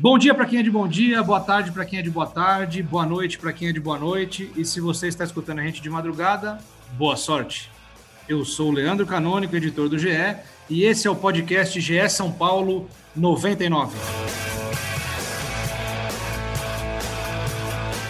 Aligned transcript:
Bom 0.00 0.16
dia 0.16 0.34
para 0.34 0.46
quem 0.46 0.60
é 0.60 0.62
de 0.62 0.70
bom 0.70 0.88
dia, 0.88 1.22
boa 1.22 1.40
tarde 1.40 1.70
para 1.70 1.84
quem 1.84 1.98
é 1.98 2.02
de 2.02 2.08
boa 2.08 2.26
tarde, 2.26 2.82
boa 2.82 3.04
noite 3.04 3.38
para 3.38 3.52
quem 3.52 3.68
é 3.68 3.72
de 3.72 3.78
boa 3.78 3.98
noite. 3.98 4.50
E 4.56 4.64
se 4.64 4.80
você 4.80 5.08
está 5.08 5.24
escutando 5.24 5.58
a 5.58 5.62
gente 5.62 5.82
de 5.82 5.90
madrugada, 5.90 6.56
boa 6.96 7.18
sorte. 7.18 7.70
Eu 8.26 8.42
sou 8.42 8.70
o 8.70 8.72
Leandro 8.72 9.04
Canônico, 9.04 9.54
editor 9.54 9.90
do 9.90 9.98
GE, 9.98 10.08
e 10.70 10.84
esse 10.84 11.06
é 11.06 11.10
o 11.10 11.14
podcast 11.14 11.78
GE 11.78 12.08
São 12.08 12.32
Paulo 12.32 12.88
99. 13.14 13.94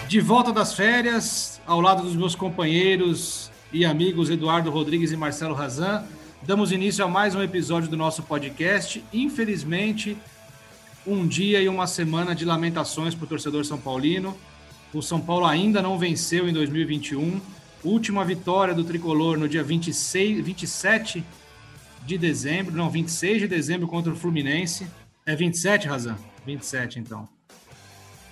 De 0.07 0.21
volta 0.21 0.53
das 0.53 0.73
férias, 0.73 1.59
ao 1.67 1.81
lado 1.81 2.03
dos 2.03 2.15
meus 2.15 2.35
companheiros 2.35 3.51
e 3.73 3.83
amigos 3.83 4.29
Eduardo 4.29 4.71
Rodrigues 4.71 5.11
e 5.11 5.17
Marcelo 5.17 5.53
Razan, 5.53 6.05
damos 6.41 6.71
início 6.71 7.03
a 7.03 7.07
mais 7.09 7.35
um 7.35 7.43
episódio 7.43 7.89
do 7.89 7.97
nosso 7.97 8.23
podcast. 8.23 9.03
Infelizmente, 9.11 10.17
um 11.05 11.27
dia 11.27 11.61
e 11.61 11.67
uma 11.67 11.87
semana 11.87 12.35
de 12.35 12.45
lamentações 12.45 13.15
para 13.15 13.25
o 13.25 13.27
torcedor 13.27 13.65
São 13.65 13.77
Paulino. 13.77 14.37
O 14.93 15.01
São 15.01 15.19
Paulo 15.19 15.45
ainda 15.45 15.81
não 15.81 15.97
venceu 15.97 16.47
em 16.47 16.53
2021. 16.53 17.41
Última 17.83 18.23
vitória 18.23 18.73
do 18.73 18.83
tricolor 18.83 19.37
no 19.37 19.47
dia 19.47 19.63
26, 19.63 20.45
27 20.45 21.23
de 22.05 22.17
dezembro, 22.17 22.75
não, 22.75 22.89
26 22.89 23.41
de 23.41 23.47
dezembro 23.47 23.87
contra 23.87 24.11
o 24.11 24.15
Fluminense. 24.15 24.85
É 25.25 25.35
27, 25.35 25.87
Razan? 25.87 26.17
27, 26.45 26.99
então. 26.99 27.27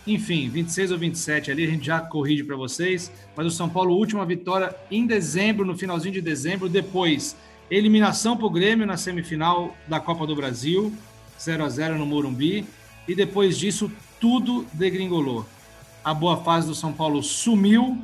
Enfim, 0.06 0.50
26 0.50 0.92
ou 0.92 0.98
27 0.98 1.52
ali, 1.52 1.66
a 1.66 1.70
gente 1.70 1.86
já 1.86 2.00
corrige 2.00 2.44
para 2.44 2.56
vocês. 2.56 3.11
Mas 3.36 3.45
o 3.48 3.52
São 3.52 3.70
Paulo, 3.70 3.95
última 3.95 4.26
vitória 4.26 4.76
em 4.89 5.06
dezembro, 5.06 5.66
no 5.66 5.78
finalzinho 5.78 6.14
de 6.14 6.22
dezembro. 6.22 6.67
Depois, 6.67 7.36
eliminação 7.70 8.36
para 8.36 8.45
o 8.45 8.50
Grêmio 8.50 8.86
na 8.86 8.98
semifinal 8.98 9.76
da 9.88 10.00
Copa 10.00 10.26
do 10.26 10.36
Brasil. 10.36 10.94
0 11.42 11.64
a 11.64 11.70
0 11.70 11.98
no 11.98 12.06
Morumbi. 12.06 12.68
E 13.08 13.16
depois 13.16 13.58
disso, 13.58 13.92
tudo 14.20 14.66
degringolou. 14.73 15.45
A 16.04 16.14
boa 16.14 16.38
fase 16.38 16.68
do 16.68 16.76
São 16.76 16.92
Paulo 16.92 17.23
sumiu. 17.23 17.98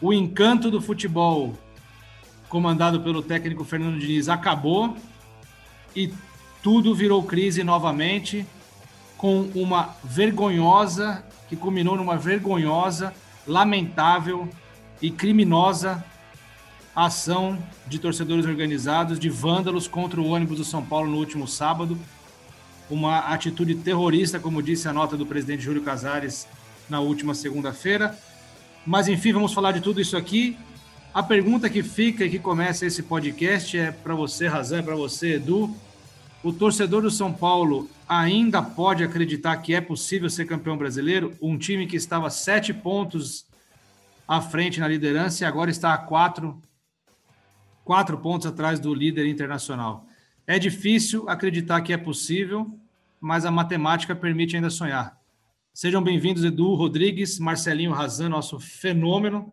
O 0.00 0.12
encanto 0.12 0.70
do 0.70 0.80
futebol, 0.80 1.54
comandado 2.48 3.00
pelo 3.00 3.20
técnico 3.20 3.64
Fernando 3.64 3.98
Diniz, 3.98 4.28
acabou. 4.28 4.96
E 5.94 6.12
tudo 6.62 6.94
virou 6.94 7.22
crise 7.22 7.64
novamente, 7.64 8.46
com 9.16 9.50
uma 9.54 9.96
vergonhosa, 10.04 11.24
que 11.48 11.56
culminou 11.56 11.96
numa 11.96 12.16
vergonhosa, 12.16 13.12
lamentável 13.46 14.48
e 15.02 15.10
criminosa 15.10 16.04
ação 16.94 17.58
de 17.86 17.98
torcedores 17.98 18.44
organizados, 18.44 19.20
de 19.20 19.28
vândalos 19.28 19.86
contra 19.86 20.20
o 20.20 20.28
ônibus 20.28 20.58
do 20.58 20.64
São 20.64 20.84
Paulo 20.84 21.08
no 21.08 21.16
último 21.16 21.46
sábado 21.46 21.96
uma 22.90 23.18
atitude 23.18 23.74
terrorista, 23.76 24.38
como 24.38 24.62
disse 24.62 24.88
a 24.88 24.92
nota 24.92 25.16
do 25.16 25.26
presidente 25.26 25.62
Júlio 25.62 25.82
Casares 25.82 26.46
na 26.88 27.00
última 27.00 27.34
segunda-feira. 27.34 28.18
Mas 28.86 29.08
enfim, 29.08 29.32
vamos 29.32 29.52
falar 29.52 29.72
de 29.72 29.80
tudo 29.80 30.00
isso 30.00 30.16
aqui. 30.16 30.56
A 31.12 31.22
pergunta 31.22 31.68
que 31.68 31.82
fica 31.82 32.24
e 32.24 32.30
que 32.30 32.38
começa 32.38 32.86
esse 32.86 33.02
podcast 33.02 33.76
é 33.76 33.90
para 33.90 34.14
você, 34.14 34.46
Razan, 34.46 34.82
para 34.82 34.94
você, 34.94 35.34
Edu. 35.34 35.74
O 36.42 36.52
torcedor 36.52 37.02
do 37.02 37.10
São 37.10 37.32
Paulo 37.32 37.90
ainda 38.08 38.62
pode 38.62 39.02
acreditar 39.04 39.56
que 39.58 39.74
é 39.74 39.80
possível 39.80 40.30
ser 40.30 40.46
campeão 40.46 40.78
brasileiro? 40.78 41.34
Um 41.42 41.58
time 41.58 41.86
que 41.86 41.96
estava 41.96 42.30
sete 42.30 42.72
pontos 42.72 43.46
à 44.26 44.40
frente 44.40 44.80
na 44.80 44.88
liderança 44.88 45.44
e 45.44 45.46
agora 45.46 45.70
está 45.70 45.92
a 45.92 45.98
quatro, 45.98 46.60
quatro 47.84 48.16
pontos 48.18 48.46
atrás 48.46 48.78
do 48.78 48.94
líder 48.94 49.26
internacional. 49.26 50.06
É 50.50 50.58
difícil 50.58 51.28
acreditar 51.28 51.82
que 51.82 51.92
é 51.92 51.98
possível, 51.98 52.66
mas 53.20 53.44
a 53.44 53.50
matemática 53.50 54.16
permite 54.16 54.56
ainda 54.56 54.70
sonhar. 54.70 55.20
Sejam 55.74 56.02
bem-vindos, 56.02 56.42
Edu 56.42 56.74
Rodrigues, 56.74 57.38
Marcelinho 57.38 57.92
Razan, 57.92 58.30
nosso 58.30 58.58
fenômeno. 58.58 59.52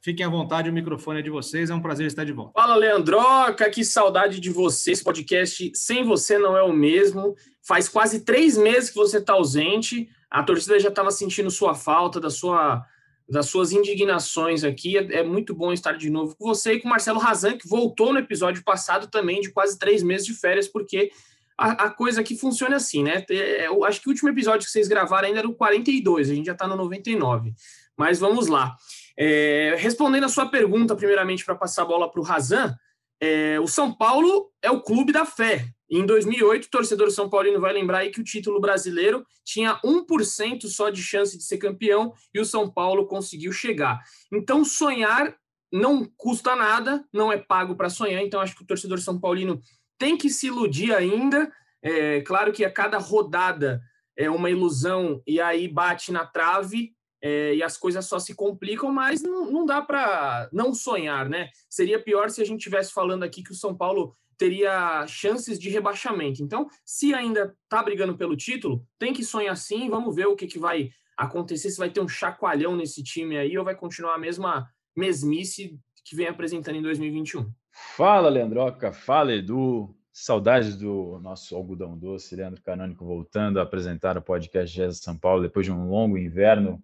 Fiquem 0.00 0.24
à 0.24 0.28
vontade, 0.28 0.70
o 0.70 0.72
microfone 0.72 1.18
é 1.18 1.22
de 1.22 1.30
vocês. 1.30 1.68
É 1.68 1.74
um 1.74 1.80
prazer 1.80 2.06
estar 2.06 2.22
de 2.22 2.32
volta. 2.32 2.52
Fala, 2.52 2.76
Leandroca, 2.76 3.68
que 3.68 3.84
saudade 3.84 4.38
de 4.38 4.50
você. 4.50 4.92
Esse 4.92 5.02
podcast 5.02 5.72
sem 5.74 6.04
você 6.04 6.38
não 6.38 6.56
é 6.56 6.62
o 6.62 6.72
mesmo. 6.72 7.34
Faz 7.66 7.88
quase 7.88 8.20
três 8.20 8.56
meses 8.56 8.90
que 8.90 8.96
você 8.96 9.18
está 9.18 9.32
ausente. 9.32 10.08
A 10.30 10.44
torcida 10.44 10.78
já 10.78 10.90
estava 10.90 11.10
sentindo 11.10 11.50
sua 11.50 11.74
falta, 11.74 12.20
da 12.20 12.30
sua 12.30 12.86
das 13.28 13.46
suas 13.46 13.72
indignações 13.72 14.64
aqui. 14.64 14.96
É, 14.96 15.20
é, 15.20 15.22
muito 15.22 15.54
bom 15.54 15.72
estar 15.72 15.92
de 15.92 16.10
novo 16.10 16.36
com 16.36 16.46
você 16.46 16.74
e 16.74 16.80
com 16.80 16.88
o 16.88 16.90
Marcelo 16.90 17.18
Razan, 17.18 17.56
que 17.56 17.68
voltou 17.68 18.12
no 18.12 18.18
episódio 18.18 18.62
passado 18.62 19.08
também, 19.08 19.40
de 19.40 19.50
quase 19.50 19.78
três 19.78 20.02
meses 20.02 20.26
de 20.26 20.34
férias, 20.34 20.68
porque 20.68 21.10
a, 21.56 21.86
a 21.86 21.90
coisa 21.90 22.20
aqui 22.20 22.36
funciona 22.36 22.76
assim, 22.76 23.02
né? 23.02 23.24
É, 23.30 23.66
eu 23.66 23.84
acho 23.84 24.00
que 24.00 24.08
o 24.08 24.10
último 24.10 24.28
episódio 24.28 24.66
que 24.66 24.72
vocês 24.72 24.88
gravaram 24.88 25.28
ainda 25.28 25.40
era 25.40 25.48
o 25.48 25.54
42, 25.54 26.30
a 26.30 26.34
gente 26.34 26.46
já 26.46 26.52
está 26.52 26.66
no 26.66 26.76
99. 26.76 27.54
Mas 27.96 28.18
vamos 28.18 28.48
lá. 28.48 28.76
É, 29.16 29.74
respondendo 29.78 30.24
a 30.24 30.28
sua 30.28 30.46
pergunta, 30.46 30.96
primeiramente, 30.96 31.44
para 31.44 31.54
passar 31.54 31.82
a 31.82 31.86
bola 31.86 32.10
para 32.10 32.20
o 32.20 32.24
Razan, 32.24 32.74
é, 33.20 33.58
o 33.60 33.66
São 33.66 33.92
Paulo 33.92 34.50
é 34.60 34.70
o 34.70 34.82
clube 34.82 35.12
da 35.12 35.24
fé. 35.24 35.66
Em 35.96 36.04
2008, 36.04 36.64
o 36.64 36.70
torcedor 36.70 37.08
São 37.12 37.30
Paulino 37.30 37.60
vai 37.60 37.72
lembrar 37.72 37.98
aí 37.98 38.10
que 38.10 38.20
o 38.20 38.24
título 38.24 38.60
brasileiro 38.60 39.24
tinha 39.44 39.80
1% 39.84 40.66
só 40.66 40.90
de 40.90 41.00
chance 41.00 41.38
de 41.38 41.44
ser 41.44 41.56
campeão 41.58 42.12
e 42.34 42.40
o 42.40 42.44
São 42.44 42.68
Paulo 42.68 43.06
conseguiu 43.06 43.52
chegar. 43.52 44.02
Então, 44.32 44.64
sonhar 44.64 45.36
não 45.72 46.04
custa 46.16 46.56
nada, 46.56 47.04
não 47.12 47.32
é 47.32 47.36
pago 47.36 47.76
para 47.76 47.88
sonhar. 47.88 48.20
Então, 48.24 48.40
acho 48.40 48.56
que 48.56 48.64
o 48.64 48.66
torcedor 48.66 48.98
São 48.98 49.20
Paulino 49.20 49.60
tem 49.96 50.16
que 50.16 50.28
se 50.28 50.48
iludir 50.48 50.92
ainda. 50.92 51.48
É 51.80 52.22
claro 52.22 52.52
que 52.52 52.64
a 52.64 52.72
cada 52.72 52.98
rodada 52.98 53.80
é 54.16 54.28
uma 54.28 54.50
ilusão 54.50 55.22
e 55.24 55.40
aí 55.40 55.68
bate 55.68 56.10
na 56.10 56.26
trave 56.26 56.92
é, 57.22 57.54
e 57.54 57.62
as 57.62 57.76
coisas 57.76 58.04
só 58.04 58.18
se 58.18 58.34
complicam, 58.34 58.90
mas 58.90 59.22
não, 59.22 59.48
não 59.48 59.64
dá 59.64 59.80
para 59.80 60.48
não 60.52 60.74
sonhar, 60.74 61.28
né? 61.28 61.50
Seria 61.70 62.02
pior 62.02 62.30
se 62.30 62.42
a 62.42 62.44
gente 62.44 62.58
estivesse 62.58 62.92
falando 62.92 63.22
aqui 63.22 63.44
que 63.44 63.52
o 63.52 63.56
São 63.56 63.76
Paulo 63.76 64.16
teria 64.36 65.06
chances 65.06 65.58
de 65.58 65.68
rebaixamento. 65.68 66.42
Então, 66.42 66.68
se 66.84 67.14
ainda 67.14 67.54
está 67.64 67.82
brigando 67.82 68.16
pelo 68.16 68.36
título, 68.36 68.86
tem 68.98 69.12
que 69.12 69.24
sonhar 69.24 69.56
sim. 69.56 69.88
Vamos 69.88 70.14
ver 70.14 70.26
o 70.26 70.36
que, 70.36 70.46
que 70.46 70.58
vai 70.58 70.90
acontecer, 71.16 71.70
se 71.70 71.78
vai 71.78 71.90
ter 71.90 72.00
um 72.00 72.08
chacoalhão 72.08 72.76
nesse 72.76 73.02
time 73.02 73.36
aí 73.36 73.56
ou 73.56 73.64
vai 73.64 73.74
continuar 73.74 74.14
a 74.14 74.18
mesma 74.18 74.68
mesmice 74.96 75.78
que 76.04 76.14
vem 76.14 76.26
apresentando 76.26 76.76
em 76.76 76.82
2021. 76.82 77.50
Fala, 77.70 78.28
Leandroca. 78.28 78.92
Fala, 78.92 79.32
Edu. 79.32 79.94
Saudades 80.12 80.76
do 80.76 81.18
nosso 81.20 81.56
algodão 81.56 81.98
doce, 81.98 82.36
Leandro 82.36 82.62
Canônico, 82.62 83.04
voltando 83.04 83.58
a 83.58 83.64
apresentar 83.64 84.16
o 84.16 84.22
podcast 84.22 84.72
Jesus 84.72 85.02
São 85.02 85.18
Paulo 85.18 85.42
depois 85.42 85.66
de 85.66 85.72
um 85.72 85.88
longo 85.88 86.16
inverno. 86.16 86.80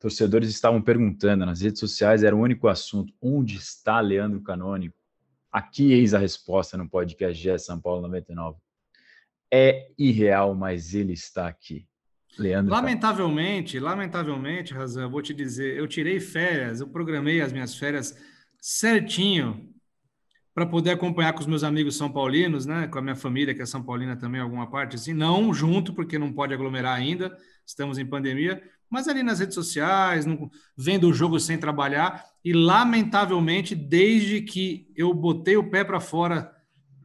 Torcedores 0.00 0.50
estavam 0.50 0.82
perguntando 0.82 1.46
nas 1.46 1.60
redes 1.60 1.78
sociais, 1.78 2.24
era 2.24 2.34
o 2.34 2.40
único 2.40 2.66
assunto: 2.66 3.14
onde 3.22 3.56
está 3.56 4.00
Leandro 4.00 4.40
Canônico? 4.40 4.96
Aqui 5.54 5.92
eis 5.92 6.12
a 6.14 6.18
resposta 6.18 6.76
no 6.76 6.88
podcast 6.88 7.40
GE 7.40 7.56
São 7.60 7.80
Paulo 7.80 8.02
99. 8.02 8.58
É 9.52 9.88
irreal, 9.96 10.52
mas 10.52 10.96
ele 10.96 11.12
está 11.12 11.46
aqui. 11.46 11.86
Leandro. 12.36 12.72
Lamentavelmente, 12.72 13.78
tá... 13.78 13.84
lamentavelmente, 13.84 14.74
Razão, 14.74 15.04
eu 15.04 15.10
vou 15.10 15.22
te 15.22 15.32
dizer, 15.32 15.76
eu 15.76 15.86
tirei 15.86 16.18
férias, 16.18 16.80
eu 16.80 16.88
programei 16.88 17.40
as 17.40 17.52
minhas 17.52 17.76
férias 17.76 18.20
certinho 18.60 19.72
para 20.52 20.66
poder 20.66 20.90
acompanhar 20.90 21.32
com 21.32 21.38
os 21.38 21.46
meus 21.46 21.62
amigos 21.62 21.96
são 21.96 22.10
paulinos, 22.10 22.66
né, 22.66 22.88
com 22.88 22.98
a 22.98 23.02
minha 23.02 23.14
família 23.14 23.54
que 23.54 23.62
é 23.62 23.66
são 23.66 23.80
paulina 23.80 24.16
também 24.16 24.40
alguma 24.40 24.68
parte 24.68 24.96
assim, 24.96 25.12
não 25.12 25.54
junto 25.54 25.94
porque 25.94 26.18
não 26.18 26.32
pode 26.32 26.52
aglomerar 26.52 26.96
ainda, 26.96 27.38
estamos 27.64 27.96
em 27.96 28.04
pandemia, 28.04 28.60
mas 28.90 29.08
ali 29.08 29.22
nas 29.22 29.40
redes 29.40 29.54
sociais, 29.54 30.24
vendo 30.76 31.08
o 31.08 31.12
jogo 31.12 31.40
sem 31.40 31.58
trabalhar. 31.58 32.24
E, 32.44 32.52
lamentavelmente, 32.52 33.74
desde 33.74 34.42
que 34.42 34.90
eu 34.96 35.12
botei 35.12 35.56
o 35.56 35.70
pé 35.70 35.82
para 35.82 36.00
fora 36.00 36.52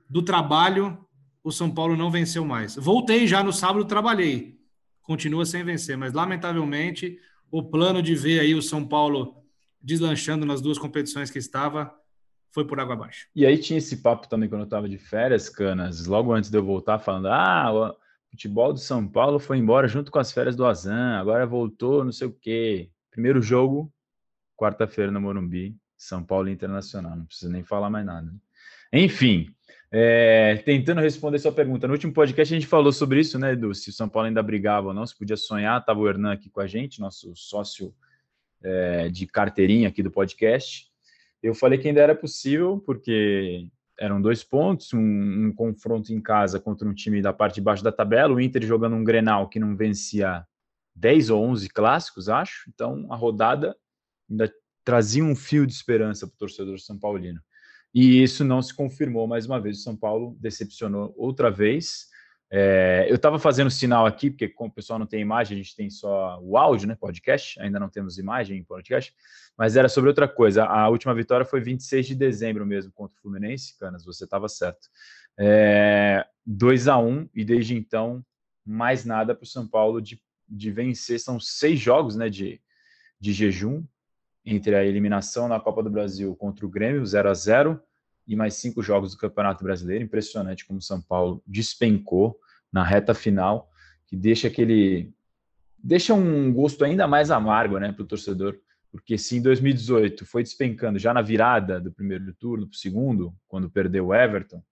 do 0.09 0.21
trabalho, 0.21 0.97
o 1.43 1.51
São 1.51 1.71
Paulo 1.71 1.95
não 1.95 2.11
venceu 2.11 2.45
mais. 2.45 2.75
Voltei 2.75 3.27
já 3.27 3.43
no 3.43 3.53
sábado, 3.53 3.85
trabalhei. 3.85 4.59
Continua 5.01 5.45
sem 5.45 5.63
vencer, 5.63 5.97
mas, 5.97 6.13
lamentavelmente, 6.13 7.17
o 7.51 7.63
plano 7.63 8.01
de 8.01 8.13
ver 8.15 8.41
aí 8.41 8.53
o 8.53 8.61
São 8.61 8.85
Paulo 8.85 9.43
deslanchando 9.81 10.45
nas 10.45 10.61
duas 10.61 10.77
competições 10.77 11.31
que 11.31 11.39
estava 11.39 11.93
foi 12.51 12.65
por 12.65 12.79
água 12.79 12.95
abaixo. 12.95 13.27
E 13.35 13.45
aí 13.45 13.57
tinha 13.57 13.77
esse 13.77 13.97
papo 13.97 14.27
também 14.27 14.49
quando 14.49 14.61
eu 14.61 14.65
estava 14.65 14.89
de 14.89 14.97
férias, 14.97 15.49
Canas, 15.49 16.05
logo 16.05 16.33
antes 16.33 16.49
de 16.49 16.57
eu 16.57 16.63
voltar, 16.63 16.99
falando: 16.99 17.27
ah, 17.27 17.95
futebol 18.29 18.73
do 18.73 18.79
São 18.79 19.07
Paulo 19.07 19.39
foi 19.39 19.57
embora 19.57 19.87
junto 19.87 20.11
com 20.11 20.19
as 20.19 20.31
férias 20.31 20.55
do 20.55 20.65
Azan, 20.65 21.17
agora 21.17 21.45
voltou, 21.45 22.03
não 22.03 22.11
sei 22.11 22.27
o 22.27 22.31
quê. 22.31 22.89
Primeiro 23.11 23.41
jogo, 23.41 23.91
quarta-feira 24.55 25.11
no 25.11 25.19
Morumbi, 25.19 25.75
São 25.97 26.23
Paulo 26.23 26.49
Internacional, 26.49 27.15
não 27.15 27.25
precisa 27.25 27.51
nem 27.51 27.63
falar 27.63 27.89
mais 27.89 28.05
nada. 28.05 28.31
Enfim, 28.93 29.47
é, 29.91 30.57
tentando 30.65 31.01
responder 31.01 31.39
sua 31.39 31.51
pergunta, 31.51 31.87
no 31.87 31.93
último 31.93 32.13
podcast 32.13 32.53
a 32.53 32.59
gente 32.59 32.67
falou 32.67 32.91
sobre 32.91 33.19
isso, 33.19 33.39
né, 33.39 33.53
Edu? 33.53 33.73
Se 33.73 33.89
o 33.89 33.93
São 33.93 34.07
Paulo 34.07 34.27
ainda 34.27 34.43
brigava 34.43 34.87
ou 34.87 34.93
não, 34.93 35.05
se 35.05 35.17
podia 35.17 35.37
sonhar, 35.37 35.79
estava 35.79 35.99
o 35.99 36.07
Hernan 36.07 36.33
aqui 36.33 36.49
com 36.49 36.61
a 36.61 36.67
gente, 36.67 36.99
nosso 36.99 37.35
sócio 37.35 37.93
é, 38.63 39.09
de 39.09 39.25
carteirinha 39.25 39.89
aqui 39.89 40.03
do 40.03 40.11
podcast. 40.11 40.87
Eu 41.41 41.55
falei 41.55 41.79
que 41.79 41.87
ainda 41.87 42.01
era 42.01 42.13
possível, 42.13 42.81
porque 42.85 43.67
eram 43.99 44.21
dois 44.21 44.43
pontos, 44.43 44.93
um, 44.93 44.99
um, 45.47 45.53
confronto 45.53 46.13
em 46.13 46.21
casa 46.21 46.59
contra 46.59 46.87
um 46.87 46.93
time 46.93 47.21
da 47.21 47.33
parte 47.33 47.55
de 47.55 47.61
baixo 47.61 47.83
da 47.83 47.91
tabela, 47.91 48.33
o 48.33 48.39
Inter 48.39 48.65
jogando 48.65 48.95
um 48.95 49.03
Grenal 49.03 49.49
que 49.49 49.59
não 49.59 49.75
vencia 49.75 50.45
10 50.95 51.29
ou 51.29 51.43
11 51.43 51.69
clássicos, 51.69 52.29
acho. 52.29 52.69
Então, 52.73 53.07
a 53.09 53.15
rodada 53.15 53.75
ainda 54.29 54.51
trazia 54.83 55.23
um 55.23 55.35
fio 55.35 55.67
de 55.67 55.73
esperança 55.73 56.25
para 56.25 56.35
o 56.35 56.37
torcedor 56.37 56.79
São 56.79 56.97
Paulino. 56.97 57.41
E 57.93 58.21
isso 58.21 58.43
não 58.45 58.61
se 58.61 58.73
confirmou 58.73 59.27
mais 59.27 59.45
uma 59.45 59.59
vez. 59.59 59.79
O 59.79 59.83
São 59.83 59.95
Paulo 59.95 60.37
decepcionou 60.39 61.13
outra 61.17 61.49
vez. 61.49 62.07
É, 62.51 63.05
eu 63.07 63.15
estava 63.15 63.37
fazendo 63.37 63.69
sinal 63.69 64.07
aqui, 64.07 64.31
porque 64.31 64.49
como 64.49 64.69
o 64.69 64.73
pessoal 64.73 64.97
não 64.97 65.05
tem 65.05 65.21
imagem, 65.21 65.55
a 65.55 65.61
gente 65.61 65.75
tem 65.75 65.89
só 65.89 66.39
o 66.41 66.57
áudio, 66.57 66.87
né? 66.87 66.95
Podcast, 66.95 67.59
ainda 67.61 67.79
não 67.79 67.89
temos 67.89 68.17
imagem 68.17 68.57
em 68.57 68.63
podcast, 68.63 69.13
mas 69.57 69.75
era 69.75 69.87
sobre 69.87 70.09
outra 70.09 70.27
coisa. 70.27 70.65
A 70.65 70.89
última 70.89 71.13
vitória 71.13 71.45
foi 71.45 71.61
26 71.61 72.07
de 72.07 72.15
dezembro 72.15 72.65
mesmo 72.65 72.91
contra 72.91 73.15
o 73.15 73.21
Fluminense, 73.21 73.77
Canas, 73.77 74.03
você 74.03 74.23
estava 74.23 74.47
certo. 74.47 74.89
É, 75.37 76.25
2 76.45 76.87
a 76.87 76.97
1 76.97 77.29
e 77.35 77.45
desde 77.45 77.75
então 77.75 78.25
mais 78.65 79.05
nada 79.05 79.35
para 79.35 79.43
o 79.43 79.47
São 79.47 79.67
Paulo 79.67 80.01
de, 80.01 80.19
de 80.47 80.71
vencer. 80.71 81.19
São 81.19 81.39
seis 81.39 81.79
jogos 81.79 82.15
né, 82.15 82.29
de, 82.29 82.59
de 83.19 83.31
jejum 83.31 83.83
entre 84.43 84.75
a 84.75 84.83
eliminação 84.83 85.47
na 85.47 85.59
Copa 85.59 85.83
do 85.83 85.89
Brasil 85.89 86.35
contra 86.35 86.65
o 86.65 86.69
Grêmio, 86.69 87.05
0 87.05 87.29
a 87.29 87.33
0 87.33 87.81
e 88.29 88.35
mais 88.35 88.53
cinco 88.53 88.83
jogos 88.83 89.11
do 89.11 89.17
Campeonato 89.17 89.63
Brasileiro. 89.63 90.03
Impressionante 90.03 90.63
como 90.63 90.77
o 90.77 90.83
São 90.83 91.01
Paulo 91.01 91.41
despencou 91.47 92.39
na 92.71 92.83
reta 92.83 93.15
final, 93.15 93.67
que 94.05 94.15
deixa 94.15 94.47
aquele. 94.47 95.11
deixa 95.75 96.13
um 96.13 96.53
gosto 96.53 96.85
ainda 96.85 97.07
mais 97.07 97.31
amargo 97.31 97.79
né, 97.79 97.91
para 97.91 98.03
o 98.03 98.07
torcedor. 98.07 98.55
Porque 98.91 99.17
se 99.17 99.37
em 99.37 99.41
2018 99.41 100.25
foi 100.27 100.43
despencando 100.43 100.99
já 100.99 101.11
na 101.11 101.23
virada 101.23 101.81
do 101.81 101.91
primeiro 101.91 102.31
turno 102.35 102.67
para 102.67 102.75
o 102.75 102.79
segundo, 102.79 103.33
quando 103.47 103.69
perdeu 103.69 104.07
o 104.07 104.15
Everton, 104.15 104.63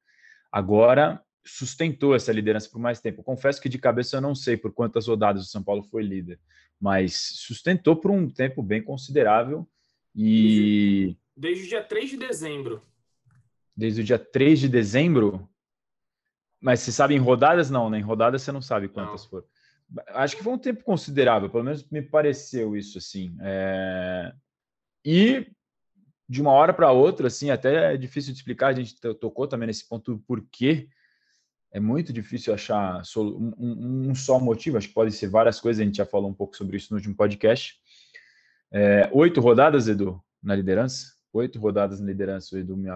agora 0.51 1.19
sustentou 1.43 2.15
essa 2.15 2.31
liderança 2.31 2.69
por 2.69 2.79
mais 2.79 2.99
tempo. 2.99 3.23
Confesso 3.23 3.59
que 3.59 3.69
de 3.69 3.79
cabeça 3.79 4.17
eu 4.17 4.21
não 4.21 4.35
sei 4.35 4.55
por 4.55 4.71
quantas 4.71 5.07
rodadas 5.07 5.43
o 5.43 5.49
São 5.49 5.63
Paulo 5.63 5.83
foi 5.83 6.03
líder, 6.03 6.39
mas 6.79 7.15
sustentou 7.15 7.95
por 7.95 8.11
um 8.11 8.29
tempo 8.29 8.61
bem 8.61 8.83
considerável. 8.83 9.67
E. 10.15 11.15
Desde 11.35 11.65
o 11.65 11.67
dia 11.69 11.83
3 11.83 12.09
de 12.11 12.17
dezembro 12.17 12.81
desde 13.77 14.01
o 14.01 14.03
dia 14.03 14.17
3 14.17 14.59
de 14.59 14.67
dezembro. 14.67 15.47
Mas 16.59 16.79
você 16.79 16.91
sabe 16.91 17.13
em 17.13 17.19
rodadas? 17.19 17.69
Não, 17.69 17.89
né? 17.89 17.99
Em 17.99 18.01
rodadas 18.01 18.41
você 18.41 18.51
não 18.51 18.61
sabe 18.61 18.87
quantas 18.89 19.23
não. 19.23 19.29
foram. 19.29 19.45
Acho 20.07 20.35
que 20.35 20.43
foi 20.43 20.51
um 20.51 20.57
tempo 20.57 20.83
considerável, 20.83 21.49
pelo 21.49 21.63
menos 21.63 21.87
me 21.89 22.01
pareceu 22.01 22.75
isso 22.75 22.97
assim. 22.97 23.37
É... 23.39 24.33
E 25.05 25.47
de 26.27 26.41
uma 26.41 26.51
hora 26.51 26.73
para 26.73 26.91
outra, 26.91 27.27
assim, 27.27 27.51
até 27.51 27.93
é 27.93 27.97
difícil 27.97 28.33
de 28.33 28.39
explicar. 28.39 28.67
A 28.67 28.73
gente 28.73 28.99
tocou 29.19 29.47
também 29.47 29.67
nesse 29.67 29.87
ponto 29.87 30.15
do 30.15 30.19
porquê. 30.19 30.89
É 31.71 31.79
muito 31.79 32.11
difícil 32.11 32.53
achar 32.53 33.01
um, 33.15 33.53
um, 33.57 34.09
um, 34.09 34.15
só 34.15 34.39
motivo. 34.39 34.77
Acho 34.77 34.87
que 34.89 34.93
pode 34.93 35.11
ser 35.13 35.27
várias 35.27 35.59
coisas. 35.59 35.79
A 35.79 35.85
gente 35.85 35.97
já 35.97 36.05
falou 36.05 36.29
um 36.29 36.33
pouco 36.33 36.57
sobre 36.57 36.75
isso 36.75 36.91
no 36.91 36.97
último 36.97 37.15
podcast. 37.15 37.79
É, 38.71 39.09
oito 39.13 39.39
rodadas, 39.39 39.87
Edu, 39.87 40.21
na 40.43 40.55
liderança. 40.55 41.13
Oito 41.31 41.59
rodadas 41.59 42.01
na 42.01 42.07
liderança. 42.07 42.55
O 42.55 42.59
Edu 42.59 42.75
me, 42.75 42.89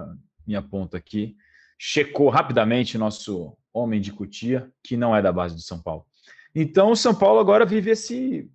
minha 0.45 0.61
ponta 0.61 0.97
aqui, 0.97 1.35
checou 1.77 2.29
rapidamente 2.29 2.97
nosso 2.97 3.57
homem 3.73 3.99
de 3.99 4.11
Cutia, 4.11 4.71
que 4.83 4.97
não 4.97 5.15
é 5.15 5.21
da 5.21 5.31
base 5.31 5.55
do 5.55 5.61
São 5.61 5.81
Paulo. 5.81 6.05
Então, 6.53 6.91
o 6.91 6.95
São 6.95 7.15
Paulo 7.15 7.39
agora 7.39 7.65
vive 7.65 7.91
esse 7.91 8.49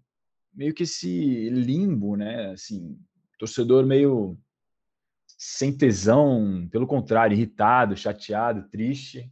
meio 0.54 0.72
que 0.72 0.84
esse 0.84 1.50
limbo, 1.50 2.16
né? 2.16 2.52
Assim, 2.52 2.98
torcedor 3.38 3.84
meio 3.84 4.38
sem 5.26 5.76
tesão, 5.76 6.66
pelo 6.70 6.86
contrário, 6.86 7.34
irritado, 7.34 7.96
chateado, 7.96 8.68
triste. 8.70 9.30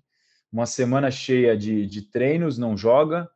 Uma 0.52 0.66
semana 0.66 1.10
cheia 1.10 1.56
de, 1.56 1.86
de 1.86 2.02
treinos, 2.02 2.58
não 2.58 2.76
joga. 2.76 3.28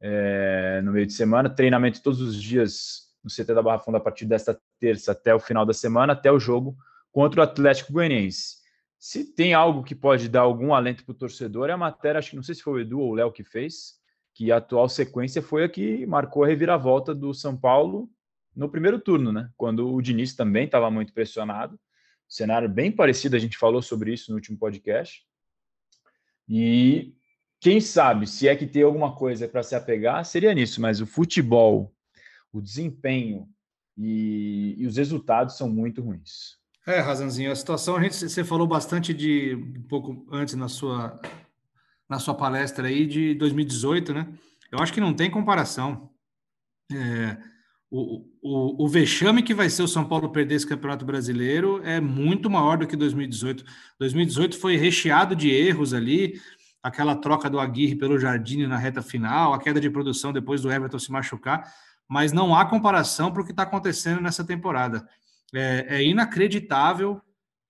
É, 0.00 0.80
no 0.84 0.92
meio 0.92 1.06
de 1.06 1.12
semana, 1.12 1.50
treinamento 1.50 2.02
todos 2.02 2.20
os 2.20 2.40
dias 2.40 3.04
no 3.22 3.30
CT 3.30 3.54
da 3.54 3.62
Barra 3.62 3.78
Funda 3.78 3.98
a 3.98 4.00
partir 4.00 4.26
desta 4.26 4.60
terça 4.78 5.12
até 5.12 5.34
o 5.34 5.40
final 5.40 5.64
da 5.64 5.72
semana, 5.72 6.12
até 6.12 6.30
o 6.30 6.38
jogo 6.38 6.76
contra 7.14 7.40
o 7.40 7.44
Atlético 7.44 7.92
Goianiense. 7.92 8.56
Se 8.98 9.24
tem 9.24 9.54
algo 9.54 9.84
que 9.84 9.94
pode 9.94 10.28
dar 10.28 10.40
algum 10.40 10.74
alento 10.74 11.04
para 11.04 11.12
o 11.12 11.14
torcedor, 11.14 11.70
é 11.70 11.72
a 11.72 11.76
matéria, 11.76 12.18
acho 12.18 12.30
que 12.30 12.36
não 12.36 12.42
sei 12.42 12.56
se 12.56 12.62
foi 12.62 12.72
o 12.72 12.80
Edu 12.80 12.98
ou 12.98 13.12
o 13.12 13.14
Léo 13.14 13.30
que 13.30 13.44
fez, 13.44 14.00
que 14.34 14.50
a 14.50 14.56
atual 14.56 14.88
sequência 14.88 15.40
foi 15.40 15.62
a 15.62 15.68
que 15.68 16.04
marcou 16.06 16.42
a 16.42 16.48
reviravolta 16.48 17.14
do 17.14 17.32
São 17.32 17.56
Paulo 17.56 18.10
no 18.54 18.68
primeiro 18.68 18.98
turno, 18.98 19.30
né? 19.30 19.48
Quando 19.56 19.94
o 19.94 20.02
Diniz 20.02 20.34
também 20.34 20.64
estava 20.64 20.90
muito 20.90 21.12
pressionado. 21.12 21.78
Cenário 22.28 22.68
bem 22.68 22.90
parecido, 22.90 23.36
a 23.36 23.38
gente 23.38 23.56
falou 23.56 23.80
sobre 23.80 24.12
isso 24.12 24.32
no 24.32 24.36
último 24.36 24.58
podcast. 24.58 25.24
E 26.48 27.14
quem 27.60 27.80
sabe, 27.80 28.26
se 28.26 28.48
é 28.48 28.56
que 28.56 28.66
tem 28.66 28.82
alguma 28.82 29.14
coisa 29.14 29.46
para 29.46 29.62
se 29.62 29.76
apegar, 29.76 30.24
seria 30.24 30.52
nisso, 30.52 30.80
mas 30.80 31.00
o 31.00 31.06
futebol, 31.06 31.94
o 32.52 32.60
desempenho 32.60 33.48
e, 33.96 34.74
e 34.78 34.84
os 34.84 34.96
resultados 34.96 35.56
são 35.56 35.70
muito 35.70 36.02
ruins. 36.02 36.63
É, 36.86 37.00
Razanzinho, 37.00 37.50
a 37.50 37.56
situação, 37.56 37.96
a 37.96 38.02
gente, 38.02 38.14
você 38.14 38.44
falou 38.44 38.66
bastante 38.66 39.14
de, 39.14 39.54
um 39.54 39.82
pouco 39.88 40.26
antes 40.30 40.54
na 40.54 40.68
sua, 40.68 41.18
na 42.08 42.18
sua 42.18 42.34
palestra 42.34 42.88
aí, 42.88 43.06
de 43.06 43.34
2018, 43.34 44.12
né? 44.12 44.28
Eu 44.70 44.78
acho 44.80 44.92
que 44.92 45.00
não 45.00 45.14
tem 45.14 45.30
comparação. 45.30 46.10
É, 46.92 47.38
o, 47.90 48.26
o, 48.42 48.84
o 48.84 48.88
vexame 48.88 49.42
que 49.42 49.54
vai 49.54 49.70
ser 49.70 49.82
o 49.82 49.88
São 49.88 50.04
Paulo 50.04 50.28
perder 50.30 50.56
esse 50.56 50.66
Campeonato 50.66 51.06
Brasileiro 51.06 51.80
é 51.84 52.00
muito 52.00 52.50
maior 52.50 52.76
do 52.76 52.86
que 52.86 52.96
2018. 52.96 53.64
2018 53.98 54.58
foi 54.58 54.76
recheado 54.76 55.34
de 55.34 55.48
erros 55.48 55.94
ali, 55.94 56.38
aquela 56.82 57.16
troca 57.16 57.48
do 57.48 57.58
Aguirre 57.58 57.94
pelo 57.96 58.18
Jardine 58.18 58.66
na 58.66 58.76
reta 58.76 59.00
final, 59.00 59.54
a 59.54 59.58
queda 59.58 59.80
de 59.80 59.88
produção 59.88 60.34
depois 60.34 60.60
do 60.60 60.70
Everton 60.70 60.98
se 60.98 61.10
machucar, 61.10 61.72
mas 62.06 62.30
não 62.30 62.54
há 62.54 62.66
comparação 62.66 63.32
para 63.32 63.40
o 63.40 63.44
que 63.44 63.52
está 63.52 63.62
acontecendo 63.62 64.20
nessa 64.20 64.44
temporada. 64.44 65.08
É, 65.52 65.96
é 65.96 66.02
inacreditável 66.02 67.20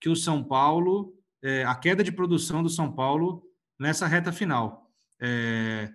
que 0.00 0.08
o 0.08 0.16
São 0.16 0.44
Paulo, 0.44 1.14
é, 1.42 1.64
a 1.64 1.74
queda 1.74 2.04
de 2.04 2.12
produção 2.12 2.62
do 2.62 2.68
São 2.68 2.92
Paulo 2.92 3.42
nessa 3.78 4.06
reta 4.06 4.32
final. 4.32 4.90
É, 5.20 5.90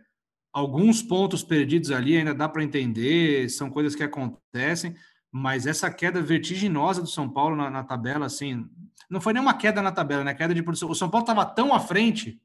alguns 0.52 1.02
pontos 1.02 1.44
perdidos 1.44 1.92
ali 1.92 2.18
ainda 2.18 2.34
dá 2.34 2.50
para 2.50 2.64
entender, 2.64 3.50
são 3.50 3.70
coisas 3.70 3.96
que 3.96 4.04
acontecem, 4.04 4.96
mas 5.32 5.68
essa 5.68 5.92
queda 5.92 6.22
vertiginosa 6.22 7.02
do 7.02 7.08
São 7.08 7.30
Paulo 7.30 7.56
na, 7.56 7.70
na 7.70 7.84
tabela, 7.84 8.26
assim, 8.26 8.68
não 9.10 9.22
foi 9.22 9.34
nem 9.34 9.42
uma 9.42 9.54
queda 9.54 9.82
na 9.82 9.92
tabela, 9.92 10.24
né? 10.24 10.34
Queda 10.34 10.54
de 10.54 10.64
produção. 10.64 10.90
O 10.90 10.96
São 10.96 11.10
Paulo 11.10 11.24
estava 11.24 11.46
tão 11.46 11.74
à 11.74 11.80
frente, 11.80 12.42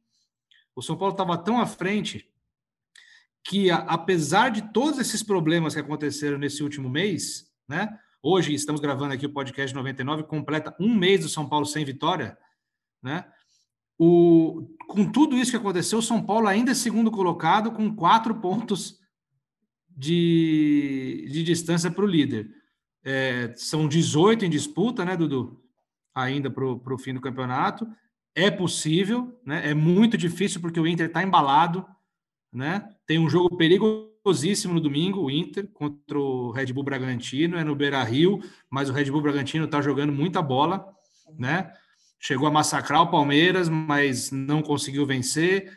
o 0.74 0.82
São 0.82 0.96
Paulo 0.96 1.12
estava 1.12 1.36
tão 1.38 1.60
à 1.60 1.66
frente 1.66 2.28
que, 3.44 3.70
a, 3.70 3.76
apesar 3.78 4.50
de 4.50 4.72
todos 4.72 4.98
esses 4.98 5.22
problemas 5.22 5.74
que 5.74 5.80
aconteceram 5.80 6.38
nesse 6.38 6.62
último 6.62 6.88
mês, 6.88 7.50
né? 7.68 7.98
Hoje 8.26 8.54
estamos 8.54 8.80
gravando 8.80 9.12
aqui 9.12 9.26
o 9.26 9.32
podcast 9.34 9.74
99, 9.76 10.22
completa 10.22 10.74
um 10.80 10.94
mês 10.94 11.20
do 11.20 11.28
São 11.28 11.46
Paulo 11.46 11.66
sem 11.66 11.84
vitória, 11.84 12.38
né? 13.02 13.26
O, 13.98 14.66
com 14.88 15.12
tudo 15.12 15.36
isso 15.36 15.50
que 15.50 15.58
aconteceu, 15.58 15.98
o 15.98 16.02
São 16.02 16.24
Paulo 16.24 16.48
ainda 16.48 16.70
é 16.70 16.74
segundo 16.74 17.10
colocado, 17.10 17.70
com 17.70 17.94
quatro 17.94 18.34
pontos 18.36 18.98
de, 19.90 21.28
de 21.30 21.42
distância 21.42 21.90
para 21.90 22.02
o 22.02 22.08
líder. 22.08 22.48
É, 23.04 23.52
são 23.56 23.86
18 23.86 24.46
em 24.46 24.50
disputa, 24.50 25.04
né, 25.04 25.18
Dudu? 25.18 25.62
Ainda 26.14 26.50
para 26.50 26.64
o 26.64 26.98
fim 26.98 27.12
do 27.12 27.20
campeonato. 27.20 27.86
É 28.34 28.50
possível, 28.50 29.38
né? 29.44 29.68
É 29.68 29.74
muito 29.74 30.16
difícil 30.16 30.62
porque 30.62 30.80
o 30.80 30.86
Inter 30.86 31.08
está 31.08 31.22
embalado, 31.22 31.86
né? 32.50 32.88
Tem 33.06 33.18
um 33.18 33.28
jogo 33.28 33.54
perigoso 33.58 34.13
perigosíssimo 34.24 34.72
no 34.72 34.80
domingo, 34.80 35.20
o 35.20 35.30
Inter 35.30 35.68
contra 35.72 36.18
o 36.18 36.50
Red 36.50 36.72
Bull 36.72 36.82
Bragantino, 36.82 37.58
é 37.58 37.62
no 37.62 37.76
Beira 37.76 38.02
Rio, 38.02 38.40
mas 38.70 38.88
o 38.88 38.92
Red 38.92 39.10
Bull 39.10 39.20
Bragantino 39.20 39.66
está 39.66 39.82
jogando 39.82 40.12
muita 40.12 40.40
bola, 40.40 40.88
né? 41.38 41.70
Chegou 42.18 42.48
a 42.48 42.50
massacrar 42.50 43.02
o 43.02 43.10
Palmeiras, 43.10 43.68
mas 43.68 44.30
não 44.30 44.62
conseguiu 44.62 45.04
vencer, 45.04 45.70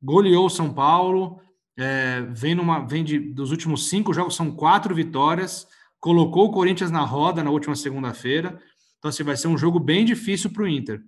goleou 0.00 0.46
o 0.46 0.50
São 0.50 0.72
Paulo, 0.72 1.40
é, 1.76 2.22
vem, 2.30 2.54
numa, 2.54 2.86
vem 2.86 3.02
de, 3.02 3.18
dos 3.18 3.50
últimos 3.50 3.88
cinco 3.88 4.14
jogos, 4.14 4.36
são 4.36 4.52
quatro 4.52 4.94
vitórias, 4.94 5.66
colocou 5.98 6.46
o 6.46 6.52
Corinthians 6.52 6.92
na 6.92 7.04
roda 7.04 7.42
na 7.42 7.50
última 7.50 7.74
segunda-feira. 7.74 8.60
Então, 8.98 9.08
assim, 9.08 9.24
vai 9.24 9.36
ser 9.36 9.48
um 9.48 9.58
jogo 9.58 9.80
bem 9.80 10.04
difícil 10.04 10.50
para 10.52 10.62
o 10.62 10.68
Inter. 10.68 11.02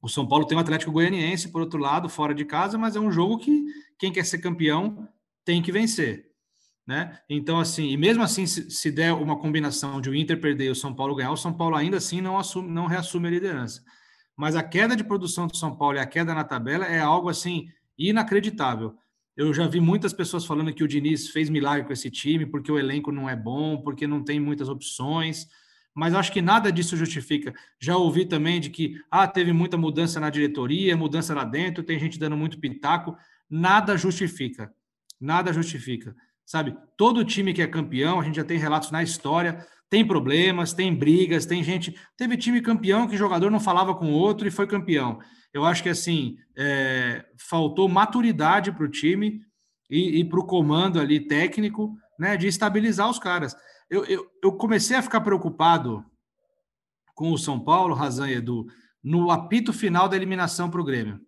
O 0.00 0.08
São 0.08 0.26
Paulo 0.26 0.46
tem 0.46 0.56
o 0.56 0.60
Atlético 0.60 0.92
Goianiense, 0.92 1.48
por 1.48 1.60
outro 1.60 1.80
lado, 1.80 2.08
fora 2.08 2.32
de 2.32 2.44
casa, 2.44 2.78
mas 2.78 2.94
é 2.94 3.00
um 3.00 3.10
jogo 3.10 3.38
que 3.38 3.64
quem 3.98 4.12
quer 4.12 4.24
ser 4.24 4.38
campeão 4.38 5.08
tem 5.46 5.62
que 5.62 5.72
vencer. 5.72 6.26
Né? 6.86 7.18
Então, 7.28 7.58
assim, 7.58 7.88
e 7.88 7.96
mesmo 7.96 8.22
assim, 8.22 8.46
se, 8.46 8.70
se 8.70 8.92
der 8.92 9.14
uma 9.14 9.38
combinação 9.38 10.00
de 10.00 10.10
o 10.10 10.14
Inter 10.14 10.38
perder 10.38 10.66
e 10.66 10.70
o 10.70 10.74
São 10.74 10.94
Paulo 10.94 11.14
ganhar, 11.14 11.32
o 11.32 11.36
São 11.36 11.52
Paulo 11.52 11.74
ainda 11.74 11.96
assim 11.96 12.20
não, 12.20 12.36
assume, 12.36 12.70
não 12.70 12.86
reassume 12.86 13.28
a 13.28 13.30
liderança. 13.30 13.82
Mas 14.36 14.54
a 14.54 14.62
queda 14.62 14.94
de 14.94 15.02
produção 15.02 15.46
do 15.46 15.56
São 15.56 15.74
Paulo 15.74 15.96
e 15.96 16.00
a 16.00 16.06
queda 16.06 16.34
na 16.34 16.44
tabela 16.44 16.84
é 16.84 17.00
algo 17.00 17.30
assim 17.30 17.68
inacreditável. 17.98 18.94
Eu 19.34 19.54
já 19.54 19.66
vi 19.66 19.80
muitas 19.80 20.12
pessoas 20.12 20.44
falando 20.44 20.72
que 20.72 20.84
o 20.84 20.88
Diniz 20.88 21.30
fez 21.30 21.48
milagre 21.48 21.86
com 21.86 21.92
esse 21.92 22.10
time 22.10 22.44
porque 22.44 22.70
o 22.70 22.78
elenco 22.78 23.10
não 23.10 23.28
é 23.28 23.34
bom, 23.34 23.78
porque 23.78 24.06
não 24.06 24.22
tem 24.22 24.38
muitas 24.38 24.68
opções 24.68 25.48
mas 25.96 26.12
acho 26.12 26.30
que 26.30 26.42
nada 26.42 26.70
disso 26.70 26.94
justifica. 26.94 27.54
Já 27.80 27.96
ouvi 27.96 28.26
também 28.26 28.60
de 28.60 28.68
que 28.68 29.00
ah, 29.10 29.26
teve 29.26 29.50
muita 29.50 29.78
mudança 29.78 30.20
na 30.20 30.28
diretoria, 30.28 30.94
mudança 30.94 31.34
lá 31.34 31.42
dentro, 31.42 31.82
tem 31.82 31.98
gente 31.98 32.18
dando 32.18 32.36
muito 32.36 32.60
pitaco. 32.60 33.16
Nada 33.48 33.96
justifica. 33.96 34.70
Nada 35.20 35.52
justifica. 35.52 36.14
Sabe? 36.44 36.76
Todo 36.96 37.24
time 37.24 37.52
que 37.52 37.62
é 37.62 37.66
campeão, 37.66 38.20
a 38.20 38.22
gente 38.22 38.36
já 38.36 38.44
tem 38.44 38.58
relatos 38.58 38.90
na 38.90 39.02
história, 39.02 39.66
tem 39.90 40.06
problemas, 40.06 40.72
tem 40.72 40.94
brigas, 40.94 41.46
tem 41.46 41.62
gente. 41.62 41.98
Teve 42.16 42.36
time 42.36 42.60
campeão 42.60 43.08
que 43.08 43.16
jogador 43.16 43.50
não 43.50 43.60
falava 43.60 43.94
com 43.94 44.12
o 44.12 44.16
outro 44.16 44.46
e 44.46 44.50
foi 44.50 44.66
campeão. 44.66 45.18
Eu 45.52 45.64
acho 45.64 45.82
que 45.82 45.88
assim 45.88 46.36
é... 46.56 47.24
faltou 47.48 47.88
maturidade 47.88 48.70
para 48.72 48.84
o 48.84 48.90
time 48.90 49.40
e, 49.90 50.20
e 50.20 50.24
para 50.24 50.40
o 50.40 50.46
comando 50.46 51.00
ali 51.00 51.26
técnico, 51.26 51.96
né, 52.18 52.36
de 52.36 52.46
estabilizar 52.46 53.08
os 53.08 53.18
caras 53.18 53.56
eu, 53.88 54.04
eu, 54.04 54.30
eu 54.42 54.52
comecei 54.52 54.96
a 54.96 55.02
ficar 55.02 55.20
preocupado 55.20 56.04
com 57.14 57.32
o 57.32 57.38
São 57.38 57.58
Paulo, 57.58 57.94
Razan 57.94 58.28
e 58.28 58.34
Edu, 58.34 58.66
no 59.02 59.30
apito 59.30 59.72
final 59.72 60.08
da 60.08 60.16
eliminação 60.16 60.70
para 60.70 60.80
o 60.80 60.84
Grêmio. 60.84 61.20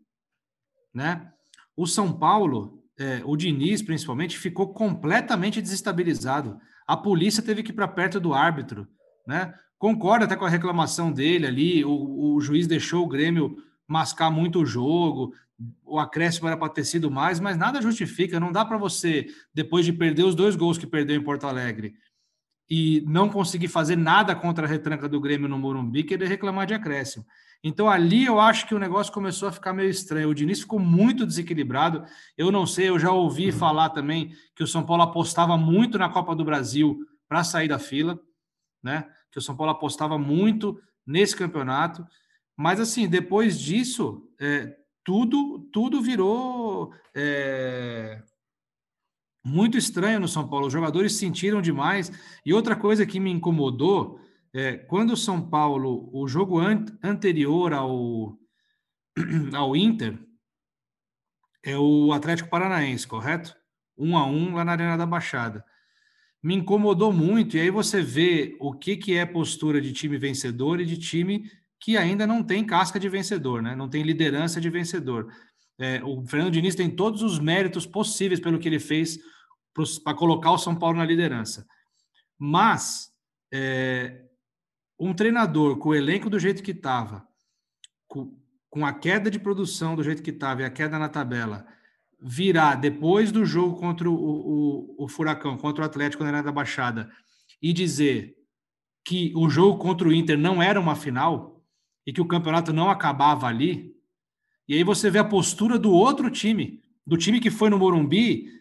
Né? 0.92 1.32
O 1.76 1.86
São 1.86 2.12
Paulo, 2.12 2.77
é, 2.98 3.22
o 3.24 3.36
Diniz 3.36 3.80
principalmente, 3.82 4.38
ficou 4.38 4.72
completamente 4.72 5.62
desestabilizado. 5.62 6.58
A 6.86 6.96
polícia 6.96 7.42
teve 7.42 7.62
que 7.62 7.70
ir 7.70 7.74
para 7.74 7.86
perto 7.86 8.18
do 8.18 8.34
árbitro. 8.34 8.88
Né? 9.26 9.54
Concordo 9.78 10.24
até 10.24 10.34
com 10.34 10.44
a 10.44 10.50
reclamação 10.50 11.12
dele 11.12 11.46
ali, 11.46 11.84
o, 11.84 12.34
o 12.34 12.40
juiz 12.40 12.66
deixou 12.66 13.04
o 13.04 13.08
Grêmio 13.08 13.56
mascar 13.86 14.30
muito 14.30 14.60
o 14.60 14.66
jogo, 14.66 15.32
o 15.84 15.98
acréscimo 15.98 16.46
era 16.46 16.56
para 16.56 16.68
ter 16.68 16.84
sido 16.84 17.10
mais, 17.10 17.40
mas 17.40 17.56
nada 17.56 17.80
justifica, 17.80 18.38
não 18.38 18.52
dá 18.52 18.64
para 18.64 18.76
você, 18.76 19.26
depois 19.52 19.84
de 19.84 19.92
perder 19.92 20.24
os 20.24 20.34
dois 20.34 20.54
gols 20.54 20.78
que 20.78 20.86
perdeu 20.86 21.16
em 21.16 21.24
Porto 21.24 21.46
Alegre, 21.46 21.94
e 22.70 23.02
não 23.06 23.28
conseguir 23.28 23.68
fazer 23.68 23.96
nada 23.96 24.34
contra 24.34 24.66
a 24.66 24.68
retranca 24.68 25.08
do 25.08 25.20
Grêmio 25.20 25.48
no 25.48 25.58
Morumbi, 25.58 26.04
querer 26.04 26.28
reclamar 26.28 26.66
de 26.66 26.74
acréscimo. 26.74 27.24
Então 27.64 27.88
ali 27.88 28.26
eu 28.26 28.38
acho 28.38 28.66
que 28.66 28.74
o 28.74 28.78
negócio 28.78 29.12
começou 29.12 29.48
a 29.48 29.52
ficar 29.52 29.72
meio 29.72 29.88
estranho. 29.88 30.28
O 30.28 30.34
Diniz 30.34 30.60
ficou 30.60 30.78
muito 30.78 31.26
desequilibrado. 31.26 32.04
Eu 32.36 32.52
não 32.52 32.66
sei, 32.66 32.88
eu 32.88 32.98
já 32.98 33.10
ouvi 33.10 33.46
uhum. 33.46 33.52
falar 33.52 33.90
também 33.90 34.32
que 34.54 34.62
o 34.62 34.66
São 34.66 34.84
Paulo 34.84 35.02
apostava 35.02 35.56
muito 35.56 35.98
na 35.98 36.08
Copa 36.08 36.36
do 36.36 36.44
Brasil 36.44 36.98
para 37.28 37.42
sair 37.42 37.68
da 37.68 37.78
fila, 37.78 38.20
né? 38.82 39.08
Que 39.30 39.38
o 39.38 39.42
São 39.42 39.56
Paulo 39.56 39.72
apostava 39.72 40.18
muito 40.18 40.80
nesse 41.06 41.34
campeonato. 41.34 42.06
Mas 42.56 42.78
assim, 42.78 43.08
depois 43.08 43.58
disso, 43.58 44.28
é, 44.38 44.76
tudo 45.02 45.60
tudo 45.72 46.00
virou 46.00 46.92
é, 47.14 48.22
muito 49.48 49.78
estranho 49.78 50.20
no 50.20 50.28
São 50.28 50.46
Paulo. 50.46 50.66
Os 50.66 50.72
jogadores 50.72 51.14
sentiram 51.14 51.62
demais. 51.62 52.12
E 52.44 52.52
outra 52.52 52.76
coisa 52.76 53.06
que 53.06 53.18
me 53.18 53.30
incomodou 53.30 54.20
é 54.54 54.76
quando 54.76 55.12
o 55.12 55.16
São 55.16 55.40
Paulo, 55.40 56.10
o 56.12 56.28
jogo 56.28 56.58
an 56.58 56.84
anterior 57.02 57.72
ao, 57.72 58.38
ao 59.54 59.74
Inter, 59.74 60.18
é 61.62 61.76
o 61.76 62.12
Atlético 62.12 62.48
Paranaense, 62.48 63.06
correto? 63.06 63.56
Um 63.96 64.16
a 64.16 64.26
um 64.26 64.54
lá 64.54 64.64
na 64.64 64.72
Arena 64.72 64.96
da 64.96 65.06
Baixada. 65.06 65.64
Me 66.42 66.54
incomodou 66.54 67.12
muito. 67.12 67.56
E 67.56 67.60
aí 67.60 67.70
você 67.70 68.00
vê 68.00 68.56
o 68.60 68.72
que, 68.72 68.96
que 68.96 69.16
é 69.16 69.26
postura 69.26 69.80
de 69.80 69.92
time 69.92 70.16
vencedor 70.16 70.80
e 70.80 70.86
de 70.86 70.96
time 70.96 71.50
que 71.80 71.96
ainda 71.96 72.26
não 72.26 72.42
tem 72.42 72.64
casca 72.64 72.98
de 72.98 73.08
vencedor, 73.08 73.62
né? 73.62 73.74
Não 73.74 73.88
tem 73.88 74.02
liderança 74.02 74.60
de 74.60 74.68
vencedor. 74.68 75.32
É, 75.78 76.02
o 76.02 76.24
Fernando 76.26 76.52
Diniz 76.52 76.74
tem 76.74 76.90
todos 76.90 77.22
os 77.22 77.38
méritos 77.38 77.86
possíveis 77.86 78.40
pelo 78.40 78.58
que 78.58 78.68
ele 78.68 78.80
fez 78.80 79.18
para 80.02 80.16
colocar 80.16 80.52
o 80.52 80.58
São 80.58 80.74
Paulo 80.74 80.98
na 80.98 81.04
liderança. 81.04 81.66
Mas 82.38 83.12
é, 83.52 84.24
um 84.98 85.14
treinador 85.14 85.78
com 85.78 85.90
o 85.90 85.94
elenco 85.94 86.28
do 86.28 86.38
jeito 86.38 86.62
que 86.62 86.72
estava, 86.72 87.26
com, 88.06 88.36
com, 88.70 88.84
a 88.84 88.92
queda 88.92 89.30
de 89.30 89.38
produção 89.38 89.94
do 89.94 90.02
jeito 90.02 90.22
que 90.22 90.30
estava 90.30 90.62
e 90.62 90.64
a 90.64 90.70
queda 90.70 90.98
na 90.98 91.08
tabela, 91.08 91.66
virar 92.20 92.74
depois 92.74 93.30
do 93.30 93.44
jogo 93.44 93.76
contra 93.76 94.10
o, 94.10 94.14
o, 94.14 95.04
o 95.04 95.08
Furacão, 95.08 95.56
contra 95.56 95.82
o 95.82 95.86
Atlético 95.86 96.22
na 96.22 96.30
Arena 96.30 96.44
da 96.44 96.52
Baixada, 96.52 97.10
e 97.62 97.72
dizer 97.72 98.34
que 99.04 99.32
o 99.36 99.48
jogo 99.48 99.78
contra 99.78 100.08
o 100.08 100.12
Inter 100.12 100.36
não 100.36 100.62
era 100.62 100.80
uma 100.80 100.96
final 100.96 101.64
e 102.06 102.12
que 102.12 102.20
o 102.20 102.26
campeonato 102.26 102.72
não 102.72 102.90
acabava 102.90 103.46
ali, 103.46 103.94
e 104.68 104.74
aí 104.74 104.84
você 104.84 105.10
vê 105.10 105.18
a 105.18 105.24
postura 105.24 105.78
do 105.78 105.92
outro 105.92 106.30
time, 106.30 106.82
do 107.06 107.16
time 107.16 107.40
que 107.40 107.50
foi 107.50 107.70
no 107.70 107.78
Morumbi 107.78 108.57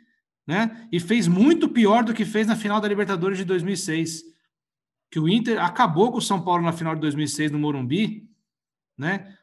né? 0.47 0.87
E 0.89 0.99
fez 0.99 1.27
muito 1.27 1.67
pior 1.67 2.05
do 2.05 2.13
que 2.13 2.23
fez 2.23 2.47
na 2.47 2.55
final 2.55 2.79
da 2.79 2.87
Libertadores 2.87 3.37
de 3.37 3.43
2006. 3.43 4.23
Que 5.11 5.19
o 5.19 5.27
Inter 5.27 5.61
acabou 5.61 6.09
com 6.09 6.19
o 6.19 6.21
São 6.21 6.41
Paulo 6.41 6.63
na 6.63 6.71
final 6.71 6.95
de 6.95 7.01
2006 7.01 7.51
no 7.51 7.59
Morumbi, 7.59 8.29
né? 8.97 9.37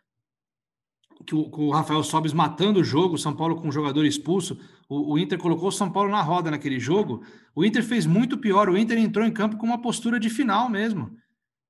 Que 1.26 1.34
o, 1.34 1.50
o 1.50 1.70
Rafael 1.70 2.02
Sobis 2.02 2.32
matando 2.32 2.80
o 2.80 2.84
jogo, 2.84 3.14
o 3.14 3.18
São 3.18 3.36
Paulo 3.36 3.56
com 3.56 3.68
um 3.68 3.72
jogador 3.72 4.04
expulso. 4.06 4.58
O, 4.88 5.12
o, 5.12 5.18
Inter 5.18 5.38
colocou 5.38 5.68
o 5.68 5.72
São 5.72 5.90
Paulo 5.90 6.10
na 6.10 6.22
roda 6.22 6.50
naquele 6.50 6.80
jogo. 6.80 7.22
O 7.54 7.64
Inter 7.64 7.84
fez 7.84 8.06
muito 8.06 8.38
pior. 8.38 8.70
O 8.70 8.76
Inter 8.76 8.98
entrou 8.98 9.26
em 9.26 9.32
campo 9.32 9.58
com 9.58 9.66
uma 9.66 9.80
postura 9.80 10.18
de 10.18 10.30
final 10.30 10.70
mesmo. 10.70 11.16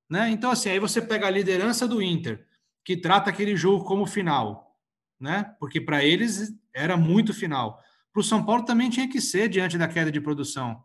Né? 0.08 0.30
Então, 0.30 0.50
assim, 0.50 0.70
aí 0.70 0.78
você 0.78 1.02
pega 1.02 1.26
a 1.26 1.30
liderança 1.30 1.88
do 1.88 2.00
Inter, 2.00 2.46
que 2.84 2.96
trata 2.96 3.30
aquele 3.30 3.56
jogo 3.56 3.84
como 3.84 4.06
final, 4.06 4.76
né? 5.18 5.54
Porque 5.58 5.80
para 5.80 6.04
eles 6.04 6.52
era 6.72 6.96
muito 6.96 7.32
final 7.32 7.80
para 8.14 8.20
o 8.20 8.22
São 8.24 8.44
Paulo 8.44 8.64
também 8.64 8.88
tinha 8.88 9.08
que 9.08 9.20
ser 9.20 9.48
diante 9.48 9.76
da 9.76 9.88
queda 9.88 10.10
de 10.10 10.20
produção. 10.20 10.80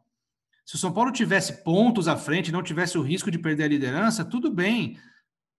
Se 0.66 0.74
o 0.74 0.80
São 0.80 0.92
Paulo 0.92 1.12
tivesse 1.12 1.64
pontos 1.64 2.08
à 2.08 2.18
frente, 2.18 2.52
não 2.52 2.64
tivesse 2.64 2.98
o 2.98 3.04
risco 3.04 3.30
de 3.30 3.38
perder 3.38 3.66
a 3.66 3.68
liderança, 3.68 4.26
tudo 4.26 4.52
bem 4.52 4.98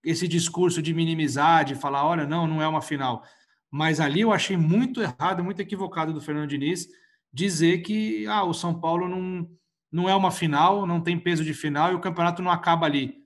esse 0.03 0.27
discurso 0.27 0.81
de 0.81 0.93
minimizar, 0.93 1.63
de 1.63 1.73
falar, 1.73 2.05
olha, 2.05 2.27
não, 2.27 2.45
não 2.45 2.61
é 2.61 2.67
uma 2.67 2.81
final. 2.81 3.23
Mas 3.69 4.01
ali 4.01 4.19
eu 4.19 4.33
achei 4.33 4.57
muito 4.57 5.01
errado, 5.01 5.45
muito 5.45 5.61
equivocado 5.61 6.11
do 6.11 6.19
Fernando 6.19 6.49
Diniz 6.49 6.89
dizer 7.31 7.77
que 7.83 8.27
ah, 8.27 8.43
o 8.43 8.53
São 8.53 8.77
Paulo 8.77 9.07
não, 9.07 9.49
não 9.89 10.09
é 10.09 10.15
uma 10.15 10.29
final, 10.29 10.85
não 10.85 10.99
tem 10.99 11.17
peso 11.17 11.45
de 11.45 11.53
final 11.53 11.93
e 11.93 11.95
o 11.95 12.01
campeonato 12.01 12.41
não 12.41 12.51
acaba 12.51 12.85
ali. 12.85 13.23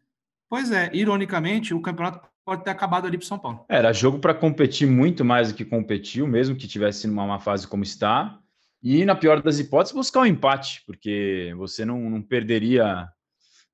Pois 0.48 0.72
é, 0.72 0.92
ironicamente, 0.94 1.74
o 1.74 1.82
campeonato 1.82 2.30
pode 2.46 2.64
ter 2.64 2.70
acabado 2.70 3.08
ali 3.08 3.18
para 3.18 3.28
São 3.28 3.40
Paulo. 3.40 3.66
Era 3.68 3.92
jogo 3.92 4.20
para 4.20 4.34
competir 4.34 4.88
muito 4.88 5.26
mais 5.26 5.52
do 5.52 5.56
que 5.56 5.66
competiu, 5.66 6.28
mesmo 6.28 6.56
que 6.56 6.68
tivesse 6.68 7.08
numa 7.08 7.24
uma 7.24 7.40
fase 7.40 7.68
como 7.68 7.84
está. 7.84 8.40
E, 8.82 9.04
na 9.04 9.16
pior 9.16 9.42
das 9.42 9.58
hipóteses, 9.58 9.96
buscar 9.96 10.22
um 10.22 10.26
empate, 10.28 10.84
porque 10.86 11.54
você 11.58 11.84
não, 11.84 12.00
não 12.08 12.22
perderia 12.22 13.10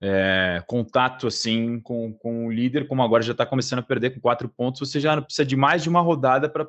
é, 0.02 0.64
contato 0.66 1.28
assim 1.28 1.82
com, 1.82 2.14
com 2.14 2.48
o 2.48 2.52
líder, 2.52 2.88
como 2.88 3.04
agora 3.04 3.22
já 3.22 3.34
está 3.34 3.46
começando 3.46 3.80
a 3.80 3.84
perder 3.84 4.12
com 4.12 4.22
quatro 4.22 4.48
pontos. 4.48 4.80
Você 4.80 5.02
já 5.02 5.22
precisa 5.22 5.46
de 5.46 5.58
mais 5.58 5.84
de 5.84 5.90
uma 5.90 6.00
rodada 6.00 6.48
para 6.48 6.66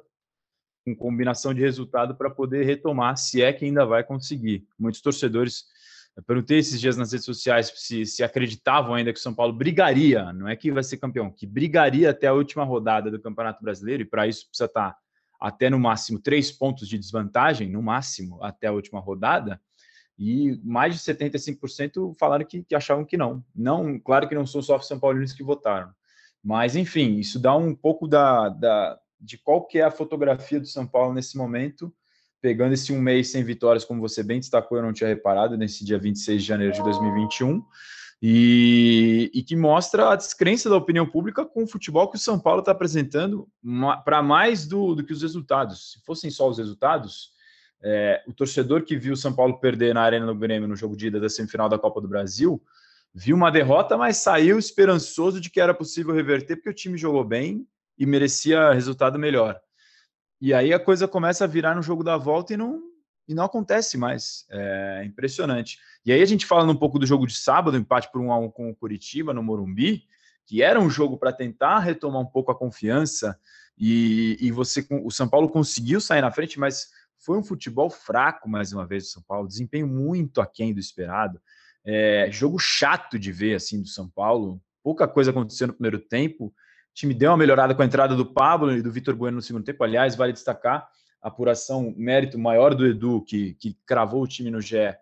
com 0.84 0.96
combinação 0.96 1.54
de 1.54 1.60
resultado 1.60 2.16
para 2.16 2.28
poder 2.28 2.64
retomar, 2.64 3.16
se 3.16 3.40
é 3.40 3.52
que 3.52 3.64
ainda 3.64 3.86
vai 3.86 4.02
conseguir. 4.02 4.66
Muitos 4.76 5.00
torcedores 5.00 5.66
perguntei 6.20 6.58
esses 6.58 6.78
dias 6.78 6.96
nas 6.96 7.12
redes 7.12 7.24
sociais 7.24 7.72
se, 7.74 8.04
se 8.04 8.22
acreditavam 8.22 8.94
ainda 8.94 9.12
que 9.12 9.18
o 9.18 9.22
São 9.22 9.34
Paulo 9.34 9.52
brigaria, 9.52 10.30
não 10.32 10.46
é 10.46 10.54
que 10.54 10.70
vai 10.70 10.82
ser 10.82 10.98
campeão, 10.98 11.30
que 11.30 11.46
brigaria 11.46 12.10
até 12.10 12.26
a 12.26 12.34
última 12.34 12.64
rodada 12.64 13.10
do 13.10 13.20
Campeonato 13.20 13.62
Brasileiro, 13.62 14.02
e 14.02 14.06
para 14.06 14.26
isso 14.26 14.46
precisa 14.46 14.66
estar 14.66 14.90
tá 14.90 14.98
até 15.40 15.70
no 15.70 15.78
máximo 15.78 16.20
três 16.20 16.52
pontos 16.52 16.86
de 16.86 16.98
desvantagem, 16.98 17.70
no 17.70 17.82
máximo, 17.82 18.42
até 18.44 18.66
a 18.66 18.72
última 18.72 19.00
rodada, 19.00 19.60
e 20.18 20.60
mais 20.62 20.94
de 20.94 21.00
75% 21.00 22.14
falaram 22.18 22.44
que, 22.44 22.62
que, 22.62 22.74
achavam 22.74 23.04
que 23.04 23.16
não. 23.16 23.42
Não, 23.54 23.98
claro 23.98 24.28
que 24.28 24.34
não 24.34 24.46
são 24.46 24.60
só 24.60 24.76
os 24.76 24.86
São 24.86 25.00
Paulinos 25.00 25.32
que 25.32 25.42
votaram, 25.42 25.90
mas 26.44 26.76
enfim, 26.76 27.16
isso 27.16 27.40
dá 27.40 27.56
um 27.56 27.74
pouco 27.74 28.06
da, 28.06 28.50
da, 28.50 29.00
de 29.18 29.38
qual 29.38 29.64
que 29.64 29.78
é 29.78 29.82
a 29.82 29.90
fotografia 29.90 30.60
do 30.60 30.66
São 30.66 30.86
Paulo 30.86 31.14
nesse 31.14 31.36
momento 31.38 31.92
pegando 32.42 32.74
esse 32.74 32.92
um 32.92 33.00
mês 33.00 33.30
sem 33.30 33.42
vitórias, 33.42 33.84
como 33.84 34.00
você 34.00 34.22
bem 34.22 34.40
destacou, 34.40 34.76
eu 34.76 34.82
não 34.82 34.92
tinha 34.92 35.08
reparado, 35.08 35.56
nesse 35.56 35.84
dia 35.84 35.98
26 35.98 36.42
de 36.42 36.48
janeiro 36.48 36.74
de 36.74 36.82
2021, 36.82 37.64
e, 38.20 39.30
e 39.32 39.42
que 39.42 39.56
mostra 39.56 40.10
a 40.10 40.16
descrença 40.16 40.68
da 40.68 40.76
opinião 40.76 41.06
pública 41.06 41.46
com 41.46 41.62
o 41.62 41.66
futebol 41.66 42.10
que 42.10 42.16
o 42.16 42.20
São 42.20 42.38
Paulo 42.38 42.60
está 42.60 42.72
apresentando 42.72 43.48
para 44.04 44.22
mais 44.22 44.66
do, 44.66 44.94
do 44.94 45.04
que 45.04 45.12
os 45.12 45.22
resultados. 45.22 45.92
Se 45.92 46.04
fossem 46.04 46.30
só 46.30 46.48
os 46.48 46.58
resultados, 46.58 47.30
é, 47.82 48.22
o 48.26 48.32
torcedor 48.32 48.82
que 48.82 48.96
viu 48.96 49.14
o 49.14 49.16
São 49.16 49.32
Paulo 49.32 49.58
perder 49.58 49.94
na 49.94 50.02
Arena 50.02 50.26
do 50.26 50.34
Grêmio 50.34 50.68
no 50.68 50.76
jogo 50.76 50.96
de 50.96 51.06
ida 51.06 51.20
da 51.20 51.28
semifinal 51.28 51.68
da 51.68 51.78
Copa 51.78 52.00
do 52.00 52.08
Brasil 52.08 52.62
viu 53.14 53.36
uma 53.36 53.50
derrota, 53.50 53.96
mas 53.96 54.16
saiu 54.16 54.58
esperançoso 54.58 55.40
de 55.40 55.50
que 55.50 55.60
era 55.60 55.74
possível 55.74 56.14
reverter, 56.14 56.56
porque 56.56 56.70
o 56.70 56.74
time 56.74 56.96
jogou 56.96 57.24
bem 57.24 57.66
e 57.98 58.06
merecia 58.06 58.72
resultado 58.72 59.18
melhor. 59.18 59.60
E 60.42 60.52
aí 60.52 60.72
a 60.74 60.80
coisa 60.80 61.06
começa 61.06 61.44
a 61.44 61.46
virar 61.46 61.76
no 61.76 61.82
jogo 61.82 62.02
da 62.02 62.16
volta 62.16 62.52
e 62.52 62.56
não, 62.56 62.82
e 63.28 63.32
não 63.32 63.44
acontece 63.44 63.96
mais. 63.96 64.44
É 64.50 65.04
impressionante. 65.04 65.78
E 66.04 66.10
aí 66.10 66.20
a 66.20 66.26
gente 66.26 66.44
falando 66.44 66.72
um 66.72 66.76
pouco 66.76 66.98
do 66.98 67.06
jogo 67.06 67.28
de 67.28 67.36
sábado, 67.36 67.76
empate 67.76 68.10
por 68.10 68.20
1 68.20 68.32
a 68.32 68.38
1 68.40 68.50
com 68.50 68.68
o 68.68 68.74
Curitiba 68.74 69.32
no 69.32 69.40
Morumbi, 69.40 70.02
que 70.44 70.60
era 70.60 70.80
um 70.80 70.90
jogo 70.90 71.16
para 71.16 71.32
tentar 71.32 71.78
retomar 71.78 72.20
um 72.20 72.26
pouco 72.26 72.50
a 72.50 72.58
confiança 72.58 73.38
e, 73.78 74.36
e 74.40 74.50
você 74.50 74.84
o 74.90 75.12
São 75.12 75.28
Paulo 75.28 75.48
conseguiu 75.48 76.00
sair 76.00 76.22
na 76.22 76.32
frente, 76.32 76.58
mas 76.58 76.90
foi 77.18 77.38
um 77.38 77.44
futebol 77.44 77.88
fraco 77.88 78.48
mais 78.48 78.72
uma 78.72 78.84
vez 78.84 79.04
do 79.04 79.10
São 79.10 79.22
Paulo, 79.22 79.46
desempenho 79.46 79.86
muito 79.86 80.40
aquém 80.40 80.74
do 80.74 80.80
esperado. 80.80 81.40
É, 81.84 82.28
jogo 82.32 82.58
chato 82.58 83.16
de 83.16 83.30
ver 83.30 83.54
assim 83.54 83.80
do 83.80 83.86
São 83.86 84.08
Paulo. 84.08 84.60
Pouca 84.82 85.06
coisa 85.06 85.30
aconteceu 85.30 85.68
no 85.68 85.72
primeiro 85.74 86.00
tempo. 86.00 86.52
O 86.92 86.94
time 86.94 87.14
deu 87.14 87.30
uma 87.30 87.38
melhorada 87.38 87.74
com 87.74 87.80
a 87.80 87.86
entrada 87.86 88.14
do 88.14 88.26
Pablo 88.26 88.76
e 88.76 88.82
do 88.82 88.92
Vitor 88.92 89.16
Bueno 89.16 89.36
no 89.36 89.42
segundo 89.42 89.64
tempo. 89.64 89.82
Aliás, 89.82 90.14
vale 90.14 90.32
destacar 90.32 90.86
a 91.22 91.28
apuração, 91.28 91.94
mérito 91.96 92.38
maior 92.38 92.74
do 92.74 92.86
Edu, 92.86 93.22
que, 93.22 93.54
que 93.54 93.76
cravou 93.86 94.22
o 94.22 94.28
time 94.28 94.50
no 94.50 94.60
Gé 94.60 94.98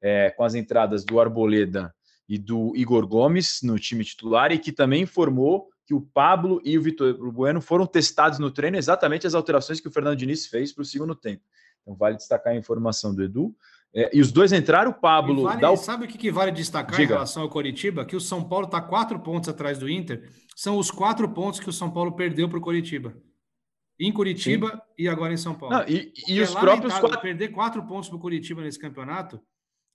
é, 0.00 0.30
com 0.30 0.42
as 0.42 0.54
entradas 0.54 1.04
do 1.04 1.20
Arboleda 1.20 1.94
e 2.26 2.38
do 2.38 2.74
Igor 2.74 3.06
Gomes 3.06 3.60
no 3.62 3.78
time 3.78 4.04
titular 4.04 4.52
e 4.52 4.58
que 4.58 4.72
também 4.72 5.02
informou 5.02 5.68
que 5.86 5.92
o 5.92 6.00
Pablo 6.00 6.62
e 6.64 6.78
o 6.78 6.82
Vitor 6.82 7.14
Bueno 7.30 7.60
foram 7.60 7.86
testados 7.86 8.38
no 8.38 8.50
treino 8.50 8.78
exatamente 8.78 9.26
as 9.26 9.34
alterações 9.34 9.80
que 9.80 9.88
o 9.88 9.90
Fernando 9.90 10.16
Diniz 10.16 10.46
fez 10.46 10.72
para 10.72 10.80
o 10.80 10.86
segundo 10.86 11.14
tempo. 11.14 11.42
Então 11.82 11.94
vale 11.94 12.16
destacar 12.16 12.54
a 12.54 12.56
informação 12.56 13.14
do 13.14 13.22
Edu. 13.22 13.54
É, 13.94 14.10
e 14.12 14.20
os 14.20 14.32
dois 14.32 14.52
entraram, 14.52 14.90
o 14.90 14.94
Pablo. 14.94 15.44
Vale, 15.44 15.64
o... 15.66 15.76
Sabe 15.76 16.04
o 16.04 16.08
que, 16.08 16.18
que 16.18 16.32
vale 16.32 16.50
destacar 16.50 16.98
Diga. 16.98 17.12
em 17.12 17.14
relação 17.14 17.44
ao 17.44 17.48
Coritiba? 17.48 18.04
Que 18.04 18.16
o 18.16 18.20
São 18.20 18.42
Paulo 18.42 18.66
está 18.66 18.80
quatro 18.80 19.20
pontos 19.20 19.48
atrás 19.48 19.78
do 19.78 19.88
Inter. 19.88 20.28
São 20.56 20.78
os 20.78 20.90
quatro 20.90 21.28
pontos 21.28 21.60
que 21.60 21.68
o 21.68 21.72
São 21.72 21.90
Paulo 21.90 22.12
perdeu 22.12 22.48
para 22.48 22.58
o 22.58 22.60
Coritiba. 22.60 23.14
Em 23.98 24.12
Curitiba 24.12 24.70
Sim. 24.70 24.78
e 24.98 25.08
agora 25.08 25.32
em 25.32 25.36
São 25.36 25.54
Paulo. 25.54 25.76
Não, 25.76 25.84
e, 25.86 26.12
e 26.26 26.40
os 26.40 26.54
é 26.54 26.60
próprios 26.60 26.98
quatro... 26.98 27.20
perder 27.20 27.48
quatro 27.48 27.86
pontos 27.86 28.08
para 28.08 28.16
o 28.16 28.20
Curitiba 28.20 28.62
nesse 28.62 28.78
campeonato 28.78 29.40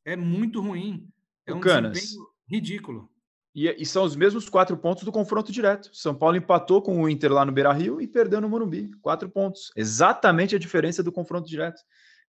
é 0.06 0.15
muito 0.15 0.62
ruim. 0.62 1.06
É 1.46 1.53
um 1.53 1.60
Canas, 1.60 2.15
ridículo. 2.50 3.10
E, 3.53 3.68
e, 3.68 3.86
são 3.86 4.03
os 4.03 4.15
mesmos 4.15 4.48
quatro 4.48 4.77
pontos 4.77 5.03
do 5.03 5.12
confronto 5.12 5.51
direto. 5.51 5.89
São 5.91 6.15
Paulo 6.15 6.38
empatou 6.38 6.82
com 6.82 7.01
o 7.01 7.10
Inter 7.10 7.34
lá 7.34 7.44
no 7.44 7.51
Beira 7.51 7.74
Rio 7.74 8.00
e 8.00 8.08
perdeu 8.08 8.39
no 8.39 8.48
Morumbi. 8.48 8.91
Quatro 9.01 9.27
pontos. 9.27 9.72
Exatamente 9.75 10.56
a 10.56 10.60
diferença 10.60 11.03
do 11.03 11.12
confronto 11.12 11.50
direto. 11.50 11.82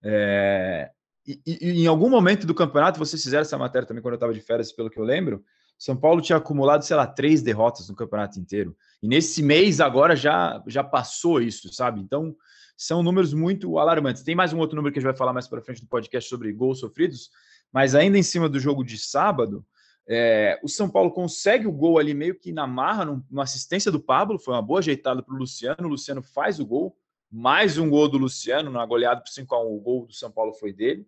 É... 0.02 0.90
E, 1.46 1.58
e, 1.60 1.82
em 1.82 1.86
algum 1.86 2.08
momento 2.08 2.46
do 2.46 2.54
campeonato, 2.54 2.98
vocês 2.98 3.22
fizeram 3.22 3.42
essa 3.42 3.58
matéria 3.58 3.86
também 3.86 4.02
quando 4.02 4.14
eu 4.14 4.16
estava 4.16 4.32
de 4.32 4.40
férias, 4.40 4.72
pelo 4.72 4.90
que 4.90 4.98
eu 4.98 5.04
lembro. 5.04 5.44
São 5.78 5.96
Paulo 5.96 6.20
tinha 6.20 6.36
acumulado, 6.36 6.82
sei 6.82 6.96
lá, 6.96 7.06
três 7.06 7.40
derrotas 7.42 7.88
no 7.88 7.96
campeonato 7.96 8.38
inteiro. 8.38 8.76
E 9.02 9.08
nesse 9.08 9.42
mês 9.42 9.80
agora 9.80 10.14
já, 10.14 10.62
já 10.66 10.84
passou 10.84 11.40
isso, 11.40 11.72
sabe? 11.72 12.00
Então 12.00 12.36
são 12.76 13.02
números 13.02 13.32
muito 13.32 13.78
alarmantes. 13.78 14.22
Tem 14.22 14.34
mais 14.34 14.52
um 14.52 14.58
outro 14.58 14.76
número 14.76 14.92
que 14.92 14.98
a 14.98 15.00
gente 15.00 15.10
vai 15.10 15.16
falar 15.16 15.32
mais 15.32 15.48
para 15.48 15.62
frente 15.62 15.82
no 15.82 15.88
podcast 15.88 16.28
sobre 16.28 16.52
gols 16.52 16.80
sofridos, 16.80 17.30
mas 17.72 17.94
ainda 17.94 18.18
em 18.18 18.22
cima 18.22 18.48
do 18.48 18.58
jogo 18.58 18.84
de 18.84 18.98
sábado, 18.98 19.64
é, 20.06 20.58
o 20.62 20.68
São 20.68 20.88
Paulo 20.88 21.10
consegue 21.10 21.66
o 21.66 21.72
gol 21.72 21.98
ali 21.98 22.12
meio 22.12 22.34
que 22.34 22.52
na 22.52 22.66
marra, 22.66 23.04
numa 23.04 23.42
assistência 23.42 23.92
do 23.92 24.00
Pablo, 24.00 24.38
foi 24.38 24.54
uma 24.54 24.62
boa 24.62 24.80
ajeitada 24.80 25.22
para 25.22 25.34
o 25.34 25.38
Luciano. 25.38 25.86
O 25.86 25.88
Luciano 25.88 26.22
faz 26.22 26.58
o 26.58 26.66
gol, 26.66 26.96
mais 27.30 27.78
um 27.78 27.88
gol 27.88 28.08
do 28.08 28.18
Luciano, 28.18 28.70
na 28.70 28.84
goleada 28.84 29.20
por 29.20 29.28
5 29.28 29.54
a 29.54 29.62
1 29.62 29.72
O 29.72 29.80
gol 29.80 30.06
do 30.06 30.12
São 30.12 30.30
Paulo 30.30 30.52
foi 30.52 30.72
dele, 30.72 31.06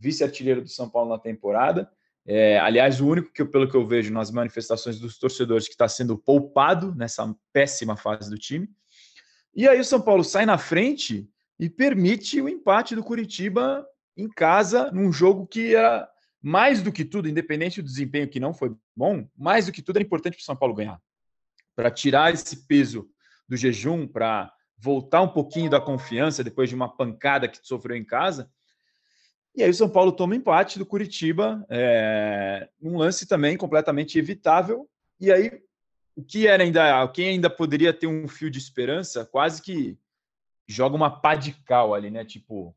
vice-artilheiro 0.00 0.62
do 0.62 0.68
São 0.68 0.88
Paulo 0.88 1.10
na 1.10 1.18
temporada. 1.18 1.90
É, 2.26 2.58
aliás, 2.58 3.00
o 3.00 3.06
único 3.06 3.32
que, 3.32 3.44
pelo 3.44 3.68
que 3.68 3.76
eu 3.76 3.86
vejo 3.86 4.12
nas 4.12 4.30
manifestações 4.30 4.98
dos 4.98 5.18
torcedores, 5.18 5.66
que 5.66 5.74
está 5.74 5.86
sendo 5.86 6.16
poupado 6.18 6.94
nessa 6.94 7.32
péssima 7.52 7.96
fase 7.96 8.30
do 8.30 8.38
time. 8.38 8.68
E 9.54 9.68
aí 9.68 9.78
o 9.78 9.84
São 9.84 10.00
Paulo 10.00 10.24
sai 10.24 10.46
na 10.46 10.58
frente 10.58 11.28
e 11.58 11.68
permite 11.68 12.40
o 12.40 12.48
empate 12.48 12.94
do 12.94 13.04
Curitiba 13.04 13.86
em 14.16 14.28
casa, 14.28 14.90
num 14.92 15.12
jogo 15.12 15.46
que 15.46 15.74
era 15.74 16.08
mais 16.42 16.82
do 16.82 16.90
que 16.90 17.04
tudo, 17.04 17.28
independente 17.28 17.82
do 17.82 17.88
desempenho 17.88 18.28
que 18.28 18.40
não 18.40 18.54
foi 18.54 18.74
bom, 18.96 19.28
mais 19.36 19.66
do 19.66 19.72
que 19.72 19.82
tudo 19.82 19.96
era 19.96 20.04
importante 20.04 20.34
para 20.34 20.42
o 20.42 20.44
São 20.44 20.56
Paulo 20.56 20.74
ganhar. 20.74 21.00
Para 21.76 21.90
tirar 21.90 22.32
esse 22.32 22.66
peso 22.66 23.08
do 23.48 23.56
jejum, 23.56 24.06
para 24.06 24.52
voltar 24.78 25.20
um 25.20 25.28
pouquinho 25.28 25.68
da 25.68 25.80
confiança 25.80 26.42
depois 26.42 26.68
de 26.68 26.74
uma 26.74 26.88
pancada 26.88 27.46
que 27.46 27.58
sofreu 27.62 27.96
em 27.96 28.04
casa. 28.04 28.50
E 29.54 29.62
aí 29.62 29.70
o 29.70 29.74
São 29.74 29.88
Paulo 29.88 30.12
toma 30.12 30.36
empate 30.36 30.78
do 30.78 30.86
Curitiba, 30.86 31.64
é, 31.68 32.68
um 32.80 32.96
lance 32.96 33.26
também 33.26 33.56
completamente 33.56 34.18
evitável. 34.18 34.88
E 35.20 35.30
aí 35.32 35.60
o 36.16 36.22
que 36.22 36.46
era 36.46 36.62
ainda, 36.62 37.08
quem 37.08 37.30
ainda 37.30 37.48
poderia 37.48 37.92
ter 37.92 38.06
um 38.06 38.28
fio 38.28 38.50
de 38.50 38.58
esperança, 38.58 39.24
quase 39.24 39.62
que 39.62 39.98
joga 40.68 40.94
uma 40.94 41.10
pá 41.20 41.34
de 41.34 41.52
cal 41.64 41.94
ali, 41.94 42.10
né? 42.10 42.24
Tipo, 42.24 42.76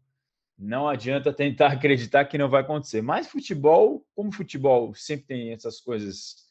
não 0.58 0.88
adianta 0.88 1.34
tentar 1.34 1.68
acreditar 1.74 2.26
que 2.26 2.38
não 2.38 2.50
vai 2.50 2.62
acontecer. 2.62 3.02
Mas 3.02 3.28
futebol, 3.28 4.06
como 4.16 4.32
futebol 4.32 4.94
sempre 4.96 5.28
tem 5.28 5.52
essas 5.52 5.80
coisas 5.80 6.48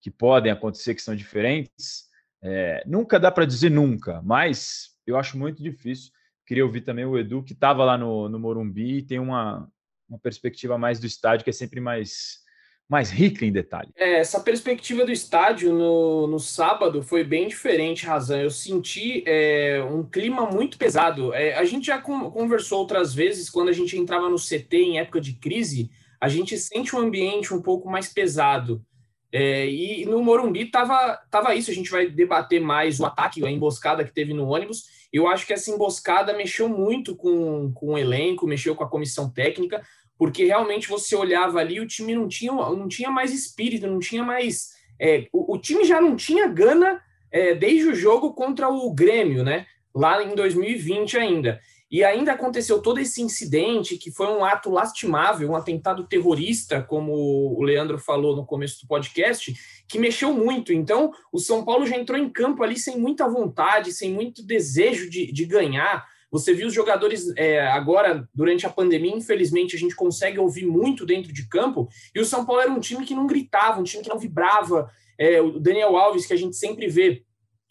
que 0.00 0.10
podem 0.10 0.52
acontecer 0.52 0.94
que 0.94 1.02
são 1.02 1.16
diferentes, 1.16 2.08
é, 2.42 2.82
nunca 2.86 3.18
dá 3.18 3.30
para 3.30 3.46
dizer 3.46 3.70
nunca, 3.70 4.20
mas 4.22 4.94
eu 5.06 5.16
acho 5.16 5.38
muito 5.38 5.62
difícil. 5.62 6.12
Queria 6.46 6.64
ouvir 6.64 6.82
também 6.82 7.04
o 7.04 7.18
Edu, 7.18 7.42
que 7.42 7.52
estava 7.52 7.84
lá 7.84 7.96
no, 7.96 8.28
no 8.28 8.38
Morumbi 8.38 8.98
e 8.98 9.02
tem 9.02 9.18
uma, 9.18 9.68
uma 10.08 10.18
perspectiva 10.18 10.76
mais 10.76 11.00
do 11.00 11.06
estádio, 11.06 11.44
que 11.44 11.50
é 11.50 11.52
sempre 11.52 11.80
mais 11.80 12.44
mais 12.88 13.10
rica 13.10 13.46
em 13.46 13.52
detalhe. 13.52 13.88
É, 13.96 14.18
essa 14.18 14.40
perspectiva 14.40 15.04
do 15.04 15.10
estádio 15.10 15.72
no, 15.72 16.26
no 16.26 16.38
sábado 16.38 17.02
foi 17.02 17.24
bem 17.24 17.48
diferente, 17.48 18.04
Razan. 18.04 18.42
Eu 18.42 18.50
senti 18.50 19.24
é, 19.26 19.82
um 19.90 20.02
clima 20.02 20.46
muito 20.46 20.76
pesado. 20.76 21.32
É, 21.32 21.54
a 21.54 21.64
gente 21.64 21.86
já 21.86 21.98
conversou 21.98 22.80
outras 22.80 23.14
vezes, 23.14 23.48
quando 23.48 23.70
a 23.70 23.72
gente 23.72 23.98
entrava 23.98 24.28
no 24.28 24.36
CT 24.36 24.76
em 24.76 24.98
época 24.98 25.20
de 25.20 25.32
crise, 25.32 25.90
a 26.20 26.28
gente 26.28 26.56
sente 26.58 26.94
um 26.94 26.98
ambiente 26.98 27.54
um 27.54 27.62
pouco 27.62 27.90
mais 27.90 28.12
pesado. 28.12 28.84
É, 29.32 29.68
e 29.68 30.04
no 30.04 30.22
Morumbi 30.22 30.66
tava, 30.66 31.18
tava 31.28 31.54
isso, 31.56 31.70
a 31.70 31.74
gente 31.74 31.90
vai 31.90 32.08
debater 32.08 32.60
mais 32.60 33.00
o 33.00 33.06
ataque, 33.06 33.44
a 33.44 33.50
emboscada 33.50 34.04
que 34.04 34.14
teve 34.14 34.32
no 34.32 34.46
ônibus. 34.46 34.84
Eu 35.14 35.28
acho 35.28 35.46
que 35.46 35.52
essa 35.52 35.70
emboscada 35.70 36.36
mexeu 36.36 36.68
muito 36.68 37.14
com, 37.14 37.72
com 37.72 37.92
o 37.92 37.98
elenco, 37.98 38.48
mexeu 38.48 38.74
com 38.74 38.82
a 38.82 38.88
comissão 38.88 39.30
técnica, 39.30 39.80
porque 40.18 40.44
realmente 40.44 40.88
você 40.88 41.14
olhava 41.14 41.60
ali, 41.60 41.78
o 41.78 41.86
time 41.86 42.16
não 42.16 42.26
tinha, 42.26 42.50
não 42.50 42.88
tinha 42.88 43.12
mais 43.12 43.32
espírito, 43.32 43.86
não 43.86 44.00
tinha 44.00 44.24
mais. 44.24 44.70
É, 45.00 45.28
o, 45.32 45.54
o, 45.54 45.58
time 45.58 45.84
já 45.84 46.00
não 46.00 46.16
tinha 46.16 46.48
gana 46.48 47.00
é, 47.30 47.54
desde 47.54 47.86
o 47.86 47.94
jogo 47.94 48.34
contra 48.34 48.68
o 48.68 48.92
Grêmio, 48.92 49.44
né? 49.44 49.66
Lá 49.94 50.20
em 50.20 50.34
2020 50.34 51.16
ainda. 51.16 51.60
E 51.94 52.02
ainda 52.02 52.32
aconteceu 52.32 52.82
todo 52.82 52.98
esse 52.98 53.22
incidente, 53.22 53.96
que 53.96 54.10
foi 54.10 54.26
um 54.26 54.44
ato 54.44 54.68
lastimável, 54.68 55.48
um 55.48 55.54
atentado 55.54 56.02
terrorista, 56.08 56.82
como 56.82 57.12
o 57.56 57.62
Leandro 57.62 58.00
falou 58.00 58.34
no 58.34 58.44
começo 58.44 58.80
do 58.80 58.88
podcast, 58.88 59.54
que 59.86 59.96
mexeu 59.96 60.32
muito. 60.32 60.72
Então, 60.72 61.12
o 61.32 61.38
São 61.38 61.64
Paulo 61.64 61.86
já 61.86 61.96
entrou 61.96 62.18
em 62.18 62.28
campo 62.28 62.64
ali 62.64 62.76
sem 62.76 62.98
muita 62.98 63.28
vontade, 63.28 63.92
sem 63.92 64.12
muito 64.12 64.44
desejo 64.44 65.08
de, 65.08 65.30
de 65.30 65.44
ganhar. 65.44 66.04
Você 66.32 66.52
viu 66.52 66.66
os 66.66 66.74
jogadores 66.74 67.32
é, 67.36 67.64
agora, 67.68 68.28
durante 68.34 68.66
a 68.66 68.70
pandemia, 68.70 69.14
infelizmente, 69.14 69.76
a 69.76 69.78
gente 69.78 69.94
consegue 69.94 70.40
ouvir 70.40 70.66
muito 70.66 71.06
dentro 71.06 71.32
de 71.32 71.48
campo, 71.48 71.88
e 72.12 72.18
o 72.18 72.24
São 72.24 72.44
Paulo 72.44 72.60
era 72.60 72.72
um 72.72 72.80
time 72.80 73.06
que 73.06 73.14
não 73.14 73.28
gritava, 73.28 73.80
um 73.80 73.84
time 73.84 74.02
que 74.02 74.10
não 74.10 74.18
vibrava. 74.18 74.90
É, 75.16 75.40
o 75.40 75.60
Daniel 75.60 75.96
Alves, 75.96 76.26
que 76.26 76.32
a 76.32 76.36
gente 76.36 76.56
sempre 76.56 76.88
vê 76.88 77.22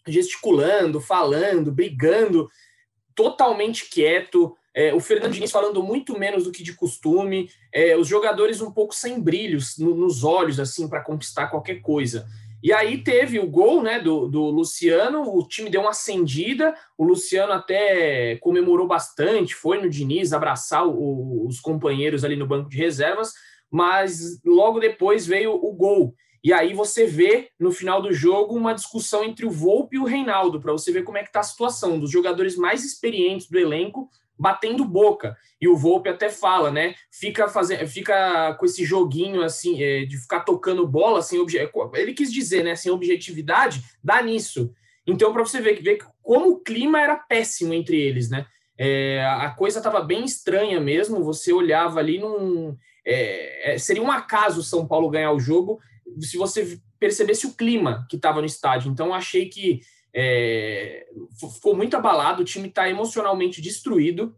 gesticulando, 0.08 0.98
falando, 0.98 1.70
brigando, 1.70 2.48
totalmente 3.14 3.88
quieto. 3.88 4.56
É, 4.74 4.92
o 4.92 5.00
Fernando 5.00 5.32
Diniz 5.32 5.50
falando 5.50 5.82
muito 5.82 6.18
menos 6.18 6.44
do 6.44 6.52
que 6.52 6.62
de 6.62 6.74
costume, 6.74 7.48
é, 7.72 7.96
os 7.96 8.08
jogadores 8.08 8.60
um 8.60 8.72
pouco 8.72 8.94
sem 8.94 9.20
brilhos 9.20 9.78
no, 9.78 9.94
nos 9.94 10.24
olhos, 10.24 10.58
assim, 10.58 10.88
para 10.88 11.00
conquistar 11.02 11.46
qualquer 11.46 11.80
coisa. 11.80 12.26
E 12.64 12.72
aí 12.72 13.04
teve 13.04 13.38
o 13.38 13.46
gol 13.46 13.82
né, 13.82 14.00
do, 14.00 14.26
do 14.26 14.44
Luciano, 14.46 15.22
o 15.22 15.46
time 15.46 15.68
deu 15.68 15.82
uma 15.82 15.90
acendida, 15.90 16.74
o 16.96 17.04
Luciano 17.04 17.52
até 17.52 18.36
comemorou 18.36 18.86
bastante, 18.86 19.54
foi 19.54 19.82
no 19.82 19.90
Diniz 19.90 20.32
abraçar 20.32 20.86
o, 20.86 21.46
os 21.46 21.60
companheiros 21.60 22.24
ali 22.24 22.36
no 22.36 22.46
banco 22.46 22.70
de 22.70 22.78
reservas, 22.78 23.34
mas 23.70 24.40
logo 24.42 24.80
depois 24.80 25.26
veio 25.26 25.52
o 25.52 25.72
gol. 25.74 26.14
E 26.44 26.52
aí 26.52 26.74
você 26.74 27.06
vê 27.06 27.48
no 27.58 27.72
final 27.72 28.02
do 28.02 28.12
jogo 28.12 28.54
uma 28.54 28.74
discussão 28.74 29.24
entre 29.24 29.46
o 29.46 29.50
Volpe 29.50 29.96
e 29.96 29.98
o 29.98 30.04
Reinaldo, 30.04 30.60
para 30.60 30.72
você 30.72 30.92
ver 30.92 31.02
como 31.02 31.16
é 31.16 31.22
que 31.22 31.30
está 31.30 31.40
a 31.40 31.44
situação 31.44 31.98
dos 31.98 32.10
jogadores 32.10 32.54
mais 32.54 32.84
experientes 32.84 33.48
do 33.48 33.58
elenco 33.58 34.10
batendo 34.38 34.84
boca. 34.84 35.38
E 35.58 35.66
o 35.66 35.76
Volpe 35.76 36.10
até 36.10 36.28
fala, 36.28 36.70
né? 36.70 36.94
Fica 37.10 37.48
fazendo, 37.48 37.86
fica 37.88 38.54
com 38.54 38.66
esse 38.66 38.84
joguinho 38.84 39.42
assim, 39.42 39.82
é, 39.82 40.04
de 40.04 40.18
ficar 40.18 40.40
tocando 40.40 40.86
bola 40.86 41.22
sem 41.22 41.38
objetivo. 41.38 41.90
Ele 41.94 42.12
quis 42.12 42.30
dizer, 42.30 42.62
né? 42.62 42.76
Sem 42.76 42.92
objetividade, 42.92 43.82
dá 44.02 44.20
nisso. 44.20 44.70
Então, 45.06 45.32
para 45.32 45.44
você 45.44 45.62
ver, 45.62 45.80
ver 45.80 45.98
como 46.22 46.50
o 46.50 46.60
clima 46.60 47.00
era 47.00 47.16
péssimo 47.16 47.72
entre 47.72 47.98
eles, 47.98 48.28
né? 48.28 48.46
É, 48.76 49.24
a 49.24 49.48
coisa 49.50 49.78
estava 49.78 50.02
bem 50.02 50.24
estranha 50.24 50.78
mesmo. 50.78 51.24
Você 51.24 51.54
olhava 51.54 52.00
ali 52.00 52.18
num. 52.18 52.76
É, 53.06 53.74
é, 53.74 53.78
seria 53.78 54.02
um 54.02 54.10
acaso 54.10 54.60
o 54.60 54.64
São 54.64 54.86
Paulo 54.86 55.08
ganhar 55.08 55.32
o 55.32 55.40
jogo 55.40 55.80
se 56.20 56.36
você 56.36 56.78
percebesse 56.98 57.46
o 57.46 57.54
clima 57.54 58.06
que 58.08 58.16
estava 58.16 58.40
no 58.40 58.46
estádio. 58.46 58.90
Então, 58.90 59.12
achei 59.12 59.48
que 59.48 59.80
é, 60.14 61.06
ficou 61.52 61.76
muito 61.76 61.96
abalado, 61.96 62.42
o 62.42 62.44
time 62.44 62.68
está 62.68 62.88
emocionalmente 62.88 63.60
destruído. 63.60 64.36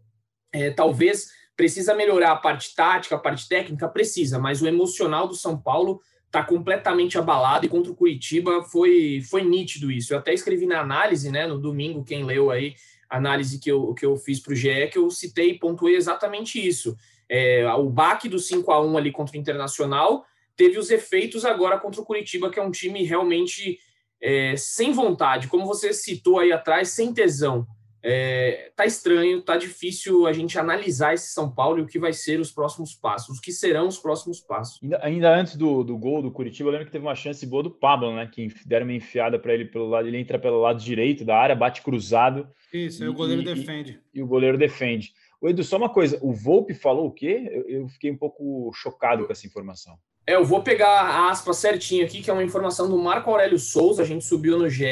É, 0.51 0.71
talvez 0.71 1.29
precisa 1.55 1.95
melhorar 1.95 2.31
a 2.31 2.35
parte 2.35 2.75
tática, 2.75 3.15
a 3.15 3.19
parte 3.19 3.47
técnica, 3.47 3.87
precisa, 3.87 4.39
mas 4.39 4.61
o 4.61 4.67
emocional 4.67 5.27
do 5.27 5.35
São 5.35 5.59
Paulo 5.59 5.99
está 6.25 6.43
completamente 6.43 7.17
abalado 7.17 7.65
e 7.65 7.69
contra 7.69 7.91
o 7.91 7.95
Curitiba 7.95 8.61
foi, 8.63 9.21
foi 9.27 9.43
nítido 9.43 9.91
isso. 9.91 10.13
Eu 10.13 10.19
até 10.19 10.33
escrevi 10.33 10.65
na 10.65 10.79
análise, 10.79 11.31
né, 11.31 11.47
no 11.47 11.57
domingo, 11.57 12.03
quem 12.03 12.23
leu 12.23 12.51
aí, 12.51 12.75
análise 13.09 13.59
que 13.59 13.71
eu, 13.71 13.93
que 13.93 14.05
eu 14.05 14.15
fiz 14.17 14.39
para 14.39 14.53
o 14.53 14.55
GE, 14.55 14.87
que 14.91 14.97
eu 14.97 15.09
citei 15.09 15.51
e 15.51 15.59
pontuei 15.59 15.95
exatamente 15.95 16.65
isso. 16.65 16.95
É, 17.29 17.67
o 17.73 17.89
baque 17.89 18.29
do 18.29 18.39
5 18.39 18.71
a 18.71 18.85
1 18.85 18.97
ali 18.97 19.11
contra 19.11 19.35
o 19.35 19.39
Internacional 19.39 20.25
teve 20.57 20.77
os 20.77 20.89
efeitos 20.89 21.45
agora 21.45 21.79
contra 21.79 22.01
o 22.01 22.05
Curitiba, 22.05 22.49
que 22.49 22.59
é 22.59 22.63
um 22.63 22.71
time 22.71 23.03
realmente 23.03 23.77
é, 24.21 24.55
sem 24.57 24.91
vontade, 24.91 25.47
como 25.47 25.65
você 25.65 25.93
citou 25.93 26.39
aí 26.39 26.51
atrás, 26.51 26.89
sem 26.89 27.13
tesão. 27.13 27.65
É, 28.09 28.71
tá 28.75 28.85
estranho, 28.85 29.41
tá 29.41 29.57
difícil 29.57 30.27
a 30.27 30.33
gente 30.33 30.57
analisar 30.57 31.13
esse 31.13 31.33
São 31.33 31.51
Paulo 31.51 31.79
e 31.79 31.81
o 31.81 31.87
que 31.87 31.99
vai 31.99 32.13
ser 32.13 32.39
os 32.39 32.51
próximos 32.51 32.93
passos, 32.93 33.37
o 33.37 33.41
que 33.41 33.51
serão 33.51 33.87
os 33.87 33.97
próximos 33.97 34.39
passos. 34.39 34.81
Ainda, 34.81 34.99
ainda 35.03 35.35
antes 35.35 35.55
do, 35.55 35.83
do 35.83 35.97
gol 35.97 36.21
do 36.21 36.31
Curitiba, 36.31 36.69
eu 36.69 36.71
lembro 36.71 36.85
que 36.85 36.91
teve 36.91 37.05
uma 37.05 37.15
chance 37.15 37.45
boa 37.45 37.63
do 37.63 37.71
Pablo, 37.71 38.15
né? 38.15 38.29
Que 38.31 38.47
deram 38.65 38.85
uma 38.85 38.93
enfiada 38.93 39.37
para 39.37 39.53
ele 39.53 39.65
pelo 39.65 39.89
lado, 39.89 40.07
ele 40.07 40.17
entra 40.17 40.39
pelo 40.39 40.61
lado 40.61 40.81
direito 40.81 41.25
da 41.25 41.37
área, 41.37 41.55
bate 41.55 41.81
cruzado. 41.81 42.47
Isso, 42.71 43.03
e, 43.03 43.07
o 43.07 43.13
goleiro 43.13 43.41
e, 43.41 43.45
defende. 43.45 43.99
E, 44.13 44.19
e, 44.19 44.23
o 44.23 44.27
goleiro 44.27 44.57
defende. 44.57 45.11
O 45.41 45.49
Edu, 45.49 45.63
só 45.63 45.77
uma 45.77 45.89
coisa, 45.89 46.17
o 46.21 46.31
Volpe 46.31 46.73
falou 46.73 47.07
o 47.07 47.11
quê? 47.11 47.49
Eu, 47.51 47.69
eu 47.69 47.87
fiquei 47.89 48.11
um 48.11 48.17
pouco 48.17 48.71
chocado 48.73 49.25
com 49.25 49.31
essa 49.31 49.45
informação. 49.45 49.97
É, 50.27 50.35
eu 50.35 50.43
vou 50.43 50.61
pegar 50.61 50.89
a 50.89 51.29
aspa 51.29 51.53
certinho 51.53 52.03
aqui, 52.05 52.21
que 52.21 52.29
é 52.29 52.33
uma 52.33 52.43
informação 52.43 52.89
do 52.89 52.97
Marco 52.97 53.31
Aurélio 53.31 53.57
Souza, 53.57 54.01
a 54.01 54.05
gente 54.05 54.25
subiu 54.25 54.59
no 54.59 54.69
GE. 54.69 54.85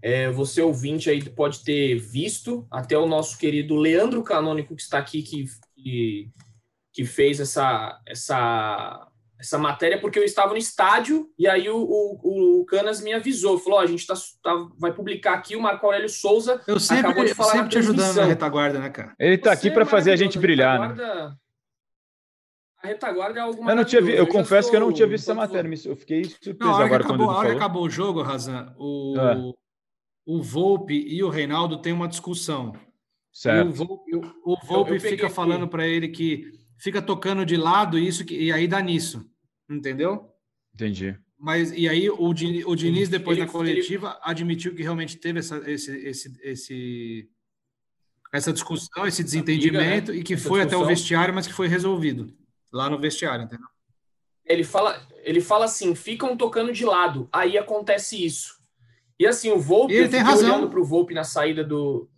É, 0.00 0.30
você 0.30 0.62
ouvinte 0.62 1.10
aí 1.10 1.28
pode 1.28 1.62
ter 1.64 1.96
visto, 1.98 2.66
até 2.70 2.96
o 2.96 3.06
nosso 3.06 3.36
querido 3.36 3.74
Leandro 3.74 4.22
Canônico, 4.22 4.74
que 4.74 4.80
está 4.80 4.96
aqui, 4.96 5.22
que, 5.22 5.44
que, 5.76 6.30
que 6.94 7.04
fez 7.04 7.38
essa, 7.38 8.00
essa, 8.06 9.08
essa 9.38 9.58
matéria, 9.58 10.00
porque 10.00 10.18
eu 10.18 10.24
estava 10.24 10.52
no 10.52 10.56
estádio, 10.56 11.28
e 11.38 11.46
aí 11.46 11.68
o, 11.68 11.76
o, 11.76 12.60
o 12.60 12.64
Canas 12.64 13.02
me 13.02 13.12
avisou, 13.12 13.58
falou, 13.58 13.78
oh, 13.80 13.82
a 13.82 13.86
gente 13.86 14.06
tá, 14.06 14.14
tá, 14.42 14.68
vai 14.78 14.94
publicar 14.94 15.34
aqui, 15.34 15.54
o 15.54 15.60
Marco 15.60 15.84
Aurélio 15.84 16.08
Souza 16.08 16.62
eu 16.66 16.80
sempre, 16.80 17.06
acabou 17.06 17.24
de 17.24 17.34
falar 17.34 17.50
eu 17.50 17.56
sempre 17.56 17.70
te 17.70 17.78
ajudando 17.78 18.14
na 18.14 18.24
retaguarda, 18.24 18.78
né, 18.78 18.88
cara? 18.88 19.14
Ele 19.18 19.34
está 19.34 19.52
aqui 19.52 19.70
para 19.70 19.84
fazer 19.84 20.12
a 20.12 20.16
gente 20.16 20.38
brilhar, 20.38 20.94
né? 20.96 21.34
A 22.82 22.88
retaguarda 22.88 23.38
é 23.38 23.42
algo 23.42 23.68
Eu 23.68 23.76
não 23.76 23.84
tinha 23.84 24.00
vi, 24.00 24.12
eu, 24.12 24.18
eu 24.18 24.26
confesso 24.26 24.68
estou... 24.68 24.70
que 24.70 24.76
eu 24.76 24.80
não 24.80 24.92
tinha 24.92 25.06
visto 25.06 25.24
essa 25.24 25.34
matéria, 25.34 25.70
eu 25.84 25.96
fiquei 25.96 26.24
surpreso 26.24 26.72
não, 26.72 26.78
agora 26.78 27.04
acabou, 27.04 27.26
quando 27.26 27.30
A 27.30 27.38
hora 27.38 27.50
que 27.50 27.56
acabou 27.56 27.82
o 27.84 27.90
jogo, 27.90 28.22
Razan, 28.22 28.74
o, 28.78 29.14
é. 29.18 29.52
o 30.24 30.42
Volpe 30.42 30.94
e 30.94 31.22
o 31.22 31.28
Reinaldo 31.28 31.80
têm 31.82 31.92
uma 31.92 32.08
discussão. 32.08 32.72
Certo. 33.32 33.68
o 33.68 33.72
Volpe, 33.72 34.16
o, 34.16 34.22
o 34.44 34.56
Volpe 34.66 34.98
fica 34.98 35.28
falando 35.28 35.68
para 35.68 35.86
ele 35.86 36.08
que 36.08 36.50
fica 36.78 37.02
tocando 37.02 37.44
de 37.44 37.56
lado 37.56 37.98
isso 37.98 38.24
que, 38.24 38.34
e 38.34 38.50
aí 38.50 38.66
dá 38.66 38.80
nisso, 38.80 39.30
entendeu? 39.70 40.32
Entendi. 40.74 41.16
Mas 41.38 41.72
e 41.72 41.86
aí 41.86 42.08
o, 42.08 42.18
o 42.18 42.34
Diniz 42.34 43.08
depois 43.10 43.36
ele, 43.36 43.46
da 43.46 43.52
coletiva 43.52 44.08
ele... 44.08 44.18
admitiu 44.22 44.74
que 44.74 44.82
realmente 44.82 45.16
teve 45.16 45.38
essa, 45.38 45.58
esse, 45.70 45.96
esse, 46.06 46.40
esse 46.42 47.30
essa 48.32 48.52
discussão, 48.52 49.06
esse 49.06 49.22
desentendimento 49.22 50.06
briga, 50.06 50.12
né? 50.12 50.18
e 50.18 50.22
que 50.22 50.34
essa 50.34 50.48
foi 50.48 50.60
discussão. 50.60 50.80
até 50.80 50.92
o 50.92 50.94
vestiário, 50.94 51.34
mas 51.34 51.46
que 51.46 51.52
foi 51.52 51.68
resolvido 51.68 52.39
lá 52.72 52.88
no 52.88 52.98
vestiário, 52.98 53.44
entendeu? 53.44 53.66
Ele 54.44 54.64
fala, 54.64 55.00
ele 55.22 55.40
fala 55.40 55.64
assim, 55.66 55.94
ficam 55.94 56.36
tocando 56.36 56.72
de 56.72 56.84
lado, 56.84 57.28
aí 57.32 57.56
acontece 57.56 58.24
isso. 58.24 58.58
E 59.18 59.26
assim, 59.26 59.50
o 59.50 59.60
Volpe, 59.60 59.94
ele 59.94 60.08
tem 60.08 60.20
razão. 60.20 60.48
olhando 60.48 60.70
para 60.70 60.80
o 60.80 60.84
Volpe 60.84 61.14
na 61.14 61.24
saída 61.24 61.62
do 61.62 62.08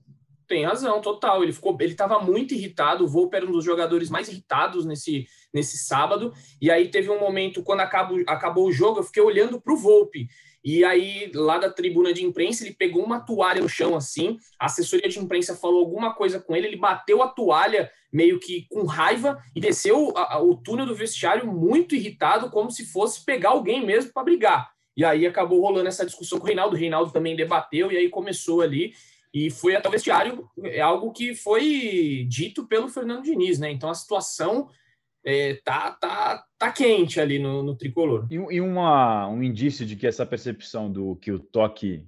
tem 0.53 0.67
razão, 0.67 1.01
total. 1.01 1.43
Ele 1.43 1.53
ficou, 1.53 1.77
ele 1.81 1.93
estava 1.93 2.19
muito 2.19 2.53
irritado. 2.53 3.05
O 3.05 3.09
Volpe 3.09 3.37
era 3.37 3.47
um 3.47 3.51
dos 3.51 3.65
jogadores 3.65 4.11
mais 4.11 4.29
irritados 4.29 4.85
nesse, 4.85 5.27
nesse 5.53 5.79
sábado. 5.79 6.33
E 6.61 6.71
aí 6.71 6.89
teve 6.89 7.11
um 7.11 7.19
momento 7.19 7.63
quando 7.63 7.81
acabou, 7.81 8.23
acabou 8.27 8.67
o 8.69 8.73
jogo, 8.73 8.99
eu 8.99 9.05
fiquei 9.05 9.23
olhando 9.23 9.61
para 9.61 9.73
o 9.73 9.77
Volpe. 9.77 10.29
E 10.65 10.85
aí, 10.85 11.31
lá 11.35 11.59
da 11.59 11.71
tribuna 11.71 12.13
de 12.13 12.25
imprensa, 12.25 12.65
ele 12.65 12.75
pegou 12.75 13.05
uma 13.05 13.21
toalha 13.21 13.61
no 13.61 13.69
chão 13.69 13.97
assim. 13.97 14.39
A 14.59 14.67
assessoria 14.67 15.09
de 15.09 15.19
imprensa 15.19 15.57
falou 15.57 15.81
alguma 15.81 16.15
coisa 16.15 16.39
com 16.39 16.55
ele, 16.55 16.69
ele 16.69 16.77
bateu 16.77 17.23
a 17.23 17.29
toalha 17.29 17.91
meio 18.13 18.39
que 18.39 18.67
com 18.69 18.85
raiva 18.85 19.43
e 19.57 19.61
desceu 19.61 20.13
a, 20.17 20.35
a, 20.35 20.43
o 20.43 20.57
túnel 20.57 20.87
do 20.87 20.95
vestiário 20.95 21.47
muito 21.47 21.95
irritado, 21.95 22.51
como 22.51 22.71
se 22.71 22.85
fosse 22.85 23.25
pegar 23.25 23.51
alguém 23.51 23.85
mesmo 23.85 24.13
para 24.13 24.23
brigar. 24.23 24.71
E 24.97 25.05
aí 25.05 25.27
acabou 25.27 25.61
rolando 25.61 25.89
essa 25.89 26.05
discussão 26.05 26.39
com 26.39 26.45
o 26.45 26.47
Reinaldo. 26.47 26.77
O 26.77 26.79
Reinaldo 26.79 27.11
também 27.11 27.35
debateu 27.35 27.91
e 27.91 27.97
aí 27.97 28.09
começou 28.09 28.61
ali 28.61 28.93
e 29.35 29.51
foi 29.51 29.75
até 29.75 29.89
o 29.89 29.93
vestiário, 29.93 30.47
é 30.63 30.81
algo 30.81 31.11
que 31.11 31.35
foi 31.35 32.27
dito 32.29 32.67
pelo 32.67 32.89
Fernando 32.89 33.23
Diniz, 33.23 33.59
né? 33.59 33.71
Então 33.71 33.89
a 33.89 33.95
situação 33.95 34.69
é, 35.25 35.55
tá, 35.65 35.93
tá, 35.93 36.45
tá 36.59 36.73
quente 36.73 37.21
ali 37.21 37.39
no, 37.39 37.63
no 37.63 37.77
tricolor. 37.77 38.27
E, 38.31 38.35
e 38.35 38.61
uma, 38.61 39.29
um 39.29 39.43
indício 39.43 39.87
de 39.87 39.97
que 39.97 40.07
essa 40.07 40.27
percepção 40.27 40.91
do 40.91 41.17
que 41.17 41.31
o 41.31 41.39
toque 41.39 42.07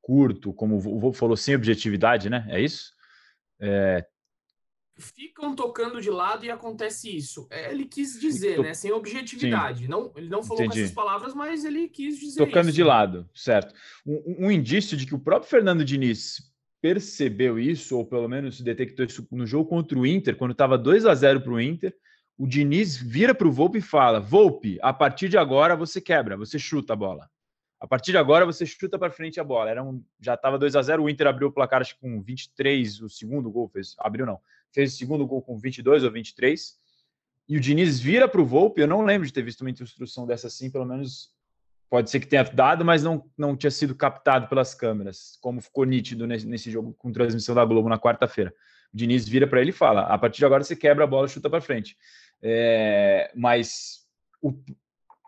curto, 0.00 0.52
como 0.54 0.76
o 0.76 0.98
Vô 0.98 1.12
falou, 1.12 1.36
sem 1.36 1.54
objetividade, 1.54 2.30
né? 2.30 2.46
É 2.48 2.60
isso? 2.60 2.92
É... 3.60 4.06
Ficam 4.96 5.54
tocando 5.54 6.00
de 6.00 6.10
lado 6.10 6.44
e 6.44 6.50
acontece 6.50 7.14
isso. 7.14 7.46
É, 7.50 7.70
ele 7.70 7.84
quis 7.84 8.18
dizer, 8.18 8.56
Tô... 8.56 8.62
né? 8.62 8.74
Sem 8.74 8.90
objetividade. 8.90 9.86
Não, 9.86 10.10
ele 10.16 10.28
não 10.28 10.42
falou 10.42 10.64
Entendi. 10.64 10.80
com 10.80 10.84
essas 10.84 10.94
palavras, 10.94 11.34
mas 11.34 11.64
ele 11.64 11.88
quis 11.88 12.18
dizer 12.18 12.38
Tocando 12.38 12.68
isso. 12.68 12.76
de 12.76 12.82
lado, 12.82 13.28
certo. 13.34 13.74
Um, 14.04 14.46
um 14.46 14.50
indício 14.50 14.96
de 14.96 15.06
que 15.06 15.14
o 15.14 15.20
próprio 15.20 15.50
Fernando 15.50 15.84
Diniz 15.84 16.48
percebeu 16.80 17.58
isso, 17.58 17.96
ou 17.96 18.06
pelo 18.06 18.28
menos 18.28 18.60
detectou 18.60 19.04
isso 19.04 19.26
no 19.30 19.46
jogo 19.46 19.68
contra 19.68 19.98
o 19.98 20.06
Inter, 20.06 20.36
quando 20.36 20.52
estava 20.52 20.78
2 20.78 21.06
a 21.06 21.14
0 21.14 21.42
para 21.42 21.52
o 21.52 21.60
Inter, 21.60 21.94
o 22.38 22.46
Diniz 22.46 22.96
vira 22.96 23.34
para 23.34 23.48
o 23.48 23.52
Volpe 23.52 23.78
e 23.78 23.82
fala: 23.82 24.20
Volpe, 24.20 24.78
a 24.80 24.92
partir 24.92 25.28
de 25.28 25.36
agora 25.36 25.74
você 25.74 26.00
quebra, 26.00 26.36
você 26.36 26.58
chuta 26.58 26.92
a 26.92 26.96
bola. 26.96 27.28
A 27.80 27.86
partir 27.86 28.12
de 28.12 28.18
agora 28.18 28.46
você 28.46 28.64
chuta 28.64 28.98
para 28.98 29.10
frente 29.10 29.40
a 29.40 29.44
bola. 29.44 29.70
Era 29.70 29.82
um, 29.82 30.02
já 30.20 30.34
estava 30.34 30.58
2 30.58 30.76
a 30.76 30.82
0 30.82 31.02
o 31.02 31.10
Inter 31.10 31.26
abriu 31.26 31.48
o 31.48 31.52
placar 31.52 31.80
acho, 31.80 31.98
com 31.98 32.22
23, 32.22 33.02
o 33.02 33.08
segundo 33.08 33.50
gol 33.50 33.68
fez, 33.68 33.94
abriu 33.98 34.24
não, 34.24 34.40
fez 34.72 34.94
o 34.94 34.96
segundo 34.96 35.26
gol 35.26 35.42
com 35.42 35.58
22 35.58 36.04
ou 36.04 36.12
23. 36.12 36.78
E 37.48 37.56
o 37.56 37.60
Diniz 37.60 37.98
vira 37.98 38.28
para 38.28 38.40
o 38.40 38.44
Volpe, 38.44 38.80
eu 38.80 38.86
não 38.86 39.02
lembro 39.02 39.26
de 39.26 39.32
ter 39.32 39.42
visto 39.42 39.62
uma 39.62 39.70
instrução 39.70 40.26
dessa 40.26 40.46
assim, 40.46 40.70
pelo 40.70 40.84
menos 40.84 41.32
pode 41.88 42.10
ser 42.10 42.20
que 42.20 42.26
tenha 42.26 42.44
dado, 42.44 42.84
mas 42.84 43.02
não, 43.02 43.24
não 43.36 43.56
tinha 43.56 43.70
sido 43.70 43.94
captado 43.94 44.46
pelas 44.48 44.74
câmeras, 44.74 45.38
como 45.40 45.60
ficou 45.60 45.84
nítido 45.84 46.26
nesse, 46.26 46.46
nesse 46.46 46.70
jogo 46.70 46.92
com 46.98 47.10
transmissão 47.10 47.54
da 47.54 47.64
Globo 47.64 47.88
na 47.88 47.98
quarta-feira. 47.98 48.52
O 48.92 48.96
Diniz 48.96 49.28
vira 49.28 49.46
para 49.46 49.60
ele 49.60 49.70
e 49.70 49.72
fala: 49.72 50.02
a 50.02 50.18
partir 50.18 50.38
de 50.38 50.44
agora 50.44 50.64
você 50.64 50.76
quebra 50.76 51.04
a 51.04 51.06
bola 51.06 51.28
chuta 51.28 51.48
para 51.48 51.60
frente. 51.60 51.96
É, 52.42 53.30
mas 53.34 54.06
o, 54.40 54.54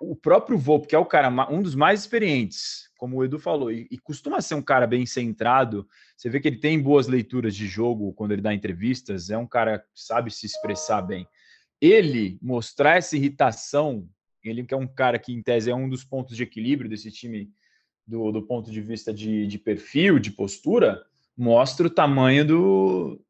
o 0.00 0.16
próprio 0.16 0.56
Volpe, 0.56 0.88
que 0.88 0.94
é 0.94 0.98
o 0.98 1.04
cara, 1.04 1.28
um 1.50 1.62
dos 1.62 1.74
mais 1.74 2.00
experientes, 2.00 2.90
como 2.96 3.16
o 3.16 3.24
Edu 3.24 3.38
falou, 3.38 3.70
e, 3.70 3.86
e, 3.90 3.98
costuma 3.98 4.40
ser 4.40 4.54
um 4.54 4.62
cara 4.62 4.86
bem 4.86 5.04
centrado, 5.04 5.88
você 6.16 6.28
vê 6.28 6.40
que 6.40 6.48
ele 6.48 6.58
tem 6.58 6.80
boas 6.80 7.06
leituras 7.06 7.54
de 7.54 7.66
jogo 7.66 8.12
quando 8.12 8.32
ele 8.32 8.42
dá 8.42 8.54
entrevistas, 8.54 9.30
é 9.30 9.36
um 9.36 9.46
cara 9.46 9.78
que 9.78 9.86
sabe 9.94 10.30
se 10.30 10.46
expressar 10.46 11.02
bem. 11.02 11.26
Ele 11.80 12.38
mostrar 12.42 12.96
essa 12.96 13.16
irritação, 13.16 14.08
ele 14.42 14.64
que 14.64 14.74
é 14.74 14.76
um 14.76 14.86
cara 14.86 15.18
que, 15.18 15.32
em 15.32 15.42
tese, 15.42 15.70
é 15.70 15.74
um 15.74 15.88
dos 15.88 16.04
pontos 16.04 16.36
de 16.36 16.42
equilíbrio 16.42 16.88
desse 16.88 17.10
time 17.10 17.50
do, 18.06 18.32
do 18.32 18.42
ponto 18.42 18.70
de 18.70 18.80
vista 18.80 19.12
de, 19.12 19.46
de 19.46 19.58
perfil, 19.58 20.18
de 20.18 20.30
postura, 20.30 21.04
mostra 21.36 21.86
o 21.86 21.90
tamanho 21.90 22.44
do, 22.44 23.20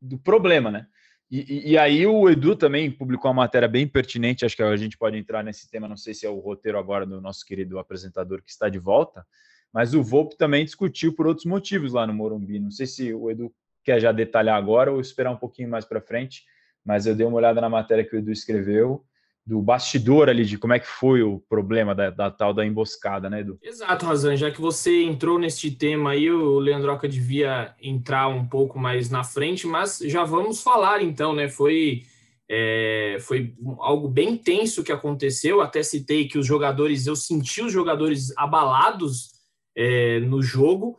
do 0.00 0.18
problema, 0.18 0.70
né? 0.70 0.86
E, 1.30 1.72
e, 1.72 1.78
aí 1.78 2.06
o 2.06 2.28
Edu 2.30 2.56
também 2.56 2.90
publicou 2.90 3.30
uma 3.30 3.42
matéria 3.42 3.68
bem 3.68 3.86
pertinente, 3.86 4.46
acho 4.46 4.56
que 4.56 4.62
a 4.62 4.76
gente 4.76 4.96
pode 4.96 5.18
entrar 5.18 5.44
nesse 5.44 5.70
tema, 5.70 5.86
não 5.86 5.96
sei 5.96 6.14
se 6.14 6.24
é 6.24 6.30
o 6.30 6.38
roteiro 6.38 6.78
agora 6.78 7.04
do 7.04 7.20
nosso 7.20 7.44
querido 7.44 7.78
apresentador 7.78 8.42
que 8.42 8.50
está 8.50 8.70
de 8.70 8.78
volta, 8.78 9.26
mas 9.70 9.92
o 9.92 10.02
Volpe 10.02 10.38
também 10.38 10.64
discutiu 10.64 11.14
por 11.14 11.26
outros 11.26 11.44
motivos 11.44 11.92
lá 11.92 12.06
no 12.06 12.14
Morumbi. 12.14 12.58
Não 12.58 12.70
sei 12.70 12.86
se 12.86 13.12
o 13.12 13.30
Edu 13.30 13.54
quer 13.84 14.00
já 14.00 14.10
detalhar 14.10 14.56
agora 14.56 14.90
ou 14.90 15.00
esperar 15.00 15.30
um 15.30 15.36
pouquinho 15.36 15.68
mais 15.68 15.84
para 15.84 16.00
frente, 16.00 16.44
mas 16.82 17.04
eu 17.04 17.14
dei 17.14 17.26
uma 17.26 17.36
olhada 17.36 17.60
na 17.60 17.68
matéria 17.68 18.04
que 18.04 18.16
o 18.16 18.18
Edu 18.18 18.32
escreveu 18.32 19.04
do 19.48 19.62
bastidor 19.62 20.28
ali 20.28 20.44
de 20.44 20.58
como 20.58 20.74
é 20.74 20.78
que 20.78 20.86
foi 20.86 21.22
o 21.22 21.40
problema 21.48 21.94
da, 21.94 22.10
da 22.10 22.30
tal 22.30 22.52
da 22.52 22.66
emboscada, 22.66 23.30
né, 23.30 23.40
Edu? 23.40 23.58
Exato, 23.62 24.04
Razan. 24.04 24.36
Já 24.36 24.50
que 24.50 24.60
você 24.60 25.02
entrou 25.02 25.38
neste 25.38 25.70
tema 25.70 26.10
aí, 26.10 26.30
o 26.30 26.58
Leandroca 26.58 27.08
devia 27.08 27.74
entrar 27.80 28.28
um 28.28 28.46
pouco 28.46 28.78
mais 28.78 29.08
na 29.08 29.24
frente, 29.24 29.66
mas 29.66 30.00
já 30.04 30.22
vamos 30.22 30.62
falar 30.62 31.02
então, 31.02 31.34
né? 31.34 31.48
Foi, 31.48 32.02
é, 32.46 33.16
foi 33.20 33.54
algo 33.78 34.06
bem 34.06 34.36
tenso 34.36 34.84
que 34.84 34.92
aconteceu. 34.92 35.62
Até 35.62 35.82
citei 35.82 36.28
que 36.28 36.36
os 36.36 36.46
jogadores, 36.46 37.06
eu 37.06 37.16
senti 37.16 37.62
os 37.62 37.72
jogadores 37.72 38.36
abalados 38.36 39.30
é, 39.74 40.20
no 40.20 40.42
jogo. 40.42 40.98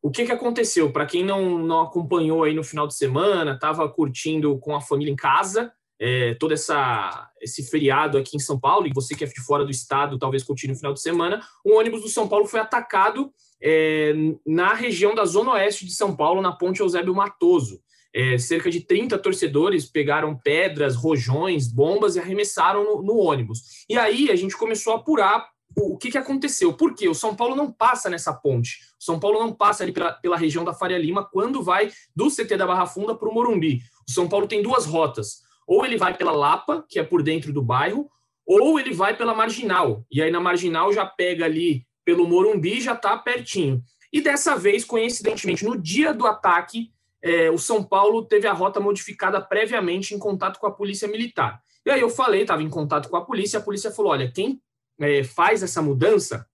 O 0.00 0.10
que, 0.10 0.24
que 0.24 0.32
aconteceu? 0.32 0.90
Para 0.90 1.04
quem 1.04 1.22
não, 1.22 1.58
não 1.58 1.82
acompanhou 1.82 2.44
aí 2.44 2.54
no 2.54 2.64
final 2.64 2.86
de 2.86 2.94
semana, 2.94 3.52
estava 3.52 3.86
curtindo 3.90 4.58
com 4.58 4.74
a 4.74 4.80
família 4.80 5.12
em 5.12 5.16
casa, 5.16 5.70
é, 6.00 6.34
todo 6.34 6.52
essa, 6.52 7.30
esse 7.42 7.62
feriado 7.62 8.16
aqui 8.16 8.34
em 8.34 8.40
São 8.40 8.58
Paulo, 8.58 8.86
e 8.86 8.92
você 8.92 9.14
que 9.14 9.22
é 9.22 9.26
de 9.26 9.40
fora 9.42 9.64
do 9.64 9.70
estado, 9.70 10.18
talvez 10.18 10.42
continue 10.42 10.72
no 10.72 10.78
final 10.78 10.94
de 10.94 11.02
semana, 11.02 11.42
um 11.64 11.76
ônibus 11.76 12.00
do 12.00 12.08
São 12.08 12.26
Paulo 12.26 12.46
foi 12.46 12.58
atacado 12.58 13.30
é, 13.62 14.14
na 14.46 14.72
região 14.72 15.14
da 15.14 15.26
Zona 15.26 15.52
Oeste 15.52 15.84
de 15.84 15.92
São 15.92 16.16
Paulo, 16.16 16.40
na 16.40 16.52
Ponte 16.52 16.80
Eusébio 16.80 17.14
Matoso. 17.14 17.80
É, 18.12 18.38
cerca 18.38 18.70
de 18.70 18.80
30 18.80 19.16
torcedores 19.18 19.86
pegaram 19.86 20.36
pedras, 20.36 20.96
rojões, 20.96 21.68
bombas 21.68 22.16
e 22.16 22.18
arremessaram 22.18 22.82
no, 22.82 23.02
no 23.02 23.16
ônibus. 23.18 23.84
E 23.88 23.96
aí 23.96 24.30
a 24.32 24.36
gente 24.36 24.56
começou 24.56 24.94
a 24.94 24.96
apurar 24.96 25.46
o, 25.76 25.96
que, 25.96 26.10
que 26.10 26.18
aconteceu. 26.18 26.72
Por 26.72 26.94
quê? 26.94 27.08
O 27.08 27.14
São 27.14 27.36
Paulo 27.36 27.54
não 27.54 27.70
passa 27.70 28.10
nessa 28.10 28.32
ponte. 28.32 28.78
O 28.98 29.04
São 29.04 29.20
Paulo 29.20 29.38
não 29.38 29.52
passa 29.52 29.84
ali 29.84 29.92
pela, 29.92 30.12
pela 30.12 30.36
região 30.36 30.64
da 30.64 30.74
Faria 30.74 30.98
Lima 30.98 31.24
quando 31.24 31.62
vai 31.62 31.92
do 32.16 32.28
CT 32.28 32.56
da 32.56 32.66
Barra 32.66 32.86
Funda 32.86 33.14
para 33.14 33.28
o 33.28 33.32
Morumbi. 33.32 33.80
O 34.08 34.10
São 34.10 34.28
Paulo 34.28 34.48
tem 34.48 34.60
duas 34.60 34.86
rotas. 34.86 35.42
Ou 35.70 35.86
ele 35.86 35.96
vai 35.96 36.16
pela 36.16 36.32
Lapa, 36.32 36.84
que 36.88 36.98
é 36.98 37.04
por 37.04 37.22
dentro 37.22 37.52
do 37.52 37.62
bairro, 37.62 38.10
ou 38.44 38.80
ele 38.80 38.92
vai 38.92 39.16
pela 39.16 39.32
Marginal. 39.32 40.04
E 40.10 40.20
aí 40.20 40.28
na 40.28 40.40
Marginal 40.40 40.92
já 40.92 41.06
pega 41.06 41.44
ali 41.44 41.86
pelo 42.04 42.26
Morumbi, 42.26 42.80
já 42.80 42.94
está 42.94 43.16
pertinho. 43.16 43.80
E 44.12 44.20
dessa 44.20 44.56
vez, 44.56 44.84
coincidentemente, 44.84 45.64
no 45.64 45.80
dia 45.80 46.12
do 46.12 46.26
ataque, 46.26 46.90
é, 47.22 47.48
o 47.52 47.56
São 47.56 47.84
Paulo 47.84 48.24
teve 48.24 48.48
a 48.48 48.52
rota 48.52 48.80
modificada 48.80 49.40
previamente 49.40 50.12
em 50.12 50.18
contato 50.18 50.58
com 50.58 50.66
a 50.66 50.72
Polícia 50.72 51.06
Militar. 51.06 51.62
E 51.86 51.90
aí 51.92 52.00
eu 52.00 52.10
falei, 52.10 52.42
estava 52.42 52.64
em 52.64 52.68
contato 52.68 53.08
com 53.08 53.16
a 53.16 53.24
polícia, 53.24 53.60
a 53.60 53.62
polícia 53.62 53.92
falou: 53.92 54.10
olha, 54.10 54.28
quem 54.28 54.60
é, 54.98 55.22
faz 55.22 55.62
essa 55.62 55.80
mudança 55.80 56.44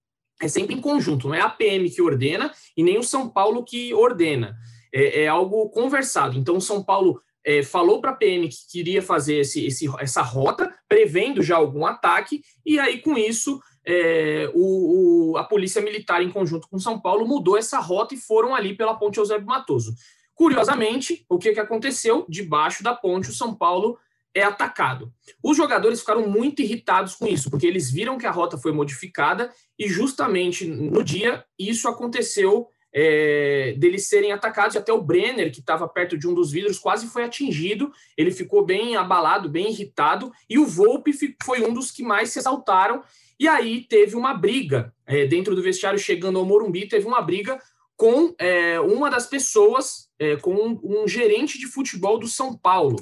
é 0.42 0.48
sempre 0.48 0.74
em 0.74 0.80
conjunto, 0.82 1.28
não 1.28 1.34
é 1.34 1.40
a 1.40 1.48
PM 1.48 1.88
que 1.88 2.02
ordena 2.02 2.52
e 2.76 2.82
nem 2.82 2.98
o 2.98 3.02
São 3.02 3.30
Paulo 3.30 3.64
que 3.64 3.94
ordena. 3.94 4.54
É, 4.92 5.22
é 5.22 5.26
algo 5.26 5.70
conversado. 5.70 6.38
Então, 6.38 6.58
o 6.58 6.60
São 6.60 6.84
Paulo 6.84 7.22
é, 7.46 7.62
falou 7.62 8.00
para 8.00 8.10
a 8.10 8.16
PM 8.16 8.48
que 8.48 8.56
queria 8.68 9.00
fazer 9.00 9.36
esse, 9.36 9.64
esse, 9.64 9.86
essa 10.00 10.20
rota, 10.20 10.74
prevendo 10.88 11.44
já 11.44 11.56
algum 11.56 11.86
ataque, 11.86 12.42
e 12.64 12.76
aí, 12.80 13.00
com 13.00 13.16
isso, 13.16 13.60
é, 13.86 14.50
o, 14.52 15.30
o, 15.32 15.36
a 15.36 15.44
Polícia 15.44 15.80
Militar, 15.80 16.20
em 16.20 16.30
conjunto 16.30 16.68
com 16.68 16.76
São 16.80 17.00
Paulo, 17.00 17.24
mudou 17.24 17.56
essa 17.56 17.78
rota 17.78 18.14
e 18.14 18.18
foram 18.18 18.52
ali 18.52 18.76
pela 18.76 18.98
Ponte 18.98 19.18
Eusébio 19.18 19.46
Matoso. 19.46 19.94
Curiosamente, 20.34 21.24
o 21.30 21.38
que, 21.38 21.52
que 21.52 21.60
aconteceu? 21.60 22.26
Debaixo 22.28 22.82
da 22.82 22.94
ponte, 22.94 23.30
o 23.30 23.34
São 23.34 23.54
Paulo 23.54 23.96
é 24.34 24.42
atacado. 24.42 25.10
Os 25.42 25.56
jogadores 25.56 26.00
ficaram 26.00 26.28
muito 26.28 26.60
irritados 26.60 27.14
com 27.14 27.26
isso, 27.26 27.48
porque 27.48 27.66
eles 27.66 27.90
viram 27.90 28.18
que 28.18 28.26
a 28.26 28.30
rota 28.30 28.58
foi 28.58 28.70
modificada 28.70 29.50
e 29.78 29.88
justamente 29.88 30.66
no 30.66 31.02
dia 31.02 31.42
isso 31.58 31.88
aconteceu 31.88 32.68
é, 32.98 33.74
deles 33.76 34.08
serem 34.08 34.32
atacados. 34.32 34.74
E 34.74 34.78
até 34.78 34.90
o 34.90 35.02
Brenner, 35.02 35.52
que 35.52 35.60
estava 35.60 35.86
perto 35.86 36.16
de 36.16 36.26
um 36.26 36.32
dos 36.32 36.50
vidros, 36.50 36.78
quase 36.78 37.06
foi 37.08 37.24
atingido. 37.24 37.92
Ele 38.16 38.30
ficou 38.30 38.64
bem 38.64 38.96
abalado, 38.96 39.50
bem 39.50 39.68
irritado. 39.68 40.32
E 40.48 40.58
o 40.58 40.64
Volpe 40.64 41.12
foi 41.44 41.62
um 41.62 41.74
dos 41.74 41.90
que 41.90 42.02
mais 42.02 42.30
se 42.30 42.38
exaltaram. 42.38 43.02
E 43.38 43.46
aí 43.46 43.82
teve 43.82 44.16
uma 44.16 44.32
briga 44.32 44.94
é, 45.06 45.26
dentro 45.26 45.54
do 45.54 45.62
vestiário, 45.62 45.98
chegando 45.98 46.38
ao 46.38 46.46
Morumbi, 46.46 46.88
teve 46.88 47.06
uma 47.06 47.20
briga 47.20 47.60
com 47.94 48.34
é, 48.38 48.80
uma 48.80 49.10
das 49.10 49.26
pessoas, 49.26 50.08
é, 50.18 50.36
com 50.36 50.54
um, 50.54 51.02
um, 51.02 51.06
gerente 51.08 51.58
de 51.58 51.66
futebol 51.66 52.18
do 52.18 52.26
São 52.26 52.56
Paulo. 52.56 52.96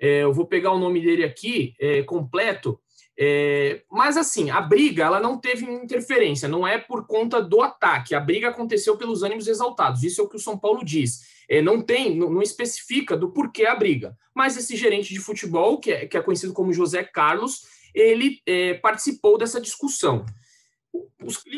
É, 0.00 0.24
eu 0.24 0.32
vou 0.32 0.44
pegar 0.44 0.72
o 0.72 0.78
nome 0.78 1.00
dele 1.00 1.22
aqui 1.22 1.72
é, 1.80 2.02
completo. 2.02 2.80
É, 3.18 3.82
mas 3.90 4.16
assim, 4.16 4.50
a 4.50 4.60
briga 4.60 5.04
ela 5.04 5.20
não 5.20 5.38
teve 5.38 5.64
interferência, 5.64 6.48
não 6.48 6.66
é 6.66 6.78
por 6.78 7.06
conta 7.06 7.40
do 7.40 7.62
ataque. 7.62 8.14
A 8.14 8.20
briga 8.20 8.48
aconteceu 8.48 8.96
pelos 8.96 9.22
ânimos 9.22 9.48
exaltados. 9.48 10.02
Isso 10.02 10.20
é 10.20 10.24
o 10.24 10.28
que 10.28 10.36
o 10.36 10.40
São 10.40 10.58
Paulo 10.58 10.84
diz. 10.84 11.36
É, 11.48 11.62
não 11.62 11.80
tem, 11.80 12.16
não, 12.16 12.28
não, 12.30 12.42
especifica 12.42 13.16
do 13.16 13.30
porquê 13.30 13.66
a 13.66 13.74
briga. 13.74 14.16
Mas 14.34 14.56
esse 14.56 14.76
gerente 14.76 15.14
de 15.14 15.20
futebol, 15.20 15.78
que 15.78 15.92
é, 15.92 16.06
que 16.06 16.16
é 16.16 16.22
conhecido 16.22 16.52
como 16.52 16.72
José 16.72 17.02
Carlos, 17.04 17.62
ele 17.94 18.42
participou 18.82 19.38
dessa 19.38 19.58
discussão 19.58 20.26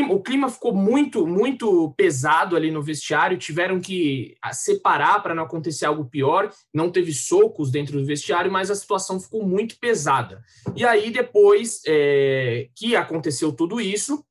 o 0.08 0.20
clima 0.20 0.48
ficou 0.48 0.74
muito, 0.74 1.26
muito 1.26 1.92
pesado 1.96 2.56
ali 2.56 2.70
no 2.70 2.82
vestiário, 2.82 3.36
tiveram 3.36 3.80
que 3.80 4.36
ah, 4.42 4.52
separar 4.52 5.22
para 5.22 5.34
não 5.34 5.42
acontecer 5.42 5.84
algo 5.84 6.06
pior, 6.06 6.50
não 6.72 6.90
teve 6.90 7.12
socos 7.12 7.70
dentro 7.70 7.98
do 7.98 8.06
vestiário, 8.06 8.50
mas 8.50 8.70
a 8.70 8.74
situação 8.74 9.20
ficou 9.20 9.46
muito 9.46 9.78
pesada. 9.78 10.42
E 10.74 10.84
aí, 10.84 11.10
depois 11.10 11.82
é, 11.86 12.68
que 12.74 12.96
aconteceu 12.96 13.52
tudo 13.52 13.80
isso, 13.80 14.24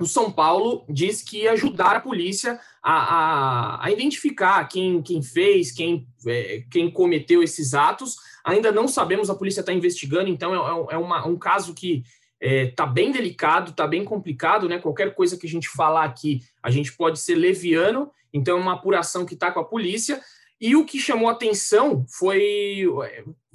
o 0.00 0.06
São 0.06 0.32
Paulo 0.32 0.84
disse 0.88 1.24
que 1.24 1.42
ia 1.42 1.52
ajudar 1.52 1.96
a 1.96 2.00
polícia 2.00 2.58
a, 2.82 2.92
a, 2.92 3.84
a 3.84 3.90
identificar 3.90 4.66
quem, 4.66 5.02
quem 5.02 5.22
fez, 5.22 5.70
quem, 5.70 6.08
é, 6.26 6.64
quem 6.70 6.90
cometeu 6.90 7.42
esses 7.42 7.74
atos. 7.74 8.16
Ainda 8.42 8.72
não 8.72 8.88
sabemos, 8.88 9.28
a 9.28 9.34
polícia 9.34 9.60
está 9.60 9.72
investigando, 9.72 10.30
então 10.30 10.54
é, 10.54 10.94
é 10.94 10.96
uma, 10.96 11.26
um 11.26 11.38
caso 11.38 11.74
que 11.74 12.02
é, 12.40 12.68
tá 12.68 12.86
bem 12.86 13.12
delicado, 13.12 13.72
tá 13.72 13.86
bem 13.86 14.04
complicado, 14.04 14.68
né? 14.68 14.78
Qualquer 14.78 15.14
coisa 15.14 15.36
que 15.36 15.46
a 15.46 15.50
gente 15.50 15.68
falar 15.68 16.04
aqui, 16.04 16.40
a 16.62 16.70
gente 16.70 16.92
pode 16.92 17.18
ser 17.20 17.34
leviano, 17.34 18.10
então 18.32 18.56
é 18.56 18.60
uma 18.60 18.74
apuração 18.74 19.26
que 19.26 19.34
está 19.34 19.52
com 19.52 19.60
a 19.60 19.64
polícia. 19.64 20.20
E 20.60 20.76
o 20.76 20.84
que 20.84 20.98
chamou 20.98 21.28
atenção 21.28 22.04
foi, 22.18 22.84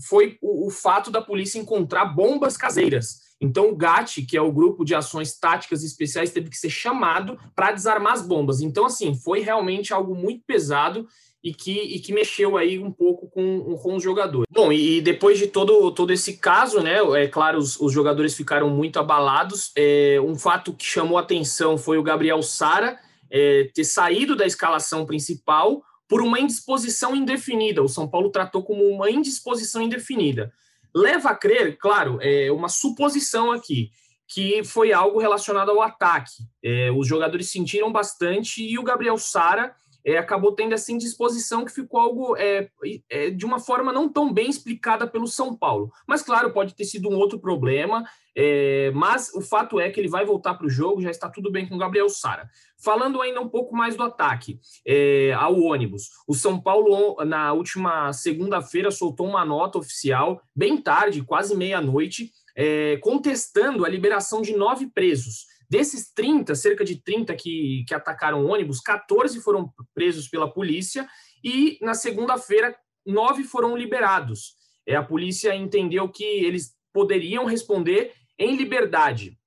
foi 0.08 0.38
o, 0.42 0.68
o, 0.68 0.72
fato 0.72 1.12
da 1.12 1.22
polícia 1.22 1.60
encontrar 1.60 2.06
bombas 2.06 2.58
caseiras. 2.58 3.26
Então, 3.40 3.70
o 3.70 3.76
GAT, 3.76 4.24
que 4.24 4.36
é 4.36 4.42
o 4.42 4.52
Grupo 4.52 4.84
de 4.84 4.96
Ações 4.96 5.38
Táticas 5.38 5.84
Especiais, 5.84 6.32
teve 6.32 6.50
que 6.50 6.58
ser 6.58 6.70
chamado 6.70 7.38
para 7.56 7.72
desarmar 7.72 8.14
as 8.14 8.26
bombas. 8.26 8.62
Então, 8.62 8.86
assim, 8.86 9.14
foi 9.14 9.42
realmente 9.42 9.94
algo 9.94 10.16
muito 10.16 10.44
pesado 10.48 11.08
e 11.46 11.54
que, 11.54 11.80
e 11.80 12.00
que 12.00 12.12
mexeu 12.12 12.58
aí 12.58 12.80
um 12.80 12.92
pouco 12.92 13.30
com, 13.30 13.78
com 13.78 13.96
os 13.96 14.02
jogadores. 14.02 14.48
Bom, 14.50 14.74
e 14.74 15.00
depois 15.00 15.38
de 15.38 15.46
todo, 15.46 15.92
todo 15.92 16.12
esse 16.12 16.38
caso, 16.38 16.82
né, 16.82 16.96
é 17.22 17.28
claro, 17.28 17.60
os, 17.60 17.80
os 17.80 17.94
jogadores 17.94 18.34
ficaram 18.34 18.68
muito 18.68 18.98
abalados. 18.98 19.72
É, 19.78 20.20
um 20.26 20.34
fato 20.34 20.74
que 20.74 20.84
chamou 20.84 21.20
atenção 21.20 21.78
foi 21.78 22.00
o 22.00 22.04
Gabriel 22.04 22.42
Sara 22.42 22.98
é, 23.30 23.70
ter 23.76 23.84
saído 23.84 24.36
da 24.36 24.48
escalação 24.48 25.06
principal 25.06 25.84
por 26.10 26.24
uma 26.24 26.40
indisposição 26.40 27.16
indefinida. 27.16 27.84
O 27.84 27.88
São 27.88 28.08
Paulo 28.08 28.32
tratou 28.32 28.64
como 28.64 28.84
uma 28.84 29.12
indisposição 29.12 29.84
indefinida. 29.84 30.52
Leva 30.96 31.30
a 31.30 31.36
crer, 31.36 31.78
claro, 31.78 32.18
é 32.22 32.52
uma 32.52 32.70
suposição 32.70 33.52
aqui, 33.52 33.92
que 34.28 34.64
foi 34.64 34.92
algo 34.92 35.20
relacionado 35.20 35.70
ao 35.70 35.82
ataque. 35.84 36.42
É, 36.64 36.90
os 36.90 37.08
jogadores 37.08 37.52
sentiram 37.52 37.92
bastante 37.92 38.64
e 38.64 38.80
o 38.80 38.84
Gabriel 38.84 39.20
Sara 39.20 39.76
é, 40.06 40.18
acabou 40.18 40.52
tendo 40.52 40.74
essa 40.74 40.92
indisposição 40.92 41.66
que 41.66 41.72
ficou 41.72 42.00
algo 42.00 42.38
é, 42.38 42.70
é, 43.10 43.32
de 43.32 43.44
uma 43.44 43.60
forma 43.60 43.92
não 43.92 44.08
tão 44.08 44.32
bem 44.32 44.48
explicada 44.48 45.08
pelo 45.08 45.26
São 45.26 45.58
Paulo. 45.58 45.92
Mas, 46.08 46.22
claro, 46.22 46.54
pode 46.54 46.76
ter 46.76 46.86
sido 46.86 47.10
um 47.10 47.16
outro 47.16 47.40
problema, 47.40 48.06
é, 48.36 48.92
mas 48.94 49.34
o 49.34 49.42
fato 49.42 49.80
é 49.80 49.90
que 49.90 50.00
ele 50.00 50.08
vai 50.08 50.24
voltar 50.24 50.54
para 50.54 50.68
o 50.68 50.70
jogo, 50.70 51.02
já 51.02 51.10
está 51.10 51.28
tudo 51.28 51.52
bem 51.52 51.68
com 51.68 51.74
o 51.74 51.80
Gabriel 51.80 52.08
Sara. 52.08 52.48
Falando 52.78 53.20
ainda 53.20 53.42
um 53.42 53.50
pouco 53.50 53.76
mais 53.76 53.96
do 53.96 54.04
ataque 54.04 54.60
é, 54.86 55.34
ao 55.34 55.60
ônibus, 55.60 56.10
o 56.28 56.36
São 56.36 56.62
Paulo, 56.62 57.16
na 57.26 57.52
última 57.54 58.14
segunda-feira, 58.14 58.92
soltou 58.92 59.28
uma 59.28 59.44
nota 59.44 59.80
oficial, 59.80 60.40
bem 60.56 60.78
tarde, 60.78 61.24
quase 61.24 61.56
meia-noite, 61.56 62.32
é, 62.56 62.98
contestando 62.98 63.84
a 63.84 63.90
liberação 63.90 64.42
de 64.42 64.56
nove 64.56 64.88
presos. 64.88 65.48
Desses 65.70 66.12
30, 66.14 66.54
cerca 66.56 66.84
de 66.84 67.02
30 67.02 67.36
que, 67.36 67.84
que 67.88 67.94
atacaram 67.94 68.46
ônibus, 68.46 68.80
14 68.80 69.42
foram 69.42 69.74
presos 69.94 70.28
pela 70.28 70.52
polícia 70.52 71.08
e 71.44 71.78
na 71.82 71.94
segunda-feira, 71.94 72.76
nove 73.06 73.44
foram 73.44 73.76
liberados. 73.76 74.56
É, 74.88 74.96
a 74.96 75.04
polícia 75.04 75.56
entendeu 75.56 76.10
que 76.10 76.24
eles 76.24 76.76
poderiam 76.94 77.46
responder 77.46 78.14
em 78.38 78.56
liberdade. 78.56 79.38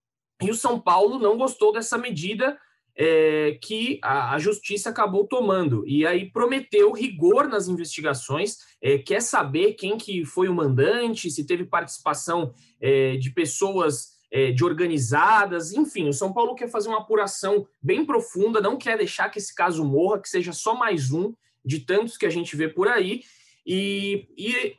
E 0.43 0.51
o 0.51 0.55
São 0.55 0.81
Paulo 0.81 1.19
não 1.19 1.37
gostou 1.37 1.73
dessa 1.73 1.99
medida 1.99 2.59
é, 2.97 3.57
que 3.63 4.01
a, 4.03 4.35
a, 4.35 4.39
justiça 4.39 4.91
acabou 4.91 5.25
tomando. 5.25 5.87
E 5.87 6.05
aí 6.05 6.31
prometeu 6.31 6.93
rigor 6.93 7.49
nas 7.49 7.69
investigações, 7.69 8.57
é, 8.83 8.99
quer 8.99 9.23
saber 9.23 9.75
quem 9.75 9.97
que 9.97 10.25
foi 10.25 10.49
o 10.49 10.55
mandante, 10.55 11.31
se 11.31 11.47
teve 11.47 11.65
participação 11.65 12.53
é, 12.81 13.17
de 13.17 13.31
pessoas 13.31 14.18
é, 14.31 14.51
de 14.51 14.65
organizadas, 14.65 15.73
enfim, 15.73 16.09
o 16.09 16.13
São 16.13 16.33
Paulo 16.33 16.55
quer 16.55 16.69
fazer 16.69 16.89
uma 16.89 16.99
apuração 16.99 17.67
bem 17.83 18.05
profunda, 18.05 18.61
não 18.61 18.77
quer 18.77 18.99
deixar 18.99 19.29
que 19.29 19.39
esse 19.39 19.55
caso 19.55 19.85
morra, 19.85 20.21
que 20.21 20.29
seja 20.29 20.53
só 20.53 20.75
mais 20.75 21.11
um 21.11 21.33
de 21.65 21.81
tantos 21.81 22.17
que 22.17 22.27
a 22.27 22.31
gente 22.31 22.55
vê 22.57 22.69
por 22.69 22.89
aí, 22.89 23.23
e, 23.67 24.29
e 24.37 24.75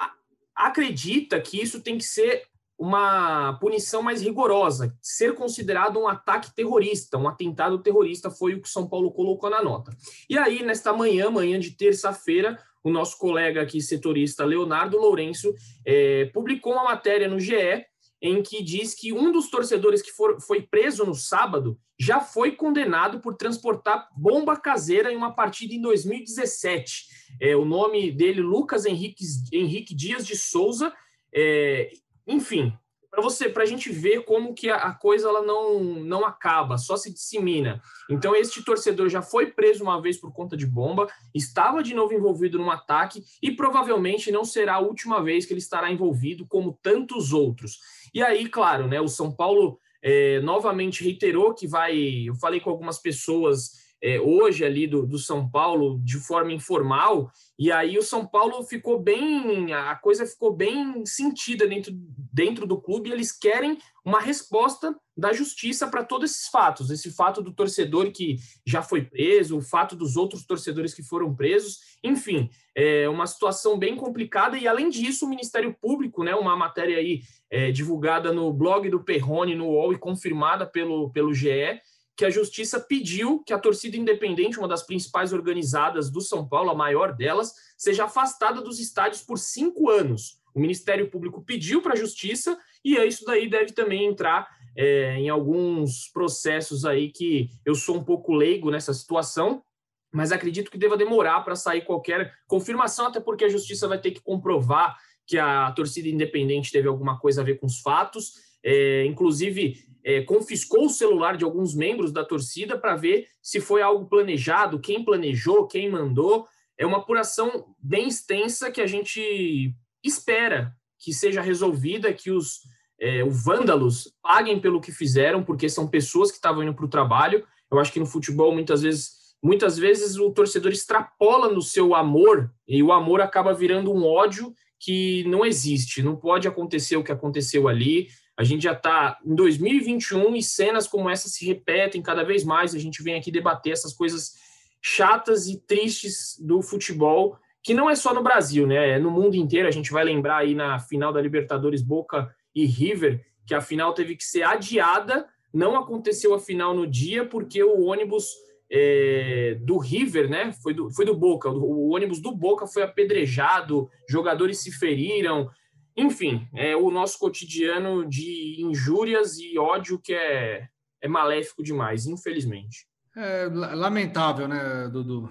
acredita 0.56 1.40
que 1.40 1.62
isso 1.62 1.82
tem 1.82 1.98
que 1.98 2.04
ser 2.04 2.44
uma 2.78 3.54
punição 3.60 4.02
mais 4.02 4.22
rigorosa, 4.22 4.96
ser 5.02 5.36
considerado 5.36 6.00
um 6.00 6.08
ataque 6.08 6.56
terrorista, 6.56 7.18
um 7.18 7.28
atentado 7.28 7.78
terrorista, 7.80 8.32
foi 8.32 8.54
o 8.54 8.62
que 8.62 8.70
São 8.70 8.88
Paulo 8.88 9.12
colocou 9.12 9.50
na 9.50 9.62
nota. 9.62 9.92
E 10.30 10.38
aí, 10.38 10.64
nesta 10.64 10.94
manhã, 10.94 11.30
manhã 11.30 11.60
de 11.60 11.72
terça-feira, 11.72 12.58
o 12.82 12.90
nosso 12.90 13.18
colega 13.18 13.62
aqui, 13.62 13.82
setorista 13.82 14.46
Leonardo 14.46 14.98
Lourenço, 14.98 15.54
é, 15.86 16.26
publicou 16.34 16.72
uma 16.72 16.86
matéria 16.86 17.28
no 17.28 17.38
GE 17.38 17.86
em 18.22 18.44
que 18.44 18.62
diz 18.62 18.94
que 18.94 19.14
um 19.14 19.32
dos 19.32 19.50
torcedores 19.50 20.02
que 20.02 20.12
for, 20.12 20.42
foi 20.42 20.62
preso 20.62 21.06
no 21.06 21.16
sábado 21.16 21.80
já 21.98 22.20
foi 22.20 22.52
condenado 22.54 23.20
por 23.20 23.36
transportar 23.36 24.10
bomba 24.16 24.58
caseira 24.58 25.12
em 25.12 25.16
uma 25.16 25.34
partida 25.34 25.74
em 25.74 25.82
2017. 25.82 27.08
É, 27.42 27.56
o 27.56 27.66
nome 27.66 28.12
dele, 28.12 28.42
Lucas 28.42 28.86
Henrique, 28.86 29.24
Henrique 29.52 29.94
Dias 29.96 30.26
de 30.26 30.38
Souza, 30.38 30.94
É, 31.32 31.92
enfim, 32.26 32.74
para 33.10 33.22
você, 33.22 33.50
para 33.50 33.64
a 33.64 33.66
gente 33.66 33.92
ver 33.92 34.24
como 34.24 34.54
que 34.54 34.70
a, 34.70 34.76
a, 34.76 34.94
coisa 34.94 35.28
ela 35.28 35.42
não, 35.42 35.80
não 35.80 36.26
acaba, 36.26 36.78
só 36.78 36.96
se 36.96 37.12
dissemina. 37.12 37.82
Então, 38.10 38.36
este 38.36 38.64
torcedor 38.64 39.10
já 39.10 39.22
foi 39.22 39.48
preso 39.48 39.84
uma 39.84 40.02
vez 40.02 40.18
por 40.18 40.32
conta 40.32 40.56
de 40.56 40.66
bomba, 40.66 41.08
estava 41.34 41.82
de 41.82 41.94
novo 41.94 42.14
envolvido 42.14 42.58
num 42.58 42.70
ataque 42.70 43.24
e 43.42 43.52
provavelmente 43.52 44.32
não 44.32 44.46
será 44.46 44.76
a 44.76 44.80
última 44.80 45.22
vez 45.24 45.46
que 45.46 45.54
ele 45.54 45.60
estará 45.60 45.92
envolvido, 45.92 46.46
como 46.48 46.78
tantos 46.82 47.34
outros. 47.34 47.80
E 48.14 48.22
aí, 48.22 48.48
claro, 48.48 48.88
né, 48.88 49.02
o 49.02 49.08
São 49.08 49.32
Paulo 49.32 49.80
é, 50.02 50.40
novamente 50.42 51.04
reiterou 51.04 51.54
que 51.54 51.68
vai. 51.68 52.28
Eu 52.28 52.36
falei 52.36 52.60
com 52.60 52.70
algumas 52.70 53.00
pessoas 53.00 53.89
é, 54.02 54.20
hoje 54.20 54.64
ali 54.64 54.88
do, 54.88 55.06
do 55.06 55.18
São 55.18 55.50
Paulo 55.50 56.00
de 56.04 56.18
forma 56.18 56.54
informal, 56.54 57.32
e 57.58 57.72
aí 57.72 57.98
o 57.98 58.04
São 58.04 58.26
Paulo 58.26 58.64
ficou 58.64 59.00
bem, 59.00 59.74
a 59.74 59.96
coisa 59.96 60.26
ficou 60.26 60.56
bem 60.56 61.06
sentida 61.06 61.68
dentro, 61.68 61.92
dentro 62.32 62.66
do 62.66 62.80
clube, 62.80 63.10
e 63.10 63.12
eles 63.12 63.32
querem 63.32 63.78
uma 64.06 64.22
resposta 64.22 64.96
da 65.16 65.34
justiça 65.34 65.88
para 65.88 66.04
todos 66.04 66.32
esses 66.32 66.48
fatos, 66.48 66.90
esse 66.90 67.12
fato 67.12 67.42
do 67.42 67.54
torcedor 67.54 68.12
que 68.12 68.38
já 68.66 68.82
foi 68.82 69.04
preso, 69.04 69.58
o 69.58 69.62
fato 69.62 69.96
dos 69.96 70.16
outros 70.16 70.46
torcedores 70.46 70.94
que 70.94 71.04
foram 71.04 71.36
presos, 71.36 71.80
enfim, 72.02 72.50
é 72.74 73.10
uma 73.10 73.28
situação 73.28 73.78
bem 73.78 73.98
complicada, 73.98 74.58
e 74.58 74.66
além 74.66 74.90
disso, 74.90 75.26
o 75.26 75.30
Ministério 75.30 75.76
Público, 75.82 76.24
né, 76.24 76.34
uma 76.34 76.56
matéria 76.56 76.98
aí 76.98 77.22
é, 77.50 77.72
divulgada 77.72 78.32
no 78.32 78.54
blog 78.54 78.90
do 78.90 79.04
Perrone, 79.04 79.56
no 79.56 79.68
UOL, 79.68 79.92
e 79.92 79.98
confirmada 79.98 80.66
pelo, 80.66 81.10
pelo 81.12 81.34
GE, 81.34 81.82
que 82.20 82.26
a 82.26 82.30
justiça 82.30 82.82
pediu 82.82 83.42
que 83.46 83.54
a 83.54 83.58
torcida 83.58 83.96
independente, 83.96 84.60
uma 84.60 84.68
das 84.68 84.84
principais 84.84 85.32
organizadas 85.32 86.10
do 86.12 86.20
São 86.20 86.46
Paulo, 86.46 86.70
a 86.70 86.76
maior 86.76 87.16
delas, 87.16 87.54
seja 87.78 88.04
afastada 88.04 88.62
dos 88.62 88.78
estádios 88.78 89.22
por 89.22 89.40
cinco 89.40 89.90
anos. 89.90 90.38
O 90.54 90.60
Ministério 90.60 91.10
Público 91.10 91.42
pediu 91.42 91.82
para 91.82 91.94
a 91.94 91.96
justiça 91.96 92.60
e 92.84 92.98
isso 92.98 93.24
daí 93.24 93.50
deve 93.50 93.72
também 93.72 94.06
entrar 94.06 94.50
é, 94.76 95.16
em 95.16 95.30
alguns 95.30 96.10
processos 96.10 96.84
aí 96.84 97.10
que 97.10 97.52
eu 97.66 97.74
sou 97.74 97.96
um 97.96 98.04
pouco 98.04 98.34
leigo 98.34 98.70
nessa 98.70 98.94
situação, 98.94 99.64
mas 100.12 100.34
acredito 100.34 100.70
que 100.70 100.78
deva 100.78 100.98
demorar 100.98 101.40
para 101.46 101.56
sair 101.56 101.86
qualquer 101.86 102.34
confirmação, 102.48 103.06
até 103.06 103.22
porque 103.22 103.46
a 103.46 103.50
justiça 103.50 103.88
vai 103.88 103.98
ter 103.98 104.12
que 104.12 104.20
comprovar 104.20 104.98
que 105.26 105.38
a 105.38 105.72
torcida 105.72 106.10
independente 106.10 106.70
teve 106.70 106.90
alguma 106.90 107.18
coisa 107.18 107.40
a 107.40 107.46
ver 107.46 107.62
com 107.62 107.66
os 107.66 107.80
fatos. 107.80 108.34
É, 108.64 109.06
inclusive, 109.06 109.78
é, 110.04 110.22
confiscou 110.22 110.86
o 110.86 110.90
celular 110.90 111.38
de 111.38 111.44
alguns 111.44 111.76
membros 111.76 112.12
da 112.12 112.24
torcida 112.24 112.78
para 112.78 112.96
ver 112.96 113.28
se 113.42 113.60
foi 113.60 113.82
algo 113.82 114.08
planejado, 114.08 114.80
quem 114.80 115.04
planejou, 115.04 115.68
quem 115.68 115.90
mandou. 115.90 116.48
É 116.78 116.86
uma 116.86 116.98
apuração 116.98 117.76
bem 117.78 118.08
extensa 118.08 118.72
que 118.72 118.82
a 118.82 118.88
gente 118.88 119.74
espera 120.04 120.74
que 120.98 121.14
seja 121.14 121.42
resolvida, 121.42 122.14
que 122.14 122.30
os, 122.30 122.60
é, 123.00 123.24
os 123.24 123.44
vândalos 123.44 124.14
paguem 124.22 124.60
pelo 124.60 124.82
que 124.82 124.92
fizeram, 124.92 125.44
porque 125.44 125.70
são 125.70 125.88
pessoas 125.88 126.30
que 126.30 126.38
estavam 126.38 126.62
indo 126.62 126.74
para 126.74 126.86
o 126.86 126.90
trabalho. 126.90 127.46
Eu 127.72 127.80
acho 127.80 127.92
que 127.92 128.00
no 128.00 128.06
futebol, 128.06 128.54
muitas 128.54 128.82
vezes, 128.82 129.12
muitas 129.42 129.78
vezes 129.78 130.18
o 130.18 130.32
torcedor 130.32 130.72
extrapola 130.72 131.50
no 131.50 131.62
seu 131.62 131.96
amor 131.96 132.52
e 132.68 132.84
o 132.84 132.92
amor 132.92 133.22
acaba 133.22 133.54
virando 133.54 133.94
um 133.94 134.04
ódio 134.06 134.54
que 134.80 135.24
não 135.26 135.46
existe. 135.46 136.04
Não 136.04 136.16
pode 136.16 136.48
acontecer 136.48 136.98
o 136.98 137.04
que 137.04 137.12
aconteceu 137.12 137.68
ali. 137.68 138.08
A 138.40 138.44
gente 138.46 138.64
já 138.64 138.72
está 138.72 139.20
em 139.26 139.36
2021 139.36 140.34
e 140.34 140.42
cenas 140.42 140.88
como 140.88 141.10
essa 141.10 141.28
se 141.28 141.46
repetem 141.46 142.02
cada 142.02 142.24
vez 142.24 142.46
mais. 142.46 142.74
A 142.74 142.80
gente 142.80 143.04
vem 143.04 143.16
aqui 143.16 143.30
debater 143.30 143.74
essas 143.74 143.94
coisas 143.94 144.36
chatas 144.82 145.50
e 145.50 145.60
tristes 145.60 146.40
do 146.40 146.62
futebol, 146.62 147.38
que 147.62 147.74
não 147.74 147.90
é 147.90 147.96
só 147.96 148.14
no 148.14 148.24
Brasil, 148.24 148.66
né? 148.66 148.92
É 148.92 148.98
no 148.98 149.12
mundo 149.12 149.36
inteiro. 149.36 149.68
A 149.68 149.72
gente 149.72 149.92
vai 149.92 150.06
lembrar 150.06 150.38
aí 150.38 150.56
na 150.56 150.80
final 150.80 151.12
da 151.12 151.20
Libertadores 151.20 151.82
Boca 151.82 152.34
e 152.56 152.66
River, 152.66 153.26
que 153.46 153.54
a 153.54 153.60
final 153.60 153.94
teve 153.94 154.16
que 154.16 154.24
ser 154.24 154.44
adiada. 154.44 155.28
Não 155.54 155.78
aconteceu 155.78 156.34
a 156.34 156.40
final 156.40 156.74
no 156.74 156.88
dia 156.88 157.26
porque 157.26 157.62
o 157.62 157.88
ônibus 157.88 158.38
é, 158.72 159.58
do 159.60 159.78
River, 159.78 160.30
né? 160.30 160.54
Foi 160.64 160.74
do, 160.74 160.90
foi 160.90 161.04
do 161.04 161.14
Boca. 161.14 161.50
O, 161.50 161.90
o 161.90 161.94
ônibus 161.94 162.22
do 162.22 162.34
Boca 162.34 162.66
foi 162.66 162.84
apedrejado, 162.84 163.90
jogadores 164.08 164.60
se 164.60 164.72
feriram. 164.72 165.50
Enfim, 165.96 166.48
é 166.56 166.76
o 166.76 166.90
nosso 166.90 167.20
cotidiano 167.20 168.08
de 168.08 168.62
injúrias 168.62 169.38
e 169.38 169.58
ódio 169.58 170.00
que 170.00 170.14
é, 170.14 170.68
é 171.02 171.08
maléfico 171.08 171.64
demais, 171.64 172.06
infelizmente. 172.06 172.88
É 173.16 173.46
lamentável, 173.46 174.48
né, 174.48 174.88
Dudu? 174.88 175.30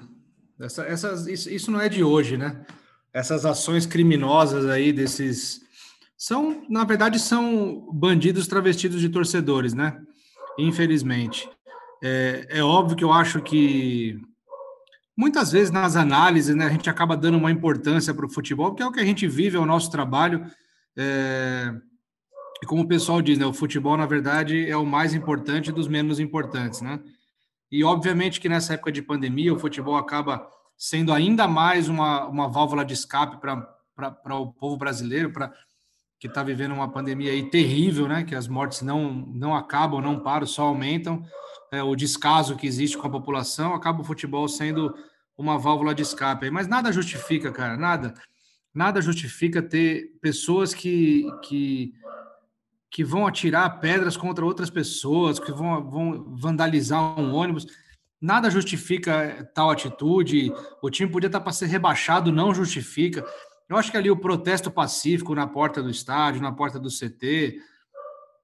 Essa, 0.61 0.83
essas, 0.85 1.27
isso, 1.27 1.49
isso 1.49 1.71
não 1.71 1.81
é 1.81 1.88
de 1.88 2.03
hoje, 2.03 2.37
né? 2.37 2.66
Essas 3.12 3.47
ações 3.47 3.87
criminosas 3.87 4.66
aí 4.66 4.92
desses. 4.92 5.61
São, 6.16 6.66
na 6.68 6.85
verdade, 6.85 7.18
são 7.18 7.88
bandidos 7.92 8.49
travestidos 8.49 9.01
de 9.01 9.09
torcedores, 9.09 9.73
né? 9.73 10.03
Infelizmente. 10.59 11.49
É, 12.03 12.47
é 12.51 12.62
óbvio 12.62 12.97
que 12.97 13.05
eu 13.05 13.12
acho 13.12 13.40
que 13.40 14.21
muitas 15.18 15.50
vezes 15.50 15.72
nas 15.72 15.96
análises, 15.96 16.54
né, 16.54 16.66
a 16.66 16.70
gente 16.70 16.88
acaba 16.88 17.16
dando 17.16 17.37
uma 17.37 17.50
importância 17.50 18.14
para 18.14 18.24
o 18.24 18.31
futebol, 18.31 18.70
porque 18.70 18.85
é 18.85 18.87
o 18.87 18.92
que 18.92 19.00
a 19.00 19.04
gente 19.04 19.26
vive, 19.26 19.57
é 19.57 19.61
o 19.61 19.66
nosso 19.66 19.90
trabalho. 19.90 20.46
É... 20.96 21.74
E 22.62 22.66
como 22.66 22.83
o 22.83 22.88
pessoal 22.88 23.20
diz, 23.20 23.37
né, 23.37 23.44
o 23.44 23.52
futebol, 23.52 23.96
na 23.96 24.07
verdade, 24.07 24.70
é 24.70 24.76
o 24.76 24.87
mais 24.87 25.14
importante 25.14 25.72
dos 25.72 25.88
menos 25.88 26.20
importantes, 26.20 26.81
né? 26.81 27.00
E 27.70 27.83
obviamente 27.83 28.40
que 28.40 28.48
nessa 28.48 28.74
época 28.74 28.92
de 28.92 29.02
pandemia, 29.02 29.52
o 29.52 29.59
futebol 29.59 29.96
acaba 29.96 30.48
sendo 30.76 31.12
ainda 31.12 31.48
mais 31.48 31.88
uma, 31.88 32.26
uma 32.26 32.48
válvula 32.48 32.85
de 32.85 32.94
escape 32.94 33.40
para 33.40 34.37
o 34.37 34.52
povo 34.52 34.76
brasileiro, 34.76 35.33
para 35.33 35.52
que 36.20 36.28
está 36.28 36.42
vivendo 36.42 36.72
uma 36.72 36.90
pandemia 36.90 37.33
aí 37.33 37.50
terrível, 37.50 38.07
né? 38.07 38.22
Que 38.22 38.37
as 38.37 38.46
mortes 38.46 38.83
não, 38.83 39.12
não 39.12 39.54
acabam, 39.54 40.00
não 40.00 40.20
param, 40.20 40.46
só 40.46 40.62
aumentam 40.64 41.24
é, 41.70 41.83
o 41.83 41.94
descaso 41.94 42.57
que 42.57 42.66
existe 42.66 42.96
com 42.96 43.07
a 43.07 43.11
população, 43.11 43.74
acaba 43.74 44.00
o 44.00 44.04
futebol 44.04 44.48
sendo 44.48 44.94
uma 45.37 45.59
válvula 45.59 45.94
de 45.94 46.02
escape. 46.02 46.50
Mas 46.50 46.66
nada 46.66 46.92
justifica, 46.92 47.52
cara, 47.52 47.76
nada. 47.76 48.14
Nada 48.74 49.00
justifica 49.00 49.62
ter 49.62 50.12
pessoas 50.20 50.74
que, 50.74 51.26
que, 51.42 51.92
que 52.90 53.04
vão 53.04 53.26
atirar 53.26 53.81
pedras 53.81 54.16
contra 54.16 54.44
outras 54.44 54.70
pessoas, 54.70 55.38
que 55.38 55.52
vão, 55.52 55.88
vão 55.88 56.37
vandalizar 56.37 57.18
um 57.18 57.35
ônibus. 57.35 57.66
Nada 58.20 58.50
justifica 58.50 59.48
tal 59.54 59.70
atitude. 59.70 60.52
O 60.83 60.90
time 60.90 61.11
podia 61.11 61.28
estar 61.28 61.40
para 61.40 61.52
ser 61.52 61.66
rebaixado, 61.66 62.33
não 62.33 62.54
justifica. 62.54 63.24
Eu 63.68 63.76
acho 63.76 63.90
que 63.90 63.96
ali 63.96 64.11
o 64.11 64.16
protesto 64.16 64.70
pacífico 64.70 65.35
na 65.35 65.46
porta 65.46 65.83
do 65.83 65.90
estádio, 65.90 66.42
na 66.42 66.52
porta 66.52 66.78
do 66.78 66.88
CT, 66.88 67.61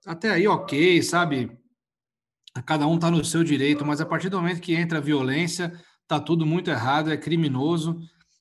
até 0.07 0.31
aí 0.31 0.47
ok, 0.47 1.03
sabe? 1.03 1.51
Cada 2.63 2.87
um 2.87 2.95
está 2.95 3.11
no 3.11 3.25
seu 3.25 3.43
direito, 3.43 3.85
mas 3.85 4.01
a 4.01 4.07
partir 4.07 4.29
do 4.29 4.41
momento 4.41 4.61
que 4.61 4.75
entra 4.75 4.99
a 4.99 5.01
violência, 5.01 5.73
está 6.03 6.21
tudo 6.21 6.47
muito 6.47 6.71
errado, 6.71 7.11
é 7.11 7.17
criminoso. 7.17 7.99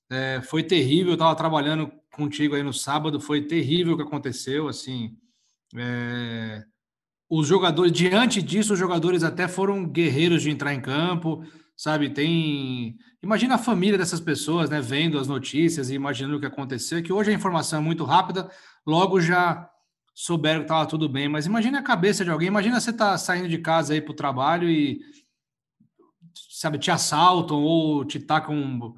É, 0.09 0.41
foi 0.43 0.63
terrível, 0.63 1.09
eu 1.09 1.13
estava 1.13 1.35
trabalhando 1.35 1.91
contigo 2.11 2.55
aí 2.55 2.61
no 2.61 2.73
sábado, 2.73 3.19
foi 3.19 3.41
terrível 3.41 3.93
o 3.93 3.97
que 3.97 4.03
aconteceu, 4.03 4.67
assim. 4.67 5.17
É, 5.75 6.63
os 7.29 7.47
jogadores, 7.47 7.91
diante 7.91 8.41
disso, 8.41 8.73
os 8.73 8.79
jogadores 8.79 9.23
até 9.23 9.47
foram 9.47 9.87
guerreiros 9.87 10.43
de 10.43 10.51
entrar 10.51 10.73
em 10.73 10.81
campo, 10.81 11.43
sabe? 11.75 12.09
Tem. 12.09 12.95
Imagina 13.23 13.55
a 13.55 13.57
família 13.57 13.97
dessas 13.97 14.19
pessoas, 14.19 14.69
né? 14.69 14.79
Vendo 14.79 15.17
as 15.17 15.27
notícias 15.27 15.89
e 15.89 15.95
imaginando 15.95 16.37
o 16.37 16.39
que 16.39 16.45
aconteceu, 16.45 17.01
que 17.01 17.11
hoje 17.11 17.31
a 17.31 17.33
informação 17.33 17.79
é 17.79 17.81
muito 17.81 18.03
rápida, 18.03 18.51
logo 18.85 19.19
já 19.19 19.67
souberam 20.13 20.59
que 20.59 20.65
estava 20.65 20.85
tudo 20.85 21.09
bem, 21.09 21.27
mas 21.27 21.45
imagina 21.45 21.79
a 21.79 21.83
cabeça 21.83 22.23
de 22.23 22.29
alguém, 22.29 22.47
imagina 22.47 22.79
você 22.79 22.93
tá 22.93 23.17
saindo 23.17 23.47
de 23.47 23.57
casa 23.57 23.93
aí 23.93 24.01
para 24.01 24.11
o 24.11 24.15
trabalho 24.15 24.69
e 24.69 25.01
sabe, 26.49 26.77
te 26.77 26.91
assaltam 26.91 27.61
ou 27.61 28.05
te 28.05 28.19
tacam, 28.19 28.95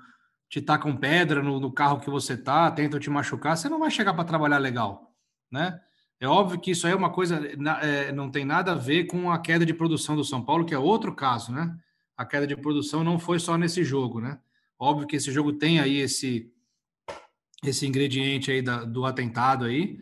te 0.49 0.61
tacam 0.61 0.95
pedra 0.95 1.41
no, 1.41 1.59
no 1.59 1.71
carro 1.71 1.99
que 1.99 2.09
você 2.09 2.35
tá, 2.35 2.69
tentam 2.71 2.99
te 2.99 3.09
machucar, 3.09 3.57
você 3.57 3.69
não 3.69 3.79
vai 3.79 3.89
chegar 3.89 4.13
para 4.13 4.23
trabalhar 4.25 4.57
legal, 4.57 5.13
né? 5.51 5.79
É 6.19 6.27
óbvio 6.27 6.59
que 6.59 6.71
isso 6.71 6.87
aí 6.87 6.93
é 6.93 6.95
uma 6.95 7.11
coisa, 7.11 7.41
é, 7.81 8.11
não 8.11 8.31
tem 8.31 8.45
nada 8.45 8.71
a 8.71 8.75
ver 8.75 9.05
com 9.05 9.29
a 9.29 9.37
queda 9.37 9.65
de 9.65 9.73
produção 9.73 10.15
do 10.15 10.23
São 10.23 10.43
Paulo, 10.43 10.65
que 10.65 10.73
é 10.73 10.79
outro 10.79 11.13
caso, 11.13 11.51
né? 11.51 11.77
A 12.15 12.25
queda 12.25 12.47
de 12.47 12.55
produção 12.55 13.03
não 13.03 13.19
foi 13.19 13.37
só 13.37 13.57
nesse 13.57 13.83
jogo, 13.83 14.21
né? 14.21 14.39
Óbvio 14.79 15.07
que 15.07 15.17
esse 15.17 15.31
jogo 15.31 15.53
tem 15.53 15.79
aí 15.79 15.97
esse 15.97 16.51
esse 17.63 17.87
ingrediente 17.87 18.51
aí 18.51 18.61
da, 18.61 18.85
do 18.85 19.05
atentado 19.05 19.65
aí, 19.65 19.99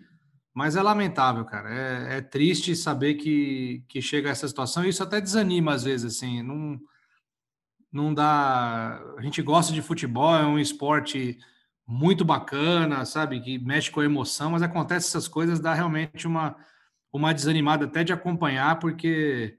mas 0.54 0.76
é 0.76 0.82
lamentável, 0.82 1.43
cara. 1.45 1.70
É, 1.74 2.18
é, 2.18 2.22
triste 2.22 2.76
saber 2.76 3.16
que, 3.16 3.84
que 3.88 4.01
chega 4.01 4.30
a 4.30 4.32
essa 4.32 4.47
situação. 4.47 4.86
Isso 4.86 5.01
até 5.01 5.20
desanima 5.20 5.74
às 5.74 5.84
vezes, 5.84 6.16
assim. 6.16 6.43
Não, 6.43 6.80
não 7.91 8.14
dá. 8.14 9.01
A 9.18 9.22
gente 9.22 9.41
gosta 9.41 9.74
de 9.74 9.82
futebol, 9.82 10.36
é 10.36 10.45
um 10.45 10.60
esporte 10.60 11.39
muito 11.88 12.24
bacana, 12.24 13.04
sabe? 13.04 13.41
Que 13.41 13.58
mexe 13.58 13.89
com 13.89 13.99
a 13.99 14.06
emoção, 14.06 14.51
mas 14.51 14.62
acontece 14.62 15.08
essas 15.08 15.28
coisas, 15.28 15.60
dá 15.60 15.74
realmente 15.74 16.28
uma, 16.28 16.56
uma 17.12 17.34
desanimada 17.34 17.86
até 17.86 18.04
de 18.04 18.14
acompanhar, 18.14 18.78
porque 18.78 19.58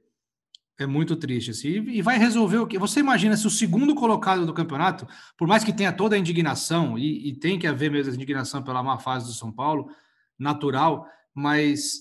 é 0.78 0.86
muito 0.86 1.16
triste. 1.16 1.50
Assim. 1.50 1.68
E 1.88 2.02
vai 2.02 2.18
resolver 2.18 2.58
o 2.58 2.68
que? 2.68 2.78
Você 2.78 3.00
imagina 3.00 3.36
se 3.36 3.48
o 3.48 3.50
segundo 3.50 3.96
colocado 3.96 4.46
do 4.46 4.54
campeonato, 4.54 5.08
por 5.36 5.48
mais 5.48 5.64
que 5.64 5.72
tenha 5.72 5.92
toda 5.92 6.14
a 6.14 6.18
indignação, 6.18 6.96
e, 6.96 7.30
e 7.30 7.34
tem 7.34 7.58
que 7.58 7.66
haver 7.66 7.90
mesmo 7.90 8.12
a 8.12 8.14
indignação 8.14 8.62
pela 8.62 8.80
má 8.80 8.96
fase 8.96 9.26
do 9.26 9.32
São 9.32 9.50
Paulo 9.50 9.90
natural, 10.38 11.06
mas 11.34 12.00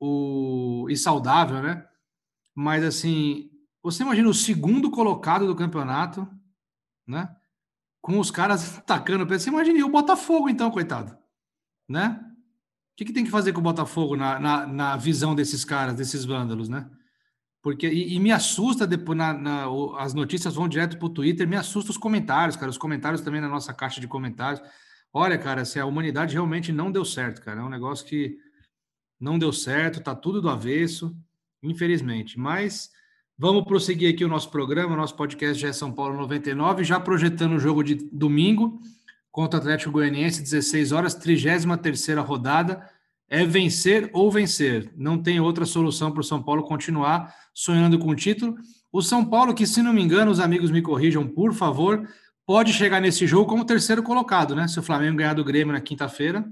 o 0.00 0.86
e 0.90 0.96
saudável, 0.96 1.62
né? 1.62 1.86
Mas 2.54 2.84
assim, 2.84 3.50
você 3.82 4.02
imagina 4.02 4.28
o 4.28 4.34
segundo 4.34 4.90
colocado 4.90 5.46
do 5.46 5.56
campeonato, 5.56 6.28
né? 7.06 7.34
Com 8.00 8.18
os 8.18 8.30
caras 8.30 8.78
atacando. 8.78 9.26
Você 9.26 9.48
imagina 9.48 9.84
o 9.84 9.90
Botafogo, 9.90 10.48
então, 10.48 10.70
coitado, 10.70 11.16
né? 11.88 12.20
O 12.92 12.96
que, 12.96 13.06
que 13.06 13.12
tem 13.12 13.24
que 13.24 13.30
fazer 13.30 13.52
com 13.52 13.60
o 13.60 13.64
Botafogo 13.64 14.16
na, 14.16 14.38
na, 14.38 14.66
na 14.66 14.96
visão 14.96 15.34
desses 15.34 15.64
caras, 15.64 15.94
desses 15.94 16.24
vândalos, 16.24 16.68
né? 16.68 16.90
Porque, 17.62 17.88
e, 17.88 18.14
e 18.14 18.20
me 18.20 18.32
assusta 18.32 18.86
depois, 18.86 19.16
na, 19.16 19.32
na, 19.32 19.66
as 19.98 20.12
notícias 20.12 20.54
vão 20.54 20.68
direto 20.68 20.98
para 20.98 21.06
o 21.06 21.10
Twitter, 21.10 21.46
me 21.46 21.56
assusta 21.56 21.92
os 21.92 21.96
comentários, 21.96 22.56
cara. 22.56 22.70
Os 22.70 22.78
comentários 22.78 23.20
também 23.20 23.40
na 23.40 23.48
nossa 23.48 23.72
caixa 23.72 24.00
de 24.00 24.08
comentários. 24.08 24.60
Olha, 25.12 25.36
cara, 25.36 25.64
se 25.64 25.78
a 25.78 25.86
humanidade 25.86 26.34
realmente 26.34 26.72
não 26.72 26.90
deu 26.90 27.04
certo, 27.04 27.42
cara. 27.42 27.60
É 27.60 27.64
um 27.64 27.68
negócio 27.68 28.06
que 28.06 28.38
não 29.20 29.38
deu 29.38 29.52
certo, 29.52 30.02
tá 30.02 30.14
tudo 30.14 30.40
do 30.40 30.48
avesso, 30.48 31.14
infelizmente. 31.62 32.38
Mas 32.38 32.90
vamos 33.36 33.64
prosseguir 33.64 34.12
aqui 34.12 34.24
o 34.24 34.28
nosso 34.28 34.50
programa, 34.50 34.94
o 34.94 34.96
nosso 34.96 35.14
podcast 35.14 35.60
já 35.60 35.68
é 35.68 35.72
São 35.72 35.92
Paulo 35.92 36.16
99, 36.16 36.82
já 36.82 36.98
projetando 36.98 37.52
o 37.52 37.58
jogo 37.58 37.82
de 37.82 37.94
domingo 37.94 38.80
contra 39.30 39.58
o 39.58 39.60
Atlético 39.60 39.92
Goianiense, 39.92 40.42
16 40.42 40.92
horas, 40.92 41.14
33 41.14 41.64
rodada 42.18 42.88
é 43.32 43.46
vencer 43.46 44.10
ou 44.12 44.30
vencer. 44.30 44.92
Não 44.94 45.16
tem 45.16 45.40
outra 45.40 45.64
solução 45.64 46.12
para 46.12 46.20
o 46.20 46.24
São 46.24 46.42
Paulo 46.42 46.64
continuar 46.64 47.34
sonhando 47.54 47.98
com 47.98 48.08
o 48.10 48.14
título. 48.14 48.56
O 48.92 49.00
São 49.00 49.24
Paulo, 49.24 49.54
que 49.54 49.66
se 49.66 49.82
não 49.82 49.92
me 49.92 50.02
engano, 50.02 50.30
os 50.30 50.38
amigos 50.38 50.70
me 50.70 50.82
corrijam, 50.82 51.26
por 51.26 51.54
favor, 51.54 52.06
pode 52.52 52.70
chegar 52.74 53.00
nesse 53.00 53.26
jogo 53.26 53.48
como 53.48 53.64
terceiro 53.64 54.02
colocado, 54.02 54.54
né? 54.54 54.68
Se 54.68 54.78
o 54.78 54.82
Flamengo 54.82 55.16
ganhar 55.16 55.32
do 55.32 55.42
Grêmio 55.42 55.72
na 55.72 55.80
quinta-feira, 55.80 56.44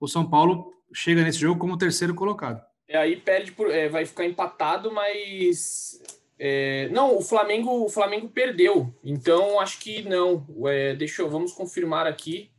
o 0.00 0.06
São 0.06 0.24
Paulo 0.24 0.72
chega 0.94 1.24
nesse 1.24 1.40
jogo 1.40 1.58
como 1.58 1.76
terceiro 1.76 2.14
colocado. 2.14 2.62
É, 2.86 2.96
aí 2.96 3.16
perde 3.16 3.50
por, 3.50 3.68
é, 3.68 3.88
vai 3.88 4.06
ficar 4.06 4.24
empatado, 4.24 4.92
mas 4.92 6.00
é, 6.38 6.88
não, 6.90 7.16
o 7.16 7.20
Flamengo, 7.20 7.84
o 7.84 7.88
Flamengo 7.88 8.28
perdeu. 8.28 8.94
Então 9.02 9.58
acho 9.58 9.80
que 9.80 10.02
não. 10.02 10.46
É, 10.66 10.94
deixa 10.94 11.22
eu, 11.22 11.28
vamos 11.28 11.52
confirmar 11.52 12.06
aqui 12.06 12.52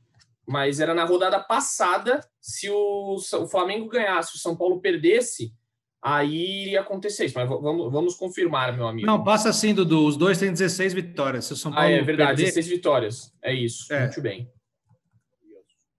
mas 0.46 0.82
era 0.82 0.94
na 0.94 1.06
rodada 1.06 1.40
passada. 1.40 2.20
Se 2.42 2.70
o, 2.70 3.16
o 3.16 3.48
Flamengo 3.48 3.88
ganhasse, 3.88 4.36
o 4.36 4.40
São 4.40 4.54
Paulo 4.54 4.82
perdesse, 4.82 5.54
aí 6.02 6.64
iria 6.64 6.82
acontecer 6.82 7.26
isso. 7.26 7.38
Mas 7.38 7.48
vamos, 7.48 7.92
vamos 7.92 8.16
confirmar, 8.16 8.76
meu 8.76 8.88
amigo. 8.88 9.06
Não, 9.06 9.24
passa 9.24 9.50
assim, 9.50 9.74
Dudu. 9.74 10.06
Os 10.06 10.18
dois 10.18 10.38
têm 10.38 10.52
16 10.52 10.94
vitórias. 10.94 11.46
Se 11.46 11.54
o 11.54 11.56
São 11.56 11.72
Paulo 11.72 11.88
ah, 11.88 11.92
é 11.92 12.02
verdade, 12.02 12.38
perder... 12.38 12.46
16 12.46 12.68
vitórias. 12.68 13.34
É 13.42 13.54
isso. 13.54 13.92
É. 13.94 14.02
Muito 14.02 14.22
bem. 14.22 14.50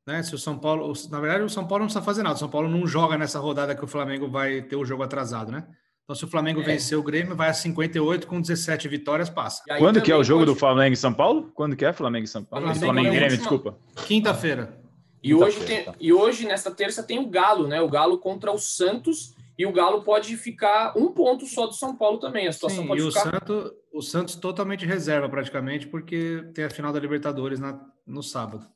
Né, 0.04 0.20
se 0.24 0.34
o 0.34 0.38
São 0.38 0.58
Paulo, 0.58 0.92
na 1.10 1.20
verdade, 1.20 1.44
o 1.44 1.48
São 1.48 1.64
Paulo 1.64 1.82
não 1.82 1.86
precisa 1.86 2.04
fazer 2.04 2.24
nada. 2.24 2.34
O 2.34 2.38
São 2.38 2.48
Paulo 2.48 2.68
não 2.68 2.84
joga 2.86 3.16
nessa 3.16 3.38
rodada 3.38 3.74
que 3.74 3.84
o 3.84 3.86
Flamengo 3.86 4.28
vai 4.28 4.60
ter 4.60 4.74
o 4.74 4.84
jogo 4.84 5.04
atrasado, 5.04 5.52
né? 5.52 5.64
Então, 6.02 6.16
se 6.16 6.24
o 6.24 6.28
Flamengo 6.28 6.60
é. 6.60 6.64
vencer 6.64 6.98
o 6.98 7.02
Grêmio, 7.02 7.36
vai 7.36 7.48
a 7.48 7.54
58 7.54 8.26
com 8.26 8.40
17 8.40 8.88
vitórias, 8.88 9.30
passa. 9.30 9.62
Quando 9.78 10.02
que 10.02 10.10
é 10.10 10.16
o 10.16 10.24
jogo 10.24 10.40
pode... 10.40 10.52
do 10.52 10.58
Flamengo 10.58 10.92
e 10.92 10.96
São 10.96 11.14
Paulo? 11.14 11.52
Quando 11.54 11.76
que 11.76 11.84
é 11.84 11.92
Flamengo 11.92 12.24
e 12.24 12.28
São 12.28 12.42
Paulo? 12.42 12.66
Flamengo, 12.66 12.84
Flamengo 12.84 13.08
e 13.08 13.16
Grêmio, 13.16 13.38
desculpa. 13.38 13.78
Quinta-feira. 14.06 14.76
E 15.22 15.32
hoje, 15.32 15.60
tem, 15.60 15.84
tá. 15.84 15.94
e 16.00 16.12
hoje, 16.12 16.46
nesta 16.46 16.72
terça, 16.72 17.02
tem 17.04 17.20
o 17.20 17.28
Galo, 17.28 17.68
né? 17.68 17.80
O 17.80 17.88
Galo 17.88 18.18
contra 18.18 18.50
o 18.50 18.58
Santos. 18.58 19.36
E 19.62 19.66
o 19.66 19.72
Galo 19.72 20.02
pode 20.02 20.36
ficar 20.36 20.92
um 20.98 21.12
ponto 21.12 21.46
só 21.46 21.68
do 21.68 21.72
São 21.72 21.96
Paulo 21.96 22.18
também. 22.18 22.48
A 22.48 22.52
situação 22.52 22.82
Sim, 22.82 22.88
pode 22.88 23.00
e 23.00 23.06
ficar... 23.06 23.20
o, 23.20 23.30
Santos, 23.30 23.72
o 23.92 24.02
Santos 24.02 24.34
totalmente 24.34 24.84
reserva, 24.84 25.28
praticamente, 25.28 25.86
porque 25.86 26.44
tem 26.52 26.64
a 26.64 26.70
final 26.70 26.92
da 26.92 26.98
Libertadores 26.98 27.60
na, 27.60 27.80
no 28.04 28.24
sábado. 28.24 28.66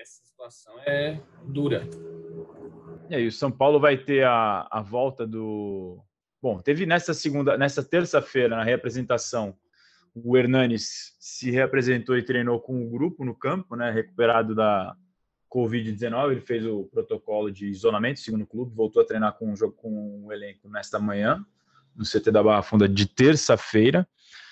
Essa 0.00 0.24
situação 0.24 0.80
é 0.86 1.20
dura. 1.44 1.86
E 3.10 3.16
aí, 3.16 3.26
o 3.26 3.32
São 3.32 3.52
Paulo 3.52 3.78
vai 3.78 3.98
ter 3.98 4.24
a, 4.24 4.66
a 4.70 4.80
volta 4.80 5.26
do 5.26 6.02
Bom, 6.40 6.58
teve 6.58 6.86
nessa 6.86 7.12
segunda, 7.12 7.58
nessa 7.58 7.84
terça-feira, 7.84 8.56
na 8.56 8.64
reapresentação, 8.64 9.54
o 10.14 10.38
Hernanes 10.38 11.14
se 11.20 11.50
reapresentou 11.50 12.16
e 12.16 12.24
treinou 12.24 12.58
com 12.58 12.82
o 12.82 12.88
grupo 12.88 13.26
no 13.26 13.34
campo, 13.34 13.76
né, 13.76 13.90
recuperado 13.90 14.54
da 14.54 14.96
Covid-19. 15.50 16.32
Ele 16.32 16.40
fez 16.40 16.64
o 16.64 16.84
protocolo 16.84 17.50
de 17.50 17.66
isolamento, 17.68 18.20
segundo 18.20 18.42
o 18.42 18.46
clube, 18.46 18.74
voltou 18.74 19.02
a 19.02 19.04
treinar 19.04 19.36
com 19.36 19.52
o 19.52 19.56
jogo 19.56 19.74
com 19.74 20.26
o 20.26 20.32
elenco 20.32 20.68
nesta 20.68 20.98
manhã, 20.98 21.44
no 21.94 22.04
CT 22.04 22.30
da 22.30 22.42
Barra 22.42 22.62
Funda, 22.62 22.88
de 22.88 23.06
terça-feira. 23.06 24.08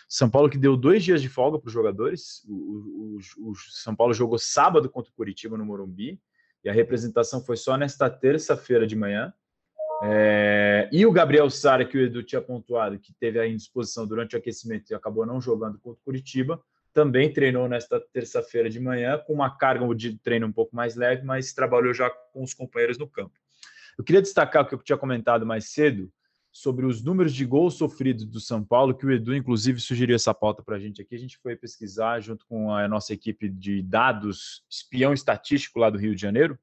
São 0.09 0.29
Paulo 0.29 0.49
que 0.49 0.59
deu 0.59 0.77
dois 0.77 1.05
dias 1.05 1.21
de 1.21 1.29
folga 1.29 1.59
para 1.59 1.69
os 1.69 1.73
jogadores. 1.73 2.43
O, 2.49 3.19
o, 3.39 3.51
o, 3.51 3.55
São 3.71 3.95
Paulo 3.95 4.15
jogou 4.15 4.39
sábado 4.39 4.89
contra 4.89 5.11
o 5.11 5.15
Curitiba 5.15 5.57
no 5.57 5.67
Morumbi 5.67 6.19
e 6.65 6.69
a 6.69 6.73
representação 6.73 7.45
foi 7.45 7.57
só 7.57 7.77
nesta 7.77 8.09
terça-feira 8.09 8.87
de 8.87 8.97
manhã. 8.97 9.33
É, 10.03 10.89
e 10.93 11.05
o 11.05 11.13
Gabriel 11.13 11.51
Sara, 11.51 11.85
que 11.85 11.99
o 11.99 12.01
Edu 12.01 12.23
tinha 12.23 12.41
pontuado, 12.41 12.99
que 12.99 13.13
teve 13.15 13.39
a 13.39 13.47
indisposição 13.47 14.07
durante 14.07 14.35
o 14.35 14.39
aquecimento 14.39 14.91
e 14.91 14.95
acabou 14.95 15.27
não 15.27 15.41
jogando 15.41 15.79
contra 15.79 16.01
o 16.01 16.05
Curitiba, 16.05 16.63
também 16.99 17.33
treinou 17.33 17.69
nesta 17.69 18.01
terça-feira 18.13 18.69
de 18.69 18.81
manhã, 18.81 19.23
com 19.25 19.33
uma 19.33 19.57
carga 19.57 19.95
de 19.95 20.19
treino 20.19 20.49
um 20.49 20.53
pouco 20.53 20.75
mais 20.75 20.97
leve, 20.97 21.25
mas 21.25 21.53
trabalhou 21.53 21.95
já 21.95 22.11
com 22.11 22.43
os 22.43 22.53
companheiros 22.53 22.99
no 22.99 23.09
campo. 23.09 23.39
Eu 23.97 24.03
queria 24.03 24.21
destacar 24.21 24.65
o 24.65 24.67
que 24.67 24.75
eu 24.75 24.83
tinha 24.83 24.99
comentado 24.99 25.47
mais 25.47 25.71
cedo 25.71 26.13
sobre 26.51 26.85
os 26.85 27.01
números 27.01 27.33
de 27.33 27.45
gols 27.45 27.75
sofridos 27.75 28.27
do 28.27 28.41
São 28.41 28.65
Paulo, 28.65 28.97
que 28.97 29.07
o 29.07 29.13
Edu, 29.13 29.33
inclusive, 29.33 29.81
sugeriu 29.81 30.17
essa 30.17 30.35
pauta 30.35 30.61
para 30.61 30.75
a 30.75 30.81
gente 30.81 31.01
aqui. 31.01 31.15
A 31.15 31.19
gente 31.21 31.39
foi 31.39 31.55
pesquisar 31.55 32.19
junto 32.19 32.45
com 32.47 32.73
a 32.73 32.89
nossa 32.89 33.15
equipe 33.15 33.49
de 33.49 33.81
dados, 33.81 34.65
espião 34.69 35.13
estatístico 35.13 35.79
lá 35.79 35.91
do 35.91 35.99
Rio 35.99 36.17
de 36.17 36.21
Janeiro, 36.21 36.59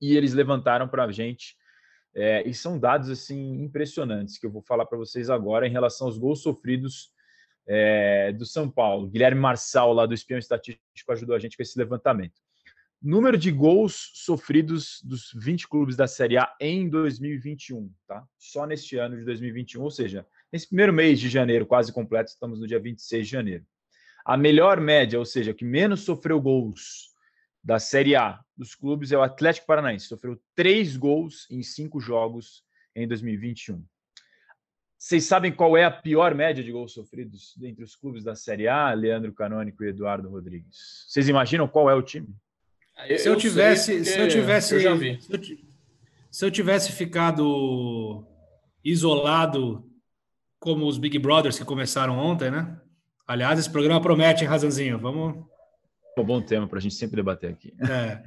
e 0.00 0.16
eles 0.16 0.32
levantaram 0.32 0.88
para 0.88 1.04
a 1.04 1.12
gente 1.12 1.54
é, 2.14 2.48
e 2.48 2.54
são 2.54 2.78
dados 2.78 3.10
assim 3.10 3.62
impressionantes 3.62 4.38
que 4.38 4.46
eu 4.46 4.50
vou 4.50 4.62
falar 4.62 4.86
para 4.86 4.96
vocês 4.96 5.28
agora 5.28 5.66
em 5.66 5.70
relação 5.70 6.06
aos 6.06 6.16
gols 6.16 6.40
sofridos 6.40 7.12
é, 7.66 8.32
do 8.32 8.44
São 8.44 8.70
Paulo. 8.70 9.08
Guilherme 9.08 9.40
Marçal, 9.40 9.92
lá 9.92 10.06
do 10.06 10.14
Espião 10.14 10.38
Estatístico, 10.38 11.12
ajudou 11.12 11.34
a 11.34 11.38
gente 11.38 11.56
com 11.56 11.62
esse 11.62 11.78
levantamento. 11.78 12.40
Número 13.02 13.36
de 13.36 13.50
gols 13.50 14.12
sofridos 14.14 15.02
dos 15.04 15.30
20 15.34 15.68
clubes 15.68 15.94
da 15.94 16.06
Série 16.06 16.38
A 16.38 16.54
em 16.58 16.88
2021, 16.88 17.92
tá? 18.06 18.24
Só 18.38 18.66
neste 18.66 18.96
ano 18.96 19.16
de 19.16 19.24
2021, 19.24 19.82
ou 19.82 19.90
seja, 19.90 20.26
nesse 20.50 20.68
primeiro 20.68 20.92
mês 20.92 21.20
de 21.20 21.28
janeiro, 21.28 21.66
quase 21.66 21.92
completo, 21.92 22.30
estamos 22.30 22.60
no 22.60 22.66
dia 22.66 22.80
26 22.80 23.26
de 23.26 23.30
janeiro. 23.30 23.66
A 24.24 24.38
melhor 24.38 24.80
média, 24.80 25.18
ou 25.18 25.24
seja, 25.26 25.52
que 25.52 25.66
menos 25.66 26.00
sofreu 26.00 26.40
gols 26.40 27.10
da 27.62 27.78
Série 27.78 28.16
A 28.16 28.40
dos 28.56 28.74
clubes 28.74 29.12
é 29.12 29.18
o 29.18 29.22
Atlético 29.22 29.66
Paranaense. 29.66 30.06
Sofreu 30.06 30.40
três 30.54 30.96
gols 30.96 31.46
em 31.50 31.62
cinco 31.62 32.00
jogos 32.00 32.64
em 32.96 33.06
2021. 33.06 33.84
Vocês 35.04 35.24
sabem 35.24 35.52
qual 35.52 35.76
é 35.76 35.84
a 35.84 35.90
pior 35.90 36.34
média 36.34 36.64
de 36.64 36.72
gols 36.72 36.94
sofridos 36.94 37.54
entre 37.62 37.84
os 37.84 37.94
clubes 37.94 38.24
da 38.24 38.34
Série 38.34 38.66
A, 38.66 38.90
Leandro 38.94 39.34
Canônico 39.34 39.84
e 39.84 39.88
Eduardo 39.88 40.30
Rodrigues? 40.30 41.04
Vocês 41.06 41.28
imaginam 41.28 41.68
qual 41.68 41.90
é 41.90 41.94
o 41.94 42.00
time? 42.00 42.34
Eu, 43.06 43.18
se 43.18 43.28
eu 43.28 43.36
tivesse, 43.36 44.02
se 44.02 44.18
eu 44.18 44.26
tivesse, 44.28 44.74
eu 44.74 44.80
se, 44.80 45.30
eu, 45.30 45.38
se 46.30 46.44
eu 46.46 46.50
tivesse 46.50 46.90
ficado 46.92 48.26
isolado 48.82 49.86
como 50.58 50.86
os 50.86 50.96
Big 50.96 51.18
Brothers 51.18 51.58
que 51.58 51.66
começaram 51.66 52.18
ontem, 52.18 52.50
né? 52.50 52.74
Aliás, 53.26 53.58
esse 53.58 53.70
programa 53.70 54.00
promete, 54.00 54.42
hein, 54.42 54.48
Razanzinho? 54.48 54.98
Vamos 54.98 55.44
um 56.16 56.24
bom 56.24 56.40
tema 56.40 56.66
para 56.66 56.78
a 56.78 56.80
gente 56.80 56.94
sempre 56.94 57.16
debater 57.16 57.50
aqui. 57.50 57.74
É. 57.78 58.22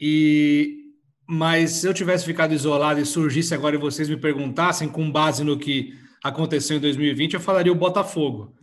E, 0.00 0.90
mas 1.28 1.72
se 1.72 1.86
eu 1.86 1.92
tivesse 1.92 2.24
ficado 2.24 2.54
isolado 2.54 2.98
e 2.98 3.04
surgisse 3.04 3.52
agora 3.52 3.76
e 3.76 3.78
vocês 3.78 4.08
me 4.08 4.16
perguntassem 4.16 4.88
com 4.88 5.12
base 5.12 5.44
no 5.44 5.58
que 5.58 6.02
aconteceu 6.24 6.78
em 6.78 6.80
2020, 6.80 7.34
eu 7.34 7.40
falaria 7.40 7.70
o 7.70 7.76
Botafogo. 7.76 8.56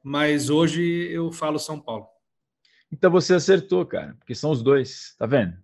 Mas 0.00 0.48
hoje 0.48 1.08
eu 1.10 1.32
falo 1.32 1.58
São 1.58 1.80
Paulo. 1.80 2.06
Então 2.90 3.10
você 3.10 3.34
acertou, 3.34 3.84
cara, 3.84 4.14
porque 4.16 4.34
são 4.34 4.52
os 4.52 4.62
dois, 4.62 5.16
tá 5.18 5.26
vendo? 5.26 5.54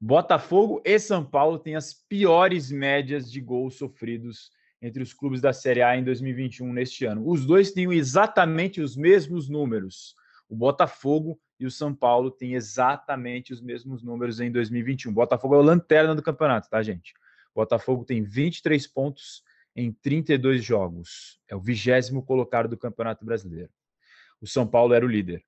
Botafogo 0.00 0.82
e 0.84 0.98
São 0.98 1.24
Paulo 1.24 1.60
têm 1.60 1.76
as 1.76 1.94
piores 1.94 2.72
médias 2.72 3.30
de 3.30 3.40
gols 3.40 3.76
sofridos 3.76 4.50
entre 4.82 5.00
os 5.00 5.14
clubes 5.14 5.40
da 5.40 5.52
Série 5.52 5.80
A 5.80 5.96
em 5.96 6.02
2021 6.02 6.72
neste 6.72 7.06
ano. 7.06 7.26
Os 7.26 7.46
dois 7.46 7.70
têm 7.70 7.90
exatamente 7.92 8.80
os 8.80 8.96
mesmos 8.96 9.48
números. 9.48 10.14
O 10.48 10.56
Botafogo 10.56 11.40
e 11.58 11.66
o 11.66 11.70
São 11.70 11.94
Paulo 11.94 12.32
têm 12.32 12.54
exatamente 12.54 13.52
os 13.52 13.62
mesmos 13.62 14.02
números 14.02 14.40
em 14.40 14.50
2021. 14.50 15.12
O 15.12 15.14
Botafogo 15.14 15.54
é 15.54 15.58
o 15.58 15.62
lanterna 15.62 16.14
do 16.16 16.22
campeonato, 16.22 16.68
tá, 16.68 16.82
gente? 16.82 17.14
O 17.54 17.60
Botafogo 17.60 18.04
tem 18.04 18.22
23 18.22 18.86
pontos 18.88 19.45
em 19.76 19.92
32 19.92 20.64
jogos. 20.64 21.38
É 21.48 21.54
o 21.54 21.60
vigésimo 21.60 22.24
colocado 22.24 22.68
do 22.68 22.78
Campeonato 22.78 23.24
Brasileiro. 23.24 23.70
O 24.40 24.46
São 24.46 24.66
Paulo 24.66 24.94
era 24.94 25.04
o 25.04 25.08
líder. 25.08 25.44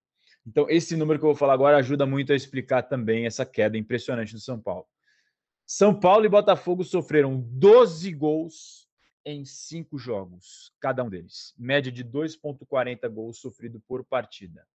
Então, 0.47 0.69
esse 0.69 0.97
número 0.97 1.19
que 1.19 1.25
eu 1.25 1.31
vou 1.31 1.37
falar 1.37 1.55
agora 1.55 1.79
ajuda 1.79 2.07
muito 2.07 2.33
a 2.33 2.37
explicar 2.37 2.83
também 2.83 3.27
essa 3.27 3.45
queda 3.45 3.77
impressionante 3.77 4.35
do 4.35 4.41
São 4.41 4.61
Paulo. 4.61 4.87
São 5.67 5.99
Paulo 5.99 6.25
e 6.25 6.29
Botafogo 6.29 6.85
sofreram 6.85 7.41
12 7.41 8.13
gols 8.13 8.89
em 9.25 9.45
cinco 9.45 9.99
jogos, 9.99 10.73
cada 10.81 11.05
um 11.05 11.11
deles. 11.11 11.55
Média 11.59 11.93
de 11.93 12.03
2,40 12.03 13.09
gols 13.09 13.39
sofrido 13.39 13.83
por 13.87 14.05
partida. 14.05 14.67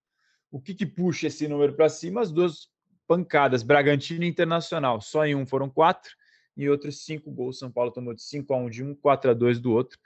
O 0.52 0.62
que, 0.62 0.76
que 0.76 0.86
puxa 0.86 1.28
esse 1.28 1.48
número 1.48 1.74
para 1.74 1.90
cima? 1.90 2.22
As 2.22 2.32
duas 2.32 2.70
pancadas, 3.08 3.64
Bragantino 3.64 4.24
e 4.24 4.28
Internacional. 4.28 5.02
Só 5.02 5.26
em 5.26 5.34
um 5.34 5.48
foram 5.48 5.70
quatro 5.70 6.16
e 6.56 6.70
outros 6.70 7.04
cinco 7.06 7.32
gols. 7.32 7.60
São 7.60 7.72
Paulo 7.72 7.92
tomou 7.92 8.14
de 8.14 8.24
5 8.24 8.54
a 8.54 8.58
1 8.58 8.70
de 8.70 8.84
um, 8.84 8.96
4 8.96 9.32
a 9.32 9.34
2 9.34 9.60
do 9.60 9.72
outro. 9.72 9.98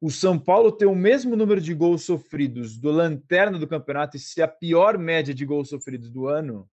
O 0.00 0.10
São 0.10 0.38
Paulo 0.38 0.70
tem 0.70 0.86
o 0.86 0.94
mesmo 0.94 1.34
número 1.34 1.60
de 1.60 1.74
gols 1.74 2.04
sofridos 2.04 2.78
do 2.78 2.90
lanterna 2.90 3.58
do 3.58 3.66
campeonato 3.66 4.16
e 4.16 4.20
ser 4.20 4.42
a 4.42 4.48
pior 4.48 4.96
média 4.96 5.34
de 5.34 5.44
gols 5.44 5.68
sofridos 5.68 6.08
do 6.10 6.28
ano, 6.28 6.68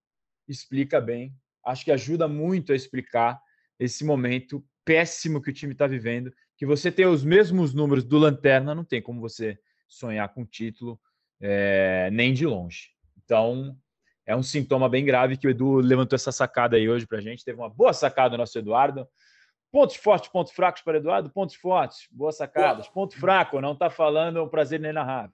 explica 0.47 1.01
bem. 1.01 1.33
Acho 1.65 1.83
que 1.85 1.91
ajuda 1.91 2.27
muito 2.27 2.71
a 2.71 2.75
explicar 2.75 3.41
esse 3.79 4.05
momento 4.05 4.63
péssimo 4.83 5.41
que 5.41 5.49
o 5.49 5.53
time 5.53 5.73
está 5.73 5.87
vivendo. 5.87 6.31
Que 6.55 6.65
você 6.65 6.91
tem 6.91 7.07
os 7.07 7.23
mesmos 7.23 7.73
números 7.73 8.03
do 8.03 8.19
lanterna, 8.19 8.75
não 8.75 8.85
tem 8.85 9.01
como 9.01 9.19
você 9.19 9.57
sonhar 9.87 10.31
com 10.33 10.45
título 10.45 10.99
é, 11.41 12.09
nem 12.11 12.33
de 12.33 12.45
longe. 12.45 12.91
Então, 13.17 13.75
é 14.25 14.35
um 14.35 14.43
sintoma 14.43 14.89
bem 14.89 15.05
grave 15.05 15.37
que 15.37 15.47
o 15.47 15.49
Edu 15.49 15.75
levantou 15.75 16.15
essa 16.15 16.31
sacada 16.31 16.75
aí 16.75 16.89
hoje 16.89 17.05
para 17.05 17.19
a 17.19 17.21
gente. 17.21 17.45
Teve 17.45 17.59
uma 17.59 17.69
boa 17.69 17.93
sacada 17.93 18.35
o 18.35 18.37
nosso 18.37 18.57
Eduardo. 18.57 19.07
Pontos 19.71 19.97
fortes, 19.97 20.29
pontos 20.29 20.53
fracos 20.53 20.81
para 20.81 20.97
Eduardo? 20.97 21.29
Pontos 21.29 21.55
fortes, 21.55 22.07
boas 22.09 22.37
sacadas. 22.37 22.87
Ponto 22.87 23.19
fraco, 23.19 23.59
não 23.59 23.73
está 23.73 23.89
falando, 23.89 24.39
é 24.39 24.41
um 24.41 24.47
prazer 24.47 24.79
inenarrável. 24.79 25.31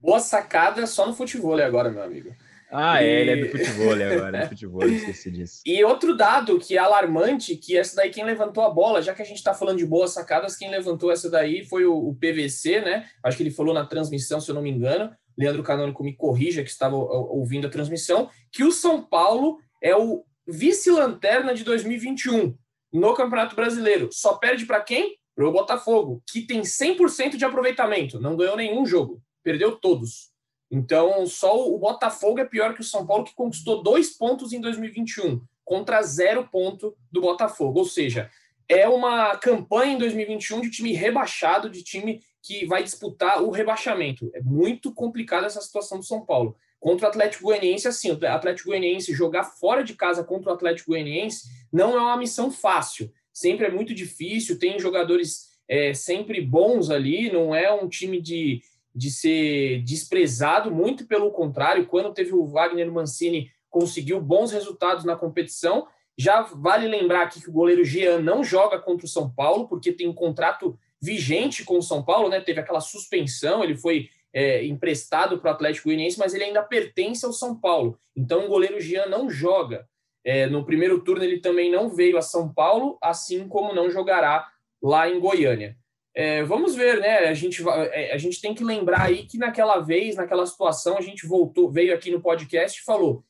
Boa 0.00 0.20
sacada 0.20 0.86
só 0.86 1.06
no 1.06 1.14
futebol 1.14 1.60
agora, 1.60 1.90
meu 1.90 2.02
amigo. 2.02 2.34
Ah, 2.70 3.02
é, 3.02 3.20
ele 3.20 3.30
é 3.30 3.36
do 3.36 3.50
futebol 3.50 3.92
agora, 3.92 4.38
é 4.38 4.42
do 4.42 4.48
futebol, 4.48 4.84
esqueci 4.84 5.30
disso. 5.30 5.62
E 5.64 5.84
outro 5.84 6.16
dado 6.16 6.58
que 6.58 6.76
é 6.76 6.80
alarmante, 6.80 7.56
que 7.56 7.76
essa 7.76 7.96
daí 7.96 8.10
quem 8.10 8.24
levantou 8.24 8.64
a 8.64 8.70
bola, 8.70 9.00
já 9.00 9.14
que 9.14 9.22
a 9.22 9.24
gente 9.24 9.38
está 9.38 9.54
falando 9.54 9.78
de 9.78 9.86
boas 9.86 10.12
sacadas, 10.12 10.56
quem 10.56 10.70
levantou 10.70 11.12
essa 11.12 11.30
daí 11.30 11.64
foi 11.64 11.84
o, 11.86 11.96
o, 11.96 12.14
PVC, 12.14 12.80
né? 12.80 13.08
Acho 13.22 13.36
que 13.36 13.42
ele 13.42 13.50
falou 13.50 13.72
na 13.72 13.86
transmissão, 13.86 14.40
se 14.40 14.50
eu 14.50 14.54
não 14.54 14.62
me 14.62 14.70
engano. 14.70 15.14
Leandro 15.36 15.62
Canônico 15.62 16.02
me 16.02 16.14
corrija, 16.14 16.62
que 16.62 16.70
estava 16.70 16.96
ouvindo 16.96 17.66
a 17.66 17.70
transmissão, 17.70 18.30
que 18.50 18.64
o 18.64 18.72
São 18.72 19.02
Paulo 19.02 19.58
é 19.82 19.94
o 19.94 20.24
vice-lanterna 20.46 21.54
de 21.54 21.64
2021 21.64 22.56
no 22.92 23.14
Campeonato 23.14 23.54
Brasileiro. 23.54 24.08
Só 24.12 24.34
perde 24.34 24.64
para 24.64 24.80
quem? 24.80 25.18
Para 25.34 25.48
o 25.48 25.52
Botafogo, 25.52 26.22
que 26.26 26.42
tem 26.42 26.62
100% 26.62 27.36
de 27.36 27.44
aproveitamento, 27.44 28.18
não 28.18 28.36
ganhou 28.36 28.56
nenhum 28.56 28.86
jogo, 28.86 29.20
perdeu 29.42 29.76
todos. 29.76 30.30
Então, 30.70 31.26
só 31.26 31.68
o 31.68 31.78
Botafogo 31.78 32.40
é 32.40 32.44
pior 32.44 32.74
que 32.74 32.80
o 32.80 32.84
São 32.84 33.06
Paulo, 33.06 33.24
que 33.24 33.34
conquistou 33.34 33.82
dois 33.82 34.16
pontos 34.16 34.52
em 34.52 34.60
2021, 34.60 35.40
contra 35.64 36.02
zero 36.02 36.48
ponto 36.48 36.96
do 37.12 37.20
Botafogo. 37.20 37.80
Ou 37.80 37.84
seja, 37.84 38.30
é 38.68 38.88
uma 38.88 39.36
campanha 39.36 39.92
em 39.92 39.98
2021 39.98 40.62
de 40.62 40.70
time 40.70 40.92
rebaixado, 40.92 41.70
de 41.70 41.82
time 41.82 42.20
que 42.46 42.64
vai 42.64 42.84
disputar 42.84 43.42
o 43.42 43.50
rebaixamento. 43.50 44.30
É 44.32 44.40
muito 44.40 44.94
complicada 44.94 45.46
essa 45.46 45.60
situação 45.60 45.98
do 45.98 46.04
São 46.04 46.24
Paulo. 46.24 46.56
Contra 46.78 47.06
o 47.06 47.08
Atlético 47.08 47.44
Goianiense, 47.44 47.88
assim, 47.88 48.12
o 48.12 48.26
Atlético 48.28 48.68
Goianiense 48.68 49.12
jogar 49.12 49.42
fora 49.42 49.82
de 49.82 49.94
casa 49.94 50.22
contra 50.22 50.52
o 50.52 50.54
Atlético 50.54 50.92
Goianiense 50.92 51.48
não 51.72 51.96
é 51.96 52.00
uma 52.00 52.16
missão 52.16 52.52
fácil. 52.52 53.10
Sempre 53.32 53.66
é 53.66 53.70
muito 53.70 53.92
difícil, 53.92 54.60
tem 54.60 54.78
jogadores 54.78 55.56
é, 55.68 55.92
sempre 55.92 56.40
bons 56.40 56.88
ali, 56.88 57.32
não 57.32 57.52
é 57.52 57.72
um 57.72 57.88
time 57.88 58.22
de, 58.22 58.62
de 58.94 59.10
ser 59.10 59.82
desprezado, 59.82 60.70
muito 60.70 61.04
pelo 61.04 61.32
contrário, 61.32 61.86
quando 61.86 62.14
teve 62.14 62.32
o 62.32 62.46
Wagner 62.46 62.92
Mancini 62.92 63.50
conseguiu 63.68 64.20
bons 64.20 64.52
resultados 64.52 65.04
na 65.04 65.16
competição. 65.16 65.88
Já 66.16 66.42
vale 66.42 66.86
lembrar 66.86 67.22
aqui 67.22 67.42
que 67.42 67.50
o 67.50 67.52
goleiro 67.52 67.84
Jean 67.84 68.20
não 68.20 68.44
joga 68.44 68.78
contra 68.78 69.04
o 69.04 69.08
São 69.08 69.28
Paulo, 69.28 69.66
porque 69.66 69.90
tem 69.90 70.06
um 70.06 70.14
contrato 70.14 70.78
vigente 71.00 71.64
com 71.64 71.78
o 71.78 71.82
São 71.82 72.02
Paulo, 72.02 72.28
né? 72.28 72.40
Teve 72.40 72.60
aquela 72.60 72.80
suspensão, 72.80 73.62
ele 73.62 73.76
foi 73.76 74.08
é, 74.32 74.64
emprestado 74.66 75.38
para 75.38 75.50
o 75.50 75.54
Atlético 75.54 75.88
Goianiense, 75.88 76.18
mas 76.18 76.34
ele 76.34 76.44
ainda 76.44 76.62
pertence 76.62 77.24
ao 77.24 77.32
São 77.32 77.58
Paulo. 77.58 77.98
Então 78.14 78.44
o 78.44 78.48
goleiro 78.48 78.80
Jean 78.80 79.06
não 79.06 79.30
joga. 79.30 79.88
É, 80.24 80.46
no 80.46 80.64
primeiro 80.64 81.02
turno 81.02 81.24
ele 81.24 81.40
também 81.40 81.70
não 81.70 81.88
veio 81.88 82.18
a 82.18 82.22
São 82.22 82.52
Paulo, 82.52 82.98
assim 83.00 83.48
como 83.48 83.74
não 83.74 83.90
jogará 83.90 84.46
lá 84.82 85.08
em 85.08 85.20
Goiânia. 85.20 85.76
É, 86.14 86.42
vamos 86.42 86.74
ver, 86.74 86.98
né? 87.00 87.28
A 87.28 87.34
gente, 87.34 87.62
é, 87.68 88.12
a 88.12 88.18
gente 88.18 88.40
tem 88.40 88.54
que 88.54 88.64
lembrar 88.64 89.02
aí 89.02 89.26
que 89.26 89.38
naquela 89.38 89.80
vez, 89.80 90.16
naquela 90.16 90.46
situação, 90.46 90.96
a 90.96 91.02
gente 91.02 91.26
voltou, 91.26 91.70
veio 91.70 91.94
aqui 91.94 92.10
no 92.10 92.22
podcast 92.22 92.80
e 92.80 92.84
falou: 92.84 93.22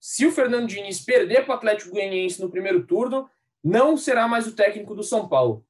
se 0.00 0.26
o 0.26 0.32
Fernando 0.32 0.66
Diniz 0.66 1.00
perder 1.00 1.44
para 1.44 1.52
o 1.52 1.56
Atlético 1.56 1.92
Goianiense 1.92 2.40
no 2.40 2.50
primeiro 2.50 2.86
turno, 2.86 3.28
não 3.62 3.96
será 3.96 4.26
mais 4.26 4.46
o 4.46 4.56
técnico 4.56 4.94
do 4.94 5.02
São 5.02 5.28
Paulo 5.28 5.64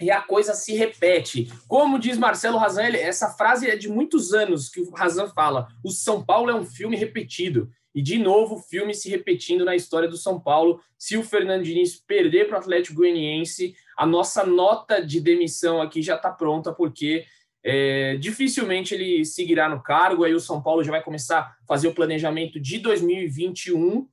e 0.00 0.10
a 0.10 0.20
coisa 0.20 0.54
se 0.54 0.74
repete. 0.74 1.50
Como 1.68 1.98
diz 1.98 2.18
Marcelo 2.18 2.58
Razan, 2.58 2.82
essa 2.82 3.30
frase 3.30 3.68
é 3.68 3.76
de 3.76 3.88
muitos 3.88 4.32
anos 4.32 4.68
que 4.68 4.80
o 4.80 4.90
Razan 4.90 5.28
fala: 5.28 5.68
o 5.84 5.90
São 5.90 6.24
Paulo 6.24 6.50
é 6.50 6.54
um 6.54 6.64
filme 6.64 6.96
repetido. 6.96 7.70
E 7.94 8.02
de 8.02 8.18
novo, 8.18 8.58
filme 8.58 8.92
se 8.92 9.08
repetindo 9.08 9.64
na 9.64 9.76
história 9.76 10.08
do 10.08 10.16
São 10.16 10.40
Paulo. 10.40 10.80
Se 10.98 11.16
o 11.16 11.22
Fernando 11.22 11.62
Diniz 11.62 11.94
perder 11.94 12.48
para 12.48 12.56
o 12.56 12.60
Atlético 12.60 12.96
Goianiense, 12.96 13.76
a 13.96 14.04
nossa 14.04 14.44
nota 14.44 15.00
de 15.00 15.20
demissão 15.20 15.80
aqui 15.80 16.02
já 16.02 16.16
está 16.16 16.30
pronta, 16.30 16.72
porque 16.72 17.24
é, 17.62 18.16
dificilmente 18.16 18.94
ele 18.94 19.24
seguirá 19.24 19.68
no 19.68 19.80
cargo. 19.80 20.24
Aí 20.24 20.34
o 20.34 20.40
São 20.40 20.60
Paulo 20.60 20.82
já 20.82 20.90
vai 20.90 21.02
começar 21.04 21.38
a 21.38 21.66
fazer 21.68 21.86
o 21.86 21.94
planejamento 21.94 22.58
de 22.58 22.78
2021 22.78 24.08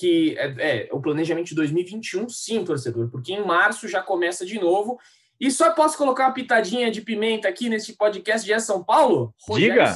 que 0.00 0.34
é, 0.38 0.54
é, 0.58 0.88
o 0.92 1.00
planejamento 1.00 1.48
de 1.48 1.54
2021, 1.54 2.26
sim, 2.30 2.64
torcedor, 2.64 3.10
porque 3.10 3.34
em 3.34 3.44
março 3.44 3.86
já 3.86 4.02
começa 4.02 4.46
de 4.46 4.58
novo 4.58 4.98
e 5.40 5.50
só 5.50 5.70
posso 5.72 5.96
colocar 5.96 6.26
uma 6.26 6.34
pitadinha 6.34 6.90
de 6.90 7.00
pimenta 7.00 7.48
aqui 7.48 7.70
nesse 7.70 7.94
podcast 7.94 8.46
de 8.46 8.60
São 8.60 8.84
Paulo? 8.84 9.34
Diga. 9.54 9.94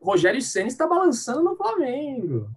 Rogério 0.00 0.40
Senna 0.40 0.68
está 0.68 0.86
balançando 0.86 1.42
no 1.42 1.54
Flamengo. 1.54 2.48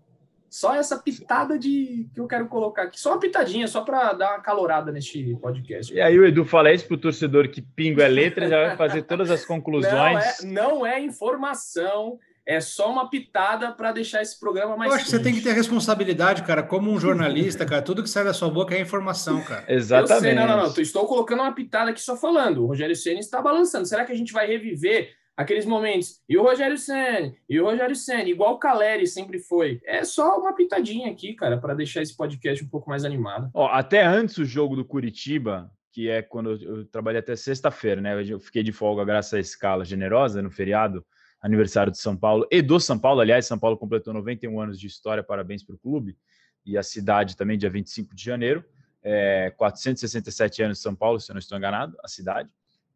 Só 0.49 0.75
essa 0.75 0.97
pitada 0.97 1.57
de 1.57 2.09
que 2.13 2.19
eu 2.19 2.27
quero 2.27 2.47
colocar 2.47 2.83
aqui. 2.83 2.99
Só 2.99 3.11
uma 3.11 3.19
pitadinha, 3.19 3.67
só 3.67 3.81
para 3.81 4.13
dar 4.13 4.31
uma 4.31 4.41
calorada 4.41 4.91
neste 4.91 5.33
podcast. 5.41 5.93
E 5.93 5.99
aí 6.01 6.17
o 6.19 6.25
Edu 6.25 6.43
fala 6.45 6.73
isso 6.73 6.87
pro 6.87 6.97
torcedor 6.97 7.49
que 7.49 7.61
pingo 7.61 8.01
é 8.01 8.07
letra, 8.07 8.49
já 8.49 8.67
vai 8.67 8.77
fazer 8.77 9.03
todas 9.03 9.31
as 9.31 9.43
conclusões. 9.45 10.43
Não 10.43 10.51
é, 10.51 10.53
não 10.53 10.85
é 10.85 10.99
informação, 10.99 12.19
é 12.45 12.59
só 12.59 12.91
uma 12.91 13.09
pitada 13.09 13.71
para 13.71 13.91
deixar 13.91 14.21
esse 14.21 14.39
programa 14.39 14.75
mais. 14.75 14.89
Eu 14.89 14.95
acho 14.95 15.05
que 15.05 15.11
você 15.11 15.21
tem 15.21 15.33
que 15.33 15.41
ter 15.41 15.53
responsabilidade, 15.53 16.43
cara, 16.43 16.63
como 16.63 16.91
um 16.91 16.99
jornalista, 16.99 17.65
cara. 17.65 17.81
Tudo 17.81 18.03
que 18.03 18.09
sai 18.09 18.23
da 18.23 18.33
sua 18.33 18.49
boca 18.49 18.75
é 18.75 18.81
informação, 18.81 19.41
cara. 19.43 19.65
Exatamente. 19.71 20.21
Sei, 20.21 20.33
não, 20.33 20.47
não, 20.47 20.57
não. 20.57 20.73
Estou 20.75 21.05
colocando 21.05 21.41
uma 21.41 21.53
pitada 21.53 21.91
aqui 21.91 22.01
só 22.01 22.17
falando. 22.17 22.63
O 22.63 22.67
Rogério 22.67 22.95
Senna 22.95 23.19
está 23.19 23.41
balançando. 23.41 23.87
Será 23.87 24.05
que 24.05 24.11
a 24.11 24.15
gente 24.15 24.33
vai 24.33 24.47
reviver 24.47 25.13
aqueles 25.37 25.65
momentos? 25.65 26.19
E 26.27 26.37
o 26.37 26.43
Rogério 26.43 26.77
Senna? 26.77 27.33
E 27.47 27.59
o 27.59 27.65
Rogério 27.65 27.95
Senna? 27.95 28.29
Igual 28.29 28.55
o 28.55 28.59
Caleri 28.59 29.05
sempre 29.05 29.39
foi. 29.39 29.79
É 29.85 30.03
só 30.03 30.39
uma 30.39 30.53
pitadinha 30.53 31.11
aqui, 31.11 31.33
cara, 31.33 31.57
para 31.57 31.75
deixar 31.75 32.01
esse 32.01 32.15
podcast 32.15 32.63
um 32.63 32.69
pouco 32.69 32.89
mais 32.89 33.05
animado. 33.05 33.49
Ó, 33.53 33.67
até 33.67 34.03
antes 34.03 34.37
o 34.37 34.45
jogo 34.45 34.75
do 34.75 34.83
Curitiba, 34.83 35.71
que 35.91 36.09
é 36.09 36.21
quando 36.21 36.51
eu, 36.51 36.77
eu 36.77 36.85
trabalhei 36.85 37.19
até 37.19 37.35
sexta-feira, 37.35 38.01
né? 38.01 38.23
Eu 38.27 38.39
fiquei 38.39 38.63
de 38.63 38.71
folga 38.71 39.05
graças 39.05 39.33
à 39.33 39.39
escala 39.39 39.85
generosa 39.85 40.41
no 40.41 40.49
feriado 40.49 41.05
aniversário 41.41 41.91
de 41.91 41.97
São 41.97 42.15
Paulo 42.15 42.47
e 42.51 42.61
do 42.61 42.79
São 42.79 42.99
Paulo. 42.99 43.21
Aliás, 43.21 43.45
São 43.45 43.57
Paulo 43.57 43.77
completou 43.77 44.13
91 44.13 44.61
anos 44.61 44.79
de 44.79 44.87
história, 44.87 45.23
parabéns 45.23 45.63
para 45.63 45.75
o 45.75 45.79
clube. 45.79 46.17
E 46.65 46.77
a 46.77 46.83
cidade 46.83 47.35
também, 47.35 47.57
dia 47.57 47.69
25 47.69 48.15
de 48.15 48.23
janeiro. 48.23 48.63
É, 49.03 49.51
467 49.57 50.61
anos 50.61 50.77
de 50.77 50.83
São 50.83 50.95
Paulo, 50.95 51.19
se 51.19 51.31
eu 51.31 51.33
não 51.33 51.39
estou 51.39 51.57
enganado, 51.57 51.97
a 52.03 52.07
cidade. 52.07 52.53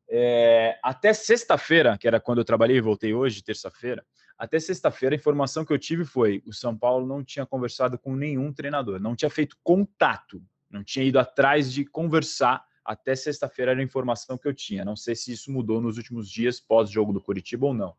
É, 0.08 0.78
até 0.84 1.14
sexta-feira, 1.14 1.98
que 1.98 2.08
era 2.08 2.20
quando 2.20 2.38
eu 2.38 2.46
trabalhei 2.46 2.78
e 2.78 2.82
voltei 2.82 3.14
hoje, 3.14 3.44
terça-feira, 3.44 4.06
até 4.38 4.60
sexta-feira 4.60 5.16
a 5.16 5.18
informação 5.18 5.66
que 5.66 5.74
eu 5.74 5.80
tive 5.80 6.06
foi: 6.06 6.44
o 6.46 6.54
São 6.54 6.78
Paulo 6.78 7.08
não 7.08 7.24
tinha 7.24 7.46
conversado 7.46 7.98
com 7.98 8.16
nenhum 8.16 8.54
treinador, 8.54 9.00
não 9.00 9.16
tinha 9.16 9.30
feito 9.30 9.58
contato, 9.64 10.44
não 10.70 10.84
tinha 10.84 11.06
ido 11.06 11.18
atrás 11.18 11.72
de 11.72 11.86
conversar. 11.86 12.64
Até 12.84 13.16
sexta-feira 13.16 13.72
era 13.72 13.80
a 13.80 13.84
informação 13.84 14.38
que 14.38 14.48
eu 14.48 14.54
tinha. 14.54 14.86
Não 14.86 14.96
sei 14.96 15.16
se 15.16 15.32
isso 15.32 15.52
mudou 15.52 15.82
nos 15.82 15.98
últimos 15.98 16.30
dias, 16.30 16.60
pós-jogo 16.60 17.12
do 17.12 17.20
Curitiba 17.20 17.66
ou 17.66 17.74
não. 17.74 17.96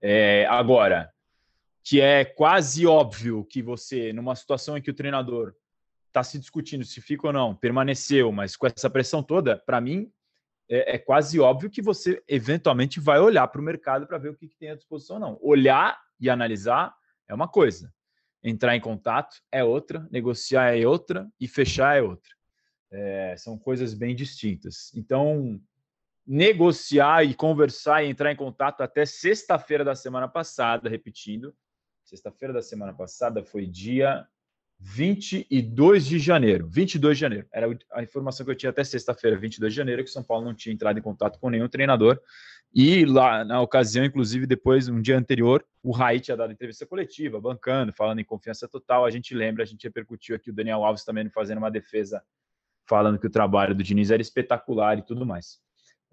É, 0.00 0.46
agora, 0.46 1.12
que 1.82 2.00
é 2.00 2.24
quase 2.24 2.86
óbvio 2.86 3.44
que 3.44 3.62
você, 3.62 4.12
numa 4.12 4.34
situação 4.34 4.76
em 4.76 4.82
que 4.82 4.90
o 4.90 4.94
treinador 4.94 5.54
está 6.06 6.22
se 6.22 6.38
discutindo 6.38 6.84
se 6.84 7.00
fica 7.00 7.26
ou 7.26 7.32
não, 7.32 7.54
permaneceu, 7.54 8.30
mas 8.30 8.56
com 8.56 8.66
essa 8.66 8.88
pressão 8.88 9.22
toda, 9.22 9.58
para 9.58 9.80
mim, 9.80 10.10
é, 10.68 10.94
é, 10.94 10.98
quase 10.98 11.38
óbvio 11.40 11.68
que 11.68 11.82
você 11.82 12.22
eventualmente 12.26 13.00
vai 13.00 13.20
olhar 13.20 13.46
para 13.48 13.60
o 13.60 13.64
mercado 13.64 14.06
para 14.06 14.16
ver 14.16 14.30
o 14.30 14.34
que, 14.34 14.48
que 14.48 14.56
tem 14.56 14.70
à 14.70 14.74
disposição 14.74 15.18
não. 15.18 15.38
Olhar 15.42 16.00
e 16.18 16.30
analisar 16.30 16.94
é 17.28 17.34
uma 17.34 17.48
coisa, 17.48 17.92
entrar 18.42 18.74
em 18.74 18.80
contato 18.80 19.36
é 19.50 19.62
outra, 19.62 20.06
negociar 20.10 20.74
é 20.76 20.86
outra 20.86 21.28
e 21.38 21.46
fechar 21.46 21.98
é 21.98 22.02
outra. 22.02 22.32
É, 22.90 23.34
são 23.36 23.58
coisas 23.58 23.92
bem 23.92 24.14
distintas. 24.14 24.92
Então, 24.94 25.60
negociar 26.26 27.24
e 27.24 27.34
conversar 27.34 28.02
e 28.02 28.08
entrar 28.08 28.32
em 28.32 28.36
contato 28.36 28.80
até 28.80 29.04
sexta-feira 29.04 29.84
da 29.84 29.94
semana 29.94 30.28
passada, 30.28 30.88
repetindo. 30.88 31.54
Sexta-feira 32.04 32.52
da 32.52 32.62
semana 32.62 32.92
passada 32.92 33.42
foi 33.42 33.66
dia 33.66 34.26
22 34.78 36.06
de 36.06 36.18
janeiro. 36.18 36.68
22 36.68 37.16
de 37.16 37.20
janeiro. 37.20 37.46
Era 37.52 37.66
a 37.92 38.02
informação 38.02 38.44
que 38.44 38.52
eu 38.52 38.56
tinha 38.56 38.70
até 38.70 38.84
sexta-feira, 38.84 39.38
22 39.38 39.72
de 39.72 39.76
janeiro, 39.76 40.04
que 40.04 40.10
o 40.10 40.12
São 40.12 40.22
Paulo 40.22 40.44
não 40.44 40.54
tinha 40.54 40.74
entrado 40.74 40.98
em 40.98 41.02
contato 41.02 41.38
com 41.38 41.48
nenhum 41.48 41.68
treinador. 41.68 42.20
E 42.74 43.04
lá 43.04 43.44
na 43.44 43.60
ocasião, 43.60 44.04
inclusive, 44.04 44.46
depois, 44.46 44.88
um 44.88 45.00
dia 45.00 45.16
anterior, 45.16 45.64
o 45.82 45.92
Raí 45.92 46.20
tinha 46.20 46.36
dado 46.36 46.52
entrevista 46.52 46.84
coletiva, 46.84 47.40
bancando, 47.40 47.92
falando 47.92 48.18
em 48.18 48.24
confiança 48.24 48.68
total. 48.68 49.04
A 49.04 49.10
gente 49.10 49.34
lembra, 49.34 49.62
a 49.62 49.66
gente 49.66 49.84
repercutiu 49.84 50.34
aqui 50.34 50.50
o 50.50 50.54
Daniel 50.54 50.84
Alves 50.84 51.04
também 51.04 51.28
fazendo 51.30 51.58
uma 51.58 51.70
defesa 51.70 52.22
falando 52.86 53.18
que 53.18 53.26
o 53.26 53.30
trabalho 53.30 53.74
do 53.74 53.82
Diniz 53.82 54.10
era 54.10 54.20
espetacular 54.20 54.98
e 54.98 55.02
tudo 55.02 55.24
mais. 55.24 55.63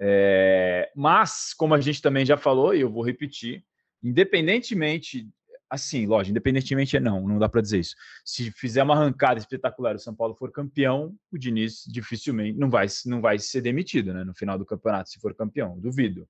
É, 0.03 0.91
mas, 0.95 1.53
como 1.53 1.75
a 1.75 1.79
gente 1.79 2.01
também 2.01 2.25
já 2.25 2.35
falou, 2.35 2.73
e 2.73 2.81
eu 2.81 2.89
vou 2.89 3.03
repetir, 3.03 3.63
independentemente, 4.01 5.29
assim, 5.69 6.07
lógico, 6.07 6.31
independentemente 6.31 6.99
não, 6.99 7.27
não 7.27 7.37
dá 7.37 7.47
para 7.47 7.61
dizer 7.61 7.81
isso. 7.81 7.95
Se 8.25 8.51
fizer 8.51 8.81
uma 8.81 8.95
arrancada 8.95 9.39
espetacular, 9.39 9.95
o 9.95 9.99
São 9.99 10.15
Paulo 10.15 10.33
for 10.33 10.51
campeão, 10.51 11.15
o 11.31 11.37
Diniz 11.37 11.83
dificilmente 11.87 12.57
não 12.57 12.67
vai, 12.67 12.87
não 13.05 13.21
vai 13.21 13.37
ser 13.37 13.61
demitido, 13.61 14.11
né? 14.11 14.23
No 14.23 14.33
final 14.33 14.57
do 14.57 14.65
campeonato, 14.65 15.11
se 15.11 15.19
for 15.19 15.35
campeão, 15.35 15.79
duvido. 15.79 16.27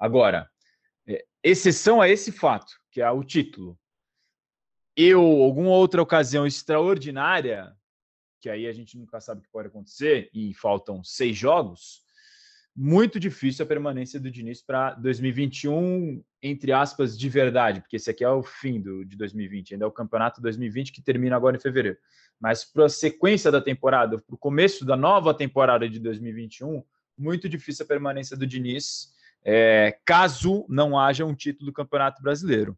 Agora, 0.00 0.50
é, 1.06 1.24
exceção 1.44 2.00
a 2.00 2.08
esse 2.08 2.32
fato, 2.32 2.72
que 2.90 3.00
é 3.00 3.08
o 3.08 3.22
título, 3.22 3.78
eu, 4.96 5.22
alguma 5.22 5.70
outra 5.70 6.02
ocasião 6.02 6.44
extraordinária, 6.44 7.72
que 8.40 8.50
aí 8.50 8.66
a 8.66 8.72
gente 8.72 8.98
nunca 8.98 9.20
sabe 9.20 9.40
o 9.40 9.44
que 9.44 9.50
pode 9.52 9.68
acontecer, 9.68 10.28
e 10.34 10.52
faltam 10.54 11.04
seis 11.04 11.36
jogos, 11.36 12.01
muito 12.74 13.20
difícil 13.20 13.64
a 13.64 13.68
permanência 13.68 14.18
do 14.18 14.30
Diniz 14.30 14.62
para 14.62 14.94
2021, 14.94 16.24
entre 16.42 16.72
aspas, 16.72 17.18
de 17.18 17.28
verdade, 17.28 17.80
porque 17.80 17.96
esse 17.96 18.10
aqui 18.10 18.24
é 18.24 18.30
o 18.30 18.42
fim 18.42 18.80
do, 18.80 19.04
de 19.04 19.16
2020, 19.16 19.74
ainda 19.74 19.84
é 19.84 19.88
o 19.88 19.92
campeonato 19.92 20.40
2020 20.40 20.92
que 20.92 21.02
termina 21.02 21.36
agora 21.36 21.56
em 21.56 21.60
fevereiro. 21.60 21.98
Mas 22.40 22.64
para 22.64 22.86
a 22.86 22.88
sequência 22.88 23.50
da 23.50 23.60
temporada, 23.60 24.18
para 24.18 24.34
o 24.34 24.38
começo 24.38 24.84
da 24.84 24.96
nova 24.96 25.34
temporada 25.34 25.88
de 25.88 26.00
2021, 26.00 26.82
muito 27.16 27.48
difícil 27.48 27.84
a 27.84 27.88
permanência 27.88 28.36
do 28.36 28.46
Diniz, 28.46 29.12
é, 29.44 29.98
caso 30.04 30.64
não 30.68 30.98
haja 30.98 31.26
um 31.26 31.34
título 31.34 31.66
do 31.66 31.74
Campeonato 31.74 32.22
Brasileiro. 32.22 32.76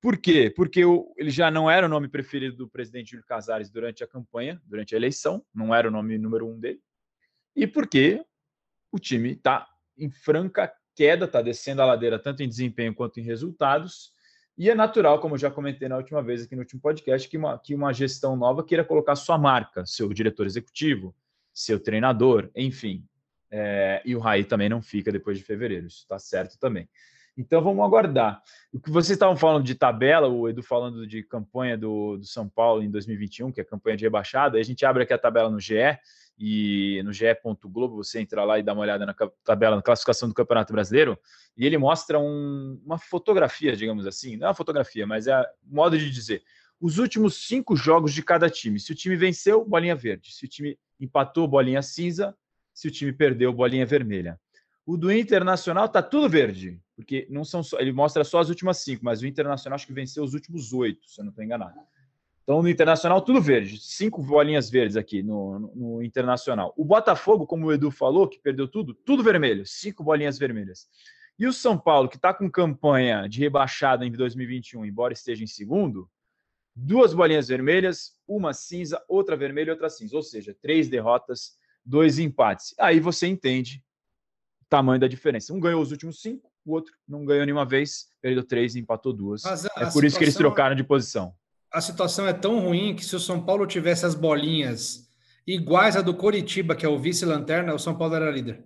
Por 0.00 0.18
quê? 0.18 0.52
Porque 0.54 0.84
o, 0.84 1.14
ele 1.16 1.30
já 1.30 1.50
não 1.50 1.70
era 1.70 1.86
o 1.86 1.88
nome 1.88 2.08
preferido 2.08 2.56
do 2.56 2.68
presidente 2.68 3.12
Júlio 3.12 3.24
Casares 3.24 3.70
durante 3.70 4.04
a 4.04 4.06
campanha, 4.06 4.60
durante 4.66 4.94
a 4.94 4.98
eleição, 4.98 5.44
não 5.54 5.74
era 5.74 5.88
o 5.88 5.90
nome 5.90 6.18
número 6.18 6.46
um 6.46 6.58
dele. 6.58 6.80
E 7.54 7.66
porque 7.66 8.24
o 8.92 8.98
time 8.98 9.32
está 9.32 9.66
em 9.98 10.10
franca 10.10 10.72
queda, 10.94 11.24
está 11.24 11.40
descendo 11.40 11.82
a 11.82 11.86
ladeira 11.86 12.18
tanto 12.18 12.42
em 12.42 12.48
desempenho 12.48 12.94
quanto 12.94 13.18
em 13.18 13.22
resultados. 13.22 14.12
E 14.56 14.68
é 14.68 14.74
natural, 14.74 15.18
como 15.18 15.34
eu 15.34 15.38
já 15.38 15.50
comentei 15.50 15.88
na 15.88 15.96
última 15.96 16.22
vez 16.22 16.42
aqui 16.42 16.54
no 16.54 16.60
último 16.60 16.80
podcast, 16.80 17.28
que 17.28 17.38
uma, 17.38 17.58
que 17.58 17.74
uma 17.74 17.92
gestão 17.92 18.36
nova 18.36 18.62
queira 18.62 18.84
colocar 18.84 19.16
sua 19.16 19.38
marca, 19.38 19.86
seu 19.86 20.12
diretor 20.12 20.46
executivo, 20.46 21.14
seu 21.52 21.80
treinador, 21.80 22.50
enfim. 22.54 23.04
É, 23.50 24.02
e 24.04 24.14
o 24.14 24.20
Raí 24.20 24.44
também 24.44 24.68
não 24.68 24.82
fica 24.82 25.10
depois 25.10 25.38
de 25.38 25.44
fevereiro, 25.44 25.86
isso 25.86 26.00
está 26.00 26.18
certo 26.18 26.58
também. 26.58 26.88
Então 27.36 27.62
vamos 27.62 27.84
aguardar. 27.84 28.42
O 28.72 28.78
que 28.78 28.90
vocês 28.90 29.16
estavam 29.16 29.36
falando 29.36 29.64
de 29.64 29.74
tabela, 29.74 30.28
o 30.28 30.48
Edu 30.48 30.62
falando 30.62 31.06
de 31.06 31.22
campanha 31.22 31.78
do, 31.78 32.18
do 32.18 32.24
São 32.24 32.48
Paulo 32.48 32.82
em 32.82 32.90
2021, 32.90 33.50
que 33.50 33.60
é 33.60 33.62
a 33.62 33.66
campanha 33.66 33.96
de 33.96 34.04
rebaixada, 34.04 34.58
a 34.58 34.62
gente 34.62 34.84
abre 34.84 35.04
aqui 35.04 35.12
a 35.12 35.18
tabela 35.18 35.48
no 35.48 35.58
GE 35.58 35.98
e 36.38 37.02
no 37.04 37.12
ge.globo 37.12 37.96
você 37.96 38.20
entra 38.20 38.44
lá 38.44 38.58
e 38.58 38.62
dá 38.62 38.72
uma 38.72 38.82
olhada 38.82 39.06
na 39.06 39.14
tabela, 39.44 39.76
na 39.76 39.82
classificação 39.82 40.28
do 40.28 40.34
Campeonato 40.34 40.72
Brasileiro, 40.72 41.18
e 41.56 41.64
ele 41.64 41.78
mostra 41.78 42.18
um, 42.18 42.80
uma 42.84 42.98
fotografia, 42.98 43.76
digamos 43.76 44.06
assim, 44.06 44.36
não 44.36 44.46
é 44.46 44.48
uma 44.48 44.54
fotografia, 44.54 45.06
mas 45.06 45.26
é 45.26 45.44
modo 45.64 45.96
de 45.96 46.10
dizer, 46.10 46.42
os 46.82 46.98
últimos 46.98 47.46
cinco 47.46 47.76
jogos 47.76 48.12
de 48.12 48.24
cada 48.24 48.50
time. 48.50 48.80
Se 48.80 48.90
o 48.90 48.94
time 48.94 49.14
venceu, 49.14 49.64
bolinha 49.64 49.94
verde. 49.94 50.34
Se 50.34 50.46
o 50.46 50.48
time 50.48 50.76
empatou, 50.98 51.46
bolinha 51.46 51.80
cinza. 51.80 52.36
Se 52.74 52.88
o 52.88 52.90
time 52.90 53.12
perdeu, 53.12 53.52
bolinha 53.52 53.86
vermelha. 53.86 54.40
O 54.84 54.96
do 54.96 55.12
Internacional 55.12 55.88
tá 55.88 56.02
tudo 56.02 56.28
verde, 56.28 56.81
porque 56.96 57.26
não 57.30 57.44
são 57.44 57.62
só, 57.62 57.78
ele 57.78 57.92
mostra 57.92 58.24
só 58.24 58.40
as 58.40 58.48
últimas 58.48 58.78
cinco, 58.78 59.04
mas 59.04 59.22
o 59.22 59.26
Internacional 59.26 59.74
acho 59.76 59.86
que 59.86 59.92
venceu 59.92 60.22
os 60.22 60.34
últimos 60.34 60.72
oito, 60.72 61.08
se 61.08 61.20
eu 61.20 61.24
não 61.24 61.30
estou 61.30 61.44
enganado. 61.44 61.78
Então, 62.42 62.60
no 62.60 62.68
Internacional, 62.68 63.22
tudo 63.22 63.40
verde, 63.40 63.78
cinco 63.80 64.22
bolinhas 64.22 64.68
verdes 64.68 64.96
aqui 64.96 65.22
no, 65.22 65.58
no, 65.58 65.74
no, 65.74 66.02
Internacional. 66.02 66.74
O 66.76 66.84
Botafogo, 66.84 67.46
como 67.46 67.66
o 67.66 67.72
Edu 67.72 67.90
falou, 67.90 68.28
que 68.28 68.38
perdeu 68.40 68.66
tudo, 68.66 68.94
tudo 68.94 69.22
vermelho, 69.22 69.64
cinco 69.64 70.02
bolinhas 70.02 70.38
vermelhas. 70.38 70.88
E 71.38 71.46
o 71.46 71.52
São 71.52 71.78
Paulo, 71.78 72.08
que 72.08 72.16
está 72.16 72.34
com 72.34 72.50
campanha 72.50 73.28
de 73.28 73.40
rebaixada 73.40 74.04
em 74.04 74.10
2021, 74.10 74.84
embora 74.84 75.12
esteja 75.12 75.42
em 75.42 75.46
segundo, 75.46 76.10
duas 76.74 77.14
bolinhas 77.14 77.48
vermelhas, 77.48 78.18
uma 78.26 78.52
cinza, 78.52 79.02
outra 79.08 79.36
vermelha 79.36 79.68
e 79.68 79.72
outra 79.72 79.88
cinza. 79.88 80.16
Ou 80.16 80.22
seja, 80.22 80.54
três 80.60 80.88
derrotas, 80.88 81.56
dois 81.84 82.18
empates. 82.18 82.74
Aí 82.78 83.00
você 83.00 83.26
entende 83.28 83.82
tamanho 84.68 85.00
da 85.00 85.06
diferença. 85.06 85.52
Um 85.52 85.60
ganhou 85.60 85.80
os 85.80 85.90
últimos 85.90 86.20
cinco, 86.20 86.51
o 86.64 86.72
outro 86.72 86.92
não 87.06 87.24
ganhou 87.24 87.44
nenhuma 87.44 87.64
vez, 87.64 88.08
perdeu 88.20 88.44
três 88.44 88.74
e 88.74 88.80
empatou 88.80 89.12
duas. 89.12 89.42
Mas 89.42 89.64
é 89.64 89.90
por 89.90 90.04
isso 90.04 90.16
que 90.16 90.24
eles 90.24 90.34
trocaram 90.34 90.76
de 90.76 90.84
posição. 90.84 91.34
A 91.70 91.80
situação 91.80 92.26
é 92.26 92.32
tão 92.32 92.60
ruim 92.60 92.94
que 92.94 93.04
se 93.04 93.16
o 93.16 93.20
São 93.20 93.42
Paulo 93.42 93.66
tivesse 93.66 94.04
as 94.04 94.14
bolinhas 94.14 95.08
iguais 95.46 95.96
a 95.96 96.02
do 96.02 96.14
Coritiba, 96.14 96.76
que 96.76 96.84
é 96.84 96.88
o 96.88 96.98
vice-lanterna, 96.98 97.74
o 97.74 97.78
São 97.78 97.96
Paulo 97.96 98.14
era 98.14 98.30
líder. 98.30 98.62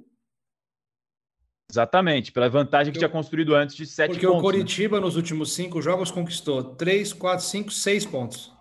Exatamente, 1.71 2.33
pela 2.33 2.49
vantagem 2.49 2.93
que 2.93 2.99
tinha 2.99 3.09
construído 3.09 3.55
antes 3.55 3.75
de 3.75 3.87
sete 3.87 4.11
Porque 4.11 4.27
pontos. 4.27 4.41
Porque 4.41 4.47
o 4.47 4.53
né? 4.53 4.63
Coritiba, 4.65 4.97
né? 4.97 5.03
nos 5.05 5.17
últimos 5.17 5.53
cinco 5.53 5.83
jogos, 5.83 6.11
conquistou 6.11 6.63
três, 6.63 7.13
quatro, 7.13 7.45
cinco, 7.45 7.71
seis 7.71 8.07
pontos. 8.07 8.53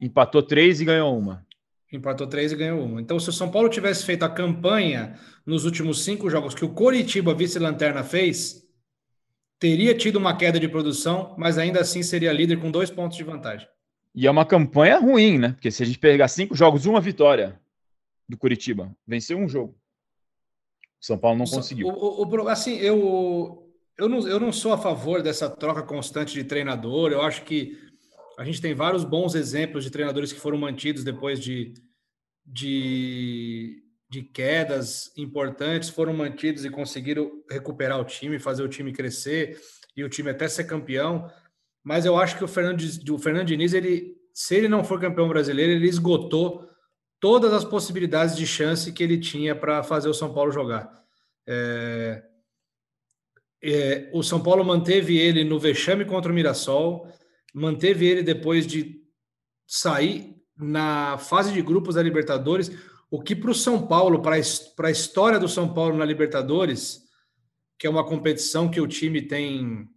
Empatou 0.00 0.42
três 0.42 0.80
e 0.80 0.84
ganhou 0.84 1.16
uma. 1.16 1.46
Empatou 1.90 2.26
três 2.26 2.52
e 2.52 2.56
ganhou 2.56 2.84
uma. 2.84 3.00
Então, 3.00 3.18
se 3.18 3.30
o 3.30 3.32
São 3.32 3.50
Paulo 3.50 3.68
tivesse 3.68 4.04
feito 4.04 4.22
a 4.22 4.28
campanha 4.28 5.18
nos 5.46 5.64
últimos 5.64 6.04
cinco 6.04 6.28
jogos 6.28 6.54
que 6.54 6.64
o 6.64 6.74
Coritiba, 6.74 7.34
vice-lanterna, 7.34 8.04
fez, 8.04 8.66
teria 9.58 9.94
tido 9.94 10.16
uma 10.16 10.36
queda 10.36 10.60
de 10.60 10.68
produção, 10.68 11.34
mas 11.38 11.56
ainda 11.56 11.80
assim 11.80 12.02
seria 12.02 12.32
líder 12.32 12.60
com 12.60 12.70
dois 12.70 12.90
pontos 12.90 13.16
de 13.16 13.24
vantagem. 13.24 13.66
E 14.14 14.26
é 14.26 14.30
uma 14.30 14.44
campanha 14.44 14.98
ruim, 14.98 15.38
né? 15.38 15.52
Porque 15.52 15.70
se 15.70 15.82
a 15.82 15.86
gente 15.86 15.98
pegar 15.98 16.28
cinco 16.28 16.54
jogos, 16.54 16.86
uma 16.86 17.00
vitória 17.00 17.58
do 18.28 18.36
Curitiba, 18.36 18.94
venceu 19.06 19.38
um 19.38 19.48
jogo. 19.48 19.74
O 21.00 21.06
São 21.06 21.16
Paulo 21.16 21.38
não 21.38 21.46
conseguiu. 21.46 21.88
O, 21.88 22.26
o, 22.26 22.48
assim, 22.48 22.76
eu, 22.78 23.66
eu, 23.96 24.08
não, 24.08 24.28
eu 24.28 24.38
não 24.38 24.52
sou 24.52 24.72
a 24.72 24.78
favor 24.78 25.22
dessa 25.22 25.48
troca 25.48 25.82
constante 25.82 26.34
de 26.34 26.44
treinador. 26.44 27.12
Eu 27.12 27.22
acho 27.22 27.44
que 27.44 27.78
a 28.38 28.44
gente 28.44 28.62
tem 28.62 28.72
vários 28.72 29.02
bons 29.02 29.34
exemplos 29.34 29.82
de 29.82 29.90
treinadores 29.90 30.32
que 30.32 30.38
foram 30.38 30.56
mantidos 30.56 31.02
depois 31.02 31.40
de, 31.40 31.74
de, 32.46 33.82
de 34.08 34.22
quedas 34.22 35.12
importantes, 35.16 35.88
foram 35.88 36.14
mantidos 36.14 36.64
e 36.64 36.70
conseguiram 36.70 37.42
recuperar 37.50 38.00
o 38.00 38.04
time, 38.04 38.38
fazer 38.38 38.62
o 38.62 38.68
time 38.68 38.92
crescer 38.92 39.60
e 39.96 40.04
o 40.04 40.08
time 40.08 40.30
até 40.30 40.46
ser 40.46 40.64
campeão. 40.64 41.28
Mas 41.82 42.04
eu 42.04 42.16
acho 42.16 42.38
que 42.38 42.44
o 42.44 42.48
Fernando, 42.48 42.80
o 43.10 43.18
Fernando 43.18 43.48
Diniz, 43.48 43.72
ele, 43.72 44.16
se 44.32 44.54
ele 44.54 44.68
não 44.68 44.84
for 44.84 45.00
campeão 45.00 45.28
brasileiro, 45.28 45.72
ele 45.72 45.88
esgotou 45.88 46.64
todas 47.18 47.52
as 47.52 47.64
possibilidades 47.64 48.36
de 48.36 48.46
chance 48.46 48.92
que 48.92 49.02
ele 49.02 49.18
tinha 49.18 49.56
para 49.56 49.82
fazer 49.82 50.08
o 50.08 50.14
São 50.14 50.32
Paulo 50.32 50.52
jogar. 50.52 50.88
É, 51.44 52.22
é, 53.60 54.10
o 54.12 54.22
São 54.22 54.40
Paulo 54.40 54.64
manteve 54.64 55.18
ele 55.18 55.42
no 55.42 55.58
vexame 55.58 56.04
contra 56.04 56.30
o 56.30 56.34
Mirassol, 56.34 57.08
manteve 57.58 58.06
ele 58.06 58.22
depois 58.22 58.66
de 58.66 59.00
sair 59.66 60.36
na 60.56 61.18
fase 61.18 61.52
de 61.52 61.62
grupos 61.62 61.94
da 61.94 62.02
Libertadores, 62.02 62.70
o 63.10 63.20
que 63.22 63.34
para 63.34 63.50
o 63.50 63.54
São 63.54 63.86
Paulo, 63.86 64.20
para 64.20 64.36
a 64.36 64.90
história 64.90 65.38
do 65.38 65.48
São 65.48 65.72
Paulo 65.72 65.96
na 65.96 66.04
Libertadores, 66.04 67.02
que 67.78 67.86
é 67.86 67.90
uma 67.90 68.04
competição 68.04 68.68
que 68.68 68.80
o 68.80 68.88
time 68.88 69.22
tem 69.22 69.88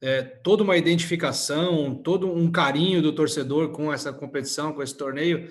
é, 0.00 0.22
toda 0.22 0.64
uma 0.64 0.76
identificação, 0.76 1.94
todo 1.94 2.32
um 2.32 2.50
carinho 2.50 3.00
do 3.00 3.14
torcedor 3.14 3.70
com 3.70 3.92
essa 3.92 4.12
competição, 4.12 4.72
com 4.72 4.82
esse 4.82 4.96
torneio, 4.96 5.48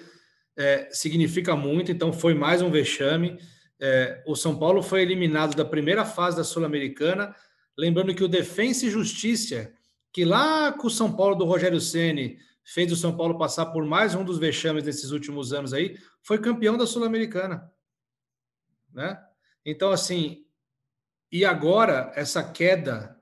é, 0.58 0.90
significa 0.92 1.56
muito. 1.56 1.92
Então, 1.92 2.12
foi 2.12 2.34
mais 2.34 2.62
um 2.62 2.70
vexame. 2.70 3.40
É, 3.80 4.22
o 4.28 4.36
São 4.36 4.58
Paulo 4.58 4.84
foi 4.84 5.04
eliminado 5.04 5.56
da 5.56 5.64
primeira 5.64 6.04
fase 6.04 6.36
da 6.36 6.44
Sul-Americana. 6.44 7.34
Lembrando 7.78 8.14
que 8.14 8.24
o 8.24 8.28
Defensa 8.28 8.86
e 8.86 8.90
Justiça, 8.90 9.72
que 10.12 10.26
lá 10.26 10.72
com 10.72 10.88
o 10.88 10.92
São 10.92 11.12
Paulo 11.16 11.36
do 11.36 11.46
Rogério 11.46 11.80
Ceni 11.80 12.38
fez 12.64 12.92
o 12.92 12.96
São 12.96 13.16
Paulo 13.16 13.38
passar 13.38 13.68
por 13.68 13.86
mais 13.86 14.14
um 14.16 14.24
dos 14.24 14.38
vexames 14.38 14.84
desses 14.84 15.12
últimos 15.12 15.54
anos 15.54 15.74
aí, 15.74 15.98
foi 16.22 16.38
campeão 16.38 16.78
da 16.78 16.86
Sul-Americana, 16.86 17.72
né? 18.94 19.20
Então 19.66 19.92
assim, 19.92 20.46
e 21.32 21.46
agora 21.46 22.12
essa 22.16 22.44
queda 22.44 23.18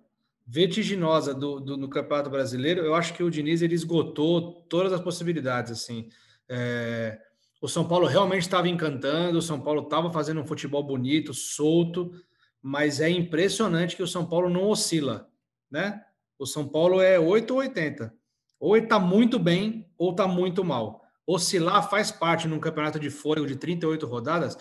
vertiginosa 0.46 1.34
do, 1.34 1.60
do, 1.60 1.78
no 1.78 1.88
Campeonato 1.88 2.30
Brasileiro, 2.30 2.82
eu 2.82 2.96
acho 2.96 3.14
que 3.14 3.22
o 3.22 3.30
Diniz 3.30 3.62
ele 3.62 3.76
esgotou 3.76 4.64
todas 4.64 4.92
as 4.92 5.00
possibilidades, 5.00 5.72
assim. 5.72 6.10
É, 6.50 7.20
o 7.62 7.68
São 7.68 7.88
Paulo 7.88 8.08
realmente 8.08 8.42
estava 8.42 8.68
encantando, 8.68 9.38
o 9.38 9.44
São 9.44 9.62
Paulo 9.62 9.84
estava 9.84 10.12
fazendo 10.12 10.42
um 10.42 10.46
futebol 10.46 10.82
bonito, 10.82 11.36
solto, 11.36 12.12
mas 12.60 13.00
é 13.00 13.10
impressionante 13.10 13.96
que 13.96 14.02
o 14.02 14.08
São 14.08 14.26
Paulo 14.26 14.50
não 14.50 14.70
oscila, 14.70 15.30
né? 15.70 16.04
O 16.40 16.46
São 16.46 16.68
Paulo 16.68 17.02
é 17.02 17.20
8 17.20 17.52
ou 17.52 17.60
80. 17.60 18.14
Ou 18.60 18.76
ele 18.76 18.86
está 18.86 18.98
muito 18.98 19.38
bem 19.38 19.86
ou 19.98 20.12
está 20.12 20.26
muito 20.26 20.64
mal. 20.64 21.04
Oscilar 21.28 21.88
faz 21.90 22.10
parte 22.12 22.48
num 22.48 22.60
campeonato 22.60 23.00
de 23.00 23.10
fôlego 23.10 23.46
de 23.46 23.56
38 23.56 24.08
rodadas, 24.08 24.58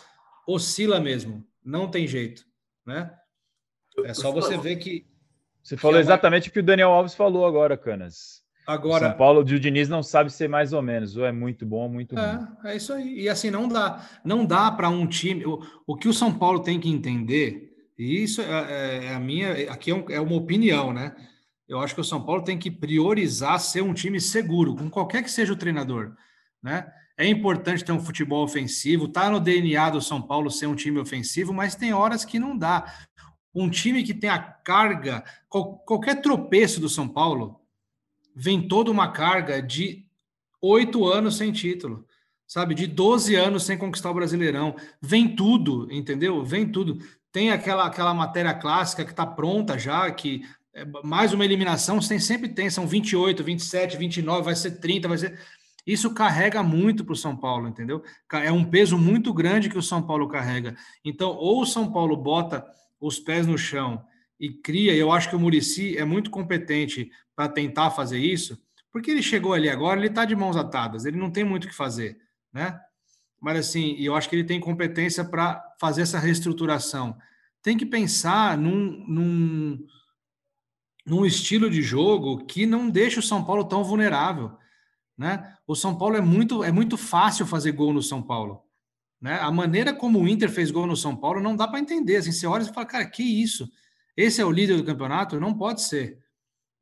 oscila 0.47 1.01
mesmo, 1.01 1.47
não 1.65 1.91
tem 1.91 2.07
jeito, 2.07 2.45
né? 2.85 3.11
É 4.05 4.13
só 4.13 4.31
você 4.31 4.59
ver 4.59 4.77
que 4.77 5.07
você 5.63 5.77
falou 5.77 5.99
é 5.99 6.01
exatamente 6.01 6.49
o 6.49 6.53
que 6.53 6.61
o 6.61 6.63
Daniel 6.63 6.91
Alves 6.91 7.15
falou 7.15 7.47
agora, 7.47 7.77
Canas. 7.77 8.43
Agora, 8.67 9.09
São 9.09 9.17
Paulo 9.17 9.45
de 9.45 9.59
Diniz 9.59 9.89
não 9.89 10.03
sabe 10.03 10.31
ser 10.31 10.49
mais 10.49 10.73
ou 10.73 10.83
menos, 10.83 11.17
ou 11.17 11.25
é 11.25 11.33
muito 11.33 11.65
bom 11.65 11.83
ou 11.83 11.89
muito 11.89 12.19
é, 12.19 12.33
ruim. 12.33 12.49
É 12.65 12.77
isso 12.77 12.93
aí. 12.93 13.21
E 13.21 13.29
assim, 13.29 13.51
não 13.51 13.69
dá, 13.69 14.07
não 14.25 14.45
dá 14.45 14.71
para 14.71 14.89
um 14.89 15.07
time. 15.07 15.45
O, 15.47 15.63
o 15.87 15.97
que 15.97 16.09
o 16.09 16.13
São 16.13 16.33
Paulo 16.33 16.61
tem 16.61 16.79
que 16.79 16.89
entender, 16.89 17.75
e 17.99 18.23
isso 18.23 18.41
é, 18.41 18.45
é, 18.45 19.05
é 19.07 19.15
a 19.15 19.21
minha. 19.21 19.73
Aqui 19.73 19.91
é, 19.91 19.95
um, 19.95 20.05
é 20.11 20.21
uma 20.21 20.37
opinião, 20.37 20.93
né? 20.93 21.15
Eu 21.69 21.81
acho 21.81 21.95
que 21.95 22.01
o 22.01 22.05
São 22.05 22.25
Paulo 22.25 22.43
tem 22.43 22.59
que 22.59 22.71
priorizar 22.71 23.61
ser 23.61 23.83
um 23.83 23.93
time 23.93 24.21
seguro, 24.21 24.75
com 24.75 24.89
qualquer 24.89 25.23
que 25.23 25.31
seja 25.31 25.53
o 25.53 25.57
treinador, 25.57 26.17
né? 26.63 26.91
É 27.17 27.27
importante 27.27 27.85
ter 27.85 27.91
um 27.93 28.01
futebol 28.01 28.45
ofensivo, 28.45 29.09
tá 29.09 29.29
no 29.29 29.41
DNA 29.41 29.91
do 29.91 30.01
São 30.01 30.23
Paulo 30.23 30.51
ser 30.51 30.67
um 30.67 30.77
time 30.77 31.01
ofensivo, 31.01 31.53
mas 31.53 31.75
tem 31.75 31.93
horas 31.93 32.25
que 32.25 32.39
não 32.39 32.57
dá. 32.57 32.95
Um 33.53 33.69
time 33.69 34.05
que 34.05 34.15
tem 34.15 34.31
a 34.31 34.39
carga, 34.39 35.25
qualquer 35.49 36.23
tropeço 36.23 36.81
do 36.81 36.89
São 36.89 37.09
Paulo, 37.09 37.61
vem 38.35 38.69
toda 38.69 38.91
uma 38.91 39.11
carga 39.11 39.61
de 39.61 40.07
oito 40.63 41.07
anos 41.07 41.37
sem 41.37 41.51
título, 41.51 42.07
sabe? 42.47 42.73
De 42.73 42.87
12 42.87 43.35
anos 43.35 43.65
sem 43.65 43.77
conquistar 43.77 44.13
o 44.13 44.15
Brasileirão. 44.15 44.77
Vem 45.03 45.35
tudo, 45.35 45.89
entendeu? 45.91 46.45
Vem 46.45 46.71
tudo. 46.71 46.99
Tem 47.33 47.51
aquela, 47.51 47.85
aquela 47.85 48.15
matéria 48.15 48.55
clássica 48.55 49.05
que 49.05 49.11
está 49.11 49.27
pronta 49.27 49.77
já, 49.77 50.09
que 50.13 50.43
é 50.75 50.85
mais 51.05 51.33
uma 51.33 51.45
eliminação, 51.45 51.99
tem, 51.99 52.19
sempre 52.19 52.49
tem, 52.49 52.71
são 52.71 52.87
28, 52.87 53.43
27, 53.43 53.97
29, 53.97 54.43
vai 54.43 54.55
ser 54.55 54.73
30, 54.73 55.09
vai 55.09 55.19
ser. 55.19 55.41
Isso 55.87 56.13
carrega 56.13 56.63
muito 56.63 57.05
para 57.05 57.15
o 57.15 57.17
São 57.17 57.37
Paulo, 57.37 57.67
entendeu? 57.67 58.03
É 58.31 58.53
um 58.53 58.65
peso 58.65 58.99
muito 58.99 59.33
grande 59.33 59.71
que 59.71 59.79
o 59.79 59.83
São 59.83 60.03
Paulo 60.03 60.29
carrega. 60.29 60.77
Então, 61.05 61.31
ou 61.31 61.63
o 61.63 61.67
São 61.67 61.91
Paulo 61.91 62.17
bota 62.17 62.65
os 63.01 63.19
pés 63.19 63.47
no 63.47 63.57
chão 63.57 64.05
e 64.39 64.51
cria, 64.51 64.95
eu 64.95 65.11
acho 65.11 65.31
que 65.31 65.37
o 65.37 65.41
Murici 65.41 65.97
é 65.97 66.05
muito 66.05 66.31
competente 66.31 67.11
para 67.35 67.49
tentar 67.49 67.91
fazer 67.91 68.19
isso, 68.19 68.59
porque 68.93 69.11
ele 69.11 69.23
chegou 69.23 69.53
ali 69.53 69.69
agora, 69.69 69.99
ele 69.99 70.09
está 70.09 70.25
de 70.25 70.37
mãos 70.37 70.57
atadas, 70.57 71.05
ele 71.05 71.17
não 71.17 71.31
tem 71.31 71.45
muito 71.45 71.65
o 71.65 71.69
que 71.69 71.75
fazer, 71.75 72.19
né? 72.53 72.79
Mas 73.41 73.59
assim, 73.59 73.97
eu 73.99 74.15
acho 74.15 74.29
que 74.29 74.37
ele 74.37 74.45
tem 74.45 74.61
competência 74.61 75.25
para 75.25 75.63
fazer 75.81 76.03
essa 76.03 76.19
reestruturação. 76.19 77.17
Tem 77.63 77.77
que 77.77 77.87
pensar 77.87 78.59
num, 78.59 79.05
num, 79.07 79.87
num 81.09 81.25
estilo 81.25 81.71
de 81.71 81.81
jogo 81.81 82.45
que 82.45 82.67
não 82.67 82.91
deixa 82.91 83.21
o 83.21 83.23
São 83.23 83.43
Paulo 83.43 83.65
tão 83.65 83.83
vulnerável, 83.83 84.57
né? 85.17 85.57
O 85.67 85.75
São 85.75 85.97
Paulo 85.97 86.17
é 86.17 86.21
muito 86.21 86.63
é 86.63 86.71
muito 86.71 86.97
fácil 86.97 87.47
fazer 87.47 87.73
gol 87.73 87.93
no 87.93 88.03
São 88.03 88.23
Paulo. 88.23 88.63
Né? 89.21 89.39
A 89.41 89.51
maneira 89.51 89.93
como 89.93 90.21
o 90.21 90.29
Inter 90.29 90.51
fez 90.51 90.71
gol 90.71 90.87
no 90.87 90.97
São 90.97 91.17
Paulo 91.17 91.41
não 91.41 91.57
dá 91.57 91.67
para 91.67 91.81
entender. 91.81 92.17
Assim, 92.17 92.31
você 92.31 92.47
olha 92.47 92.63
e 92.63 92.73
fala, 92.73 92.87
cara, 92.87 93.07
que 93.07 93.23
isso? 93.23 93.69
Esse 94.17 94.41
é 94.41 94.45
o 94.45 94.51
líder 94.51 94.77
do 94.77 94.85
campeonato? 94.85 95.41
Não 95.41 95.55
pode 95.55 95.83
ser. 95.83 96.19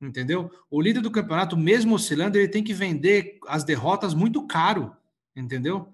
Entendeu? 0.01 0.51
O 0.70 0.83
líder 0.83 1.01
do 1.01 1.11
campeonato, 1.11 1.57
mesmo 1.57 1.95
oscilando, 1.95 2.37
ele 2.37 2.49
tem 2.49 2.62
que 2.62 2.74
vender 2.74 3.39
as 3.49 3.64
derrotas 3.64 4.12
muito 4.12 4.47
caro. 4.47 4.95
Entendeu? 5.35 5.89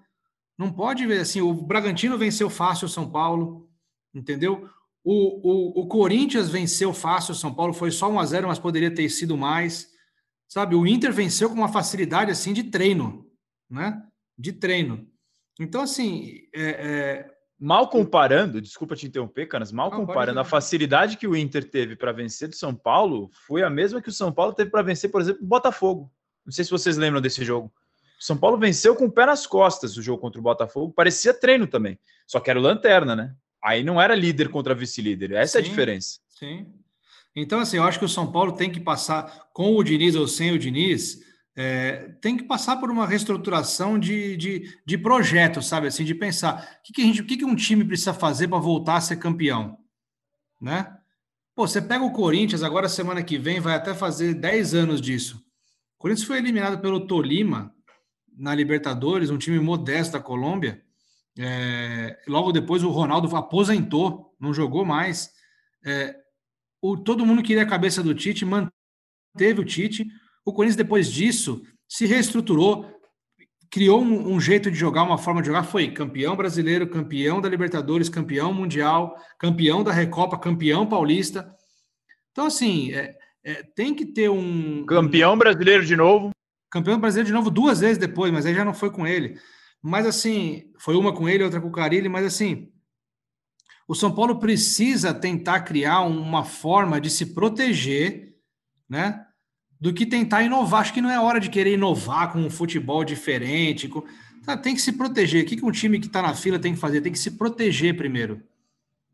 Não 0.57 0.71
pode 0.71 1.05
ver 1.05 1.21
assim. 1.21 1.41
O 1.41 1.53
Bragantino 1.53 2.17
venceu 2.17 2.49
fácil 2.49 2.87
o 2.87 2.89
São 2.89 3.09
Paulo. 3.09 3.69
Entendeu? 4.13 4.69
O, 5.03 5.81
o, 5.81 5.81
o 5.81 5.87
Corinthians 5.87 6.49
venceu 6.49 6.93
fácil 6.93 7.33
o 7.33 7.35
São 7.35 7.53
Paulo. 7.53 7.73
Foi 7.73 7.91
só 7.91 8.09
1 8.09 8.19
a 8.19 8.25
0 8.25 8.47
mas 8.47 8.59
poderia 8.59 8.93
ter 8.93 9.09
sido 9.09 9.35
mais. 9.35 9.89
Sabe? 10.47 10.75
O 10.75 10.87
Inter 10.87 11.11
venceu 11.11 11.49
com 11.49 11.55
uma 11.55 11.71
facilidade 11.71 12.31
assim 12.31 12.53
de 12.53 12.63
treino. 12.63 13.27
Né? 13.69 14.01
De 14.37 14.53
treino. 14.53 15.07
Então, 15.59 15.81
assim. 15.81 16.41
É, 16.53 17.27
é... 17.29 17.33
Mal 17.59 17.87
comparando, 17.87 18.59
desculpa 18.59 18.93
te 18.93 19.07
interromper, 19.07 19.45
Canas, 19.45 19.71
mal 19.71 19.89
Não, 19.89 20.05
comparando, 20.05 20.37
a 20.37 20.43
facilidade 20.43 21.15
que 21.15 21.25
o 21.25 21.33
Inter 21.33 21.63
teve 21.69 21.95
para 21.95 22.11
vencer 22.11 22.49
do 22.49 22.55
São 22.55 22.75
Paulo 22.75 23.29
foi 23.47 23.63
a 23.63 23.69
mesma 23.69 24.01
que 24.01 24.09
o 24.09 24.11
São 24.11 24.33
Paulo 24.33 24.51
teve 24.51 24.69
para 24.69 24.81
vencer, 24.81 25.09
por 25.09 25.21
exemplo, 25.21 25.41
o 25.41 25.47
Botafogo. 25.47 26.11
Não 26.45 26.51
sei 26.51 26.65
se 26.65 26.71
vocês 26.71 26.97
lembram 26.97 27.21
desse 27.21 27.45
jogo. 27.45 27.71
O 28.19 28.23
São 28.23 28.35
Paulo 28.35 28.57
venceu 28.57 28.95
com 28.97 29.05
o 29.05 29.11
pé 29.11 29.25
nas 29.25 29.47
costas 29.47 29.95
o 29.95 30.01
jogo 30.01 30.19
contra 30.19 30.41
o 30.41 30.43
Botafogo, 30.43 30.91
parecia 30.91 31.33
treino 31.33 31.65
também. 31.65 31.97
Só 32.27 32.41
que 32.41 32.49
era 32.49 32.59
o 32.59 32.61
lanterna, 32.61 33.15
né? 33.15 33.33
Aí 33.63 33.83
não 33.83 34.01
era 34.01 34.15
líder 34.15 34.49
contra 34.49 34.75
vice-líder. 34.75 35.31
Essa 35.31 35.53
sim, 35.53 35.57
é 35.57 35.61
a 35.61 35.69
diferença. 35.69 36.19
Sim. 36.27 36.67
Então, 37.35 37.59
assim, 37.59 37.77
eu 37.77 37.83
acho 37.83 37.97
que 37.97 38.05
o 38.05 38.09
São 38.09 38.31
Paulo 38.31 38.51
tem 38.51 38.69
que 38.69 38.79
passar 38.79 39.47
com 39.53 39.75
o 39.75 39.83
Diniz 39.83 40.15
ou 40.15 40.27
sem 40.27 40.51
o 40.51 40.59
Diniz 40.59 41.19
é, 41.55 42.15
tem 42.19 42.35
que 42.35 42.43
passar 42.43 42.77
por 42.77 42.89
uma 42.89 43.05
reestruturação 43.05 43.99
de, 43.99 44.35
de, 44.37 44.79
de 44.85 44.97
projeto, 44.97 45.61
sabe? 45.61 45.87
Assim, 45.87 46.03
de 46.03 46.15
pensar 46.15 46.79
o 46.79 46.83
que, 46.83 46.93
que, 46.93 47.01
a 47.01 47.05
gente, 47.05 47.21
o 47.21 47.25
que, 47.25 47.37
que 47.37 47.45
um 47.45 47.55
time 47.55 47.85
precisa 47.85 48.13
fazer 48.13 48.47
para 48.47 48.57
voltar 48.57 48.97
a 48.97 49.01
ser 49.01 49.17
campeão, 49.17 49.77
né? 50.59 50.97
Pô, 51.55 51.67
você 51.67 51.79
pega 51.79 52.03
o 52.03 52.11
Corinthians, 52.11 52.63
agora 52.63 52.89
semana 52.89 53.21
que 53.21 53.37
vem 53.37 53.59
vai 53.59 53.75
até 53.75 53.93
fazer 53.93 54.33
10 54.33 54.73
anos 54.73 54.99
disso. 54.99 55.37
O 55.95 55.99
Corinthians 55.99 56.25
foi 56.25 56.39
eliminado 56.39 56.81
pelo 56.81 57.05
Tolima 57.05 57.73
na 58.35 58.55
Libertadores, 58.55 59.29
um 59.29 59.37
time 59.37 59.59
modesto 59.59 60.13
da 60.13 60.19
Colômbia. 60.19 60.83
É, 61.37 62.19
logo 62.27 62.51
depois 62.51 62.83
o 62.83 62.89
Ronaldo 62.89 63.33
aposentou, 63.35 64.35
não 64.39 64.53
jogou 64.53 64.85
mais. 64.85 65.31
É, 65.85 66.15
o, 66.81 66.97
todo 66.97 67.25
mundo 67.25 67.43
queria 67.43 67.63
a 67.63 67.67
cabeça 67.67 68.03
do 68.03 68.13
Tite, 68.13 68.45
manteve 68.45 69.59
o 69.59 69.65
Tite. 69.65 70.05
O 70.45 70.51
Corinthians, 70.51 70.75
depois 70.75 71.11
disso, 71.11 71.63
se 71.87 72.05
reestruturou, 72.05 72.93
criou 73.71 74.01
um, 74.01 74.33
um, 74.33 74.39
jeito 74.39 74.69
de 74.69 74.77
jogar, 74.77 75.03
uma 75.03 75.17
forma 75.17 75.41
de 75.41 75.47
jogar, 75.47 75.63
foi 75.63 75.89
campeão 75.91 76.35
brasileiro, 76.35 76.89
campeão 76.89 77.41
da 77.41 77.49
Libertadores, 77.49 78.09
campeão 78.09 78.53
mundial, 78.53 79.15
campeão 79.39 79.83
da 79.83 79.91
Recopa, 79.91 80.37
campeão 80.37 80.85
paulista. 80.85 81.55
Então, 82.31 82.47
assim, 82.47 82.91
é, 82.93 83.15
é, 83.43 83.63
tem 83.75 83.95
que 83.95 84.05
ter 84.05 84.29
um. 84.29 84.85
Campeão 84.85 85.37
brasileiro 85.37 85.85
de 85.85 85.95
novo. 85.95 86.31
Campeão 86.69 86.99
brasileiro 86.99 87.27
de 87.27 87.33
novo 87.33 87.49
duas 87.49 87.79
vezes 87.79 87.97
depois, 87.97 88.31
mas 88.31 88.45
aí 88.45 88.53
já 88.53 88.65
não 88.65 88.73
foi 88.73 88.91
com 88.91 89.05
ele. 89.07 89.39
Mas, 89.83 90.07
assim, 90.07 90.71
foi 90.79 90.95
uma 90.95 91.13
com 91.13 91.29
ele, 91.29 91.43
outra 91.43 91.61
com 91.61 91.67
o 91.67 91.71
Carilli, 91.71 92.09
mas, 92.09 92.25
assim, 92.25 92.71
o 93.87 93.93
São 93.93 94.15
Paulo 94.15 94.39
precisa 94.39 95.13
tentar 95.13 95.61
criar 95.61 96.01
uma 96.01 96.43
forma 96.43 96.99
de 96.99 97.09
se 97.09 97.33
proteger, 97.33 98.35
né? 98.89 99.25
do 99.83 99.93
que 99.93 100.05
tentar 100.05 100.43
inovar. 100.43 100.79
Acho 100.79 100.93
que 100.93 101.01
não 101.01 101.09
é 101.09 101.19
hora 101.19 101.41
de 101.41 101.49
querer 101.49 101.73
inovar 101.73 102.31
com 102.31 102.39
um 102.39 102.49
futebol 102.49 103.03
diferente. 103.03 103.89
Com... 103.89 104.01
Tá, 104.45 104.55
tem 104.55 104.73
que 104.73 104.81
se 104.81 104.93
proteger. 104.93 105.43
O 105.43 105.45
que, 105.45 105.57
que 105.57 105.65
um 105.65 105.71
time 105.71 105.99
que 105.99 106.07
está 106.07 106.21
na 106.21 106.33
fila 106.33 106.57
tem 106.57 106.73
que 106.73 106.79
fazer? 106.79 107.01
Tem 107.01 107.11
que 107.11 107.19
se 107.19 107.31
proteger 107.31 107.97
primeiro. 107.97 108.41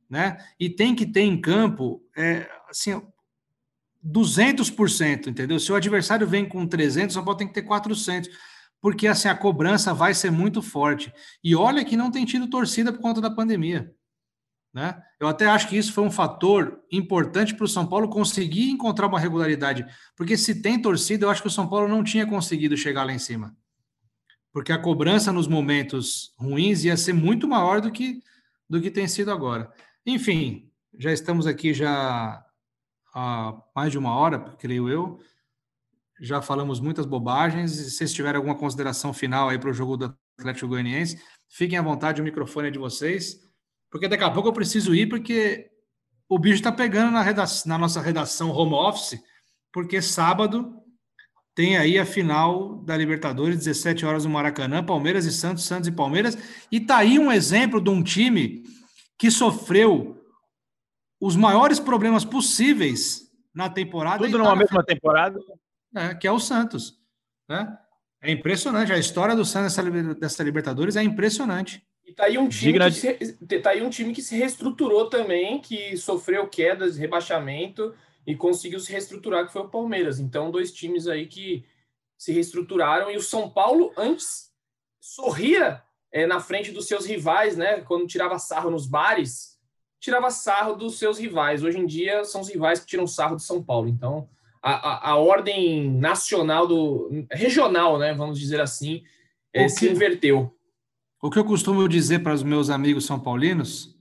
Né? 0.08 0.38
E 0.60 0.70
tem 0.70 0.94
que 0.94 1.08
ter 1.08 1.22
em 1.22 1.42
campo 1.42 2.04
é, 2.16 2.48
assim, 2.70 3.02
200%, 4.06 5.26
entendeu? 5.26 5.60
Se 5.60 5.72
o 5.72 5.76
adversário 5.76 6.28
vem 6.28 6.48
com 6.48 6.68
300, 6.68 7.16
só 7.16 7.24
pode 7.24 7.40
ter 7.40 7.48
que 7.48 7.54
ter 7.56 7.64
400, 7.64 8.30
porque 8.82 9.08
assim 9.08 9.28
a 9.28 9.36
cobrança 9.36 9.94
vai 9.94 10.14
ser 10.14 10.32
muito 10.32 10.62
forte. 10.62 11.12
E 11.44 11.56
olha 11.56 11.84
que 11.84 11.98
não 11.98 12.12
tem 12.12 12.26
tido 12.26 12.50
torcida 12.50 12.92
por 12.92 13.02
conta 13.02 13.22
da 13.22 13.30
pandemia. 13.30 13.94
Né? 14.74 15.02
Eu 15.20 15.28
até 15.28 15.48
acho 15.48 15.68
que 15.68 15.78
isso 15.78 15.92
foi 15.92 16.04
um 16.04 16.12
fator 16.12 16.80
importante 16.92 17.56
para 17.56 17.66
o 17.66 17.68
São 17.68 17.88
Paulo 17.88 18.08
conseguir 18.08 18.70
encontrar 18.70 19.08
uma 19.08 19.20
regularidade, 19.20 19.86
porque 20.16 20.38
se 20.38 20.62
tem 20.62 20.80
torcida, 20.80 21.26
eu 21.26 21.30
acho 21.30 21.42
que 21.42 21.48
o 21.48 21.52
São 21.52 21.68
Paulo 21.68 21.88
não 21.88 22.04
tinha 22.04 22.26
conseguido 22.26 22.78
chegar 22.78 23.04
lá 23.04 23.12
em 23.12 23.18
cima, 23.18 23.58
porque 24.54 24.72
a 24.72 24.78
cobrança 24.78 25.34
nos 25.34 25.48
momentos 25.48 26.34
ruins 26.38 26.84
ia 26.84 26.96
ser 26.96 27.14
muito 27.14 27.48
maior 27.48 27.82
do 27.82 27.92
que 27.92 28.22
do 28.70 28.80
que 28.80 28.92
tem 28.92 29.08
sido 29.08 29.32
agora. 29.32 29.74
Enfim, 30.06 30.70
já 30.96 31.12
estamos 31.12 31.48
aqui 31.48 31.74
já 31.74 32.46
há 33.14 33.62
mais 33.76 33.92
de 33.92 33.98
uma 33.98 34.14
hora, 34.14 34.56
creio 34.60 34.88
eu. 34.88 35.20
Já 36.22 36.42
falamos 36.42 36.80
muitas 36.80 37.06
bobagens. 37.06 37.72
Se 37.72 37.92
vocês 37.92 38.14
tiverem 38.14 38.38
alguma 38.38 38.56
consideração 38.56 39.14
final 39.14 39.50
aí 39.50 39.58
para 39.58 39.70
o 39.70 39.74
jogo 39.74 39.98
do 39.98 40.16
Atlético 40.40 40.68
Goianiense, 40.68 41.22
fiquem 41.48 41.78
à 41.78 41.82
vontade, 41.82 42.22
o 42.22 42.24
microfone 42.24 42.68
é 42.68 42.72
de 42.72 42.80
vocês. 42.80 43.40
Porque 43.90 44.08
daqui 44.08 44.24
a 44.24 44.32
pouco 44.32 44.50
eu 44.50 44.54
preciso 44.54 44.94
ir, 44.94 45.08
porque 45.08 45.70
o 46.28 46.38
bicho 46.38 46.56
está 46.56 46.72
pegando 46.72 47.12
na, 47.12 47.24
na 47.66 47.78
nossa 47.78 48.02
redação 48.02 48.52
home 48.52 48.74
office, 48.74 49.20
porque 49.74 50.02
sábado 50.02 50.76
tem 51.56 51.78
aí 51.78 51.98
a 51.98 52.06
final 52.06 52.78
da 52.84 52.96
Libertadores, 52.96 53.58
17 53.58 54.06
horas 54.06 54.24
no 54.24 54.32
Maracanã, 54.32 54.84
Palmeiras 54.84 55.26
e 55.26 55.32
Santos, 55.32 55.66
Santos 55.66 55.88
e 55.88 55.92
Palmeiras. 55.92 56.38
E 56.72 56.80
tá 56.80 56.98
aí 56.98 57.20
um 57.20 57.32
exemplo 57.32 57.82
de 57.82 57.90
um 57.90 58.04
time 58.04 58.64
que 59.18 59.30
sofreu 59.30 60.24
os 61.20 61.36
maiores 61.36 61.80
problemas 61.80 62.24
possíveis 62.24 63.30
na 63.54 63.70
temporada. 63.70 64.24
Tudo 64.24 64.38
numa 64.38 64.52
tá 64.52 64.56
mesma 64.56 64.84
temporada. 64.84 65.38
É, 65.96 66.14
que 66.14 66.28
é 66.28 66.32
o 66.32 66.40
Santos. 66.40 67.00
Né? 67.48 67.78
É 68.22 68.32
impressionante. 68.32 68.92
A 68.92 68.98
história 68.98 69.36
do 69.36 69.46
Santos 69.46 69.76
dessa, 69.76 70.14
dessa 70.16 70.44
Libertadores 70.44 70.96
é 70.96 71.04
impressionante. 71.04 71.86
E 72.06 72.14
tá 72.14 72.26
aí 72.26 72.38
um 72.38 72.50
time, 72.50 72.80
que 72.80 72.92
se, 72.92 73.60
tá 73.62 73.70
aí 73.70 73.82
um 73.84 73.90
time 73.90 74.14
que 74.14 74.22
se 74.22 74.36
reestruturou 74.36 75.10
também, 75.10 75.62
que 75.62 75.96
sofreu 75.96 76.48
quedas, 76.48 76.98
rebaixamento 76.98 77.94
e 78.26 78.36
conseguiu 78.36 78.80
se 78.80 78.92
reestruturar, 78.92 79.46
que 79.46 79.54
foi 79.54 79.62
o 79.62 79.70
Palmeiras. 79.70 80.20
Então, 80.20 80.52
dois 80.52 80.72
times 80.72 81.08
aí 81.08 81.28
que 81.28 81.64
se 82.18 82.32
reestruturaram. 82.32 83.10
E 83.12 83.18
o 83.18 83.22
São 83.22 83.50
Paulo, 83.50 83.94
antes, 83.96 84.52
sorria 85.00 85.82
é, 86.12 86.26
na 86.26 86.40
frente 86.40 86.72
dos 86.72 86.88
seus 86.88 87.06
rivais, 87.06 87.56
né? 87.56 87.82
Quando 87.82 88.08
tirava 88.08 88.38
sarro 88.40 88.70
nos 88.70 88.88
bares, 88.88 89.60
tirava 90.00 90.30
sarro 90.32 90.76
dos 90.76 90.98
seus 90.98 91.18
rivais. 91.20 91.64
Hoje 91.64 91.78
em 91.78 91.86
dia, 91.86 92.24
são 92.26 92.42
os 92.42 92.50
rivais 92.50 92.80
que 92.80 92.88
tiram 92.88 93.08
sarro 93.08 93.36
do 93.36 93.42
São 93.42 93.64
Paulo. 93.64 93.88
Então, 93.88 94.28
a, 94.62 94.72
a, 94.72 95.12
a 95.12 95.16
ordem 95.16 95.90
nacional 95.92 96.68
do 96.68 97.26
regional, 97.32 97.98
né? 97.98 98.14
Vamos 98.14 98.40
dizer 98.40 98.60
assim, 98.60 99.04
é, 99.54 99.68
se 99.68 99.88
que, 99.88 99.94
inverteu. 99.94 100.54
O 101.22 101.30
que 101.30 101.40
eu 101.40 101.46
costumo 101.46 101.88
dizer 101.88 102.20
para 102.20 102.34
os 102.34 102.44
meus 102.44 102.70
amigos 102.70 103.06
são 103.06 103.20
paulinos 103.20 103.98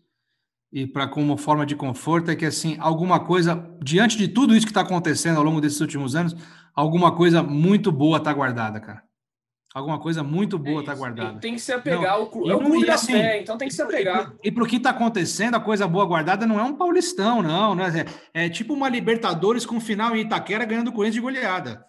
e 0.73 0.87
para 0.87 1.09
como 1.09 1.37
forma 1.37 1.65
de 1.65 1.75
conforto 1.75 2.31
é 2.31 2.37
que 2.37 2.45
assim 2.45 2.77
alguma 2.79 3.21
coisa 3.21 3.69
diante 3.83 4.19
de 4.19 4.29
tudo 4.29 4.55
isso 4.55 4.67
que 4.67 4.71
está 4.71 4.83
acontecendo 4.83 5.39
ao 5.39 5.45
longo 5.45 5.61
desses 5.61 5.81
últimos 5.81 6.15
anos, 6.15 6.37
alguma 6.75 7.15
coisa 7.15 7.43
muito 7.43 7.91
boa 7.91 8.19
está 8.19 8.33
guardada, 8.33 8.79
cara. 8.81 9.08
Alguma 9.79 9.99
coisa 9.99 10.23
muito 10.23 10.59
boa 10.59 10.81
está 10.81 10.93
é 10.93 10.97
guardada. 10.97 11.31
Tem, 11.33 11.41
tem, 11.41 11.55
que 11.55 11.61
se 11.61 11.73
apegar 11.73 12.13
ao 12.15 12.27
clube. 12.27 12.51
É 12.51 12.55
o 12.55 12.61
clube 12.61 12.87
da 12.87 12.95
assim, 12.95 13.13
fé, 13.13 13.41
então 13.41 13.57
tem 13.57 13.69
que 13.69 13.75
se 13.75 13.83
apegar. 13.83 14.33
E 14.43 14.51
para 14.51 14.65
o 14.65 14.67
que 14.67 14.77
está 14.77 14.91
acontecendo, 14.91 15.55
a 15.55 15.61
coisa 15.61 15.87
boa 15.87 16.05
guardada 16.05 16.47
não 16.47 16.59
é 16.59 16.63
um 16.63 16.75
paulistão, 16.75 17.43
não. 17.43 17.75
não 17.75 17.85
é, 17.85 18.05
é 18.35 18.49
tipo 18.49 18.75
uma 18.75 18.89
Libertadores 18.89 19.65
com 19.65 19.81
final 19.81 20.17
em 20.17 20.23
Itaquera 20.23 20.65
ganhando 20.65 20.89
o 20.89 20.93
Corinthians 20.93 21.15
de 21.15 21.21
goleada. 21.21 21.85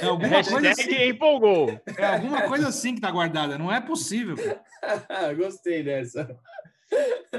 É 0.00 0.06
alguma 0.06 0.42
coisa 0.42 0.70
assim. 0.70 1.08
empolgou. 1.08 1.80
É 1.98 2.06
alguma 2.06 2.42
coisa 2.42 2.68
assim 2.68 2.94
que 2.94 3.00
tá 3.00 3.10
guardada. 3.10 3.58
Não 3.58 3.70
é 3.70 3.80
possível. 3.80 4.36
Gostei 5.36 5.82
dessa. 5.82 6.28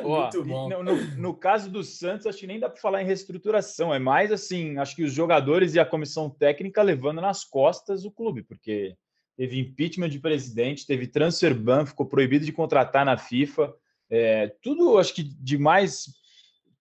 Muito 0.04 0.44
bom. 0.44 0.70
No, 0.70 0.84
no, 0.84 0.96
no, 1.18 1.34
caso 1.34 1.70
do 1.70 1.84
Santos, 1.84 2.26
acho 2.26 2.40
que 2.40 2.48
nem 2.48 2.60
dá 2.60 2.70
para 2.70 2.82
falar 2.82 3.02
em 3.02 3.06
reestruturação. 3.06 3.94
É 3.94 4.00
mais 4.00 4.32
assim, 4.32 4.78
acho 4.78 4.96
que 4.96 5.04
os 5.04 5.14
jogadores 5.14 5.76
e 5.76 5.80
a 5.80 5.86
comissão 5.86 6.30
técnica 6.30 6.82
levando 6.82 7.22
nas 7.22 7.44
costas 7.44 8.04
o 8.04 8.12
clube, 8.12 8.44
porque 8.44 8.96
teve 9.38 9.60
impeachment 9.60 10.10
de 10.10 10.20
presidente, 10.20 10.86
teve 10.86 11.08
transfer 11.08 11.54
ban, 11.54 11.86
ficou 11.86 12.06
proibido 12.06 12.46
de 12.46 12.52
contratar 12.52 13.06
na 13.06 13.18
FIFA. 13.18 13.74
É, 14.10 14.48
tudo, 14.62 14.98
acho 14.98 15.14
que 15.14 15.24
de 15.24 15.58
mais 15.58 16.06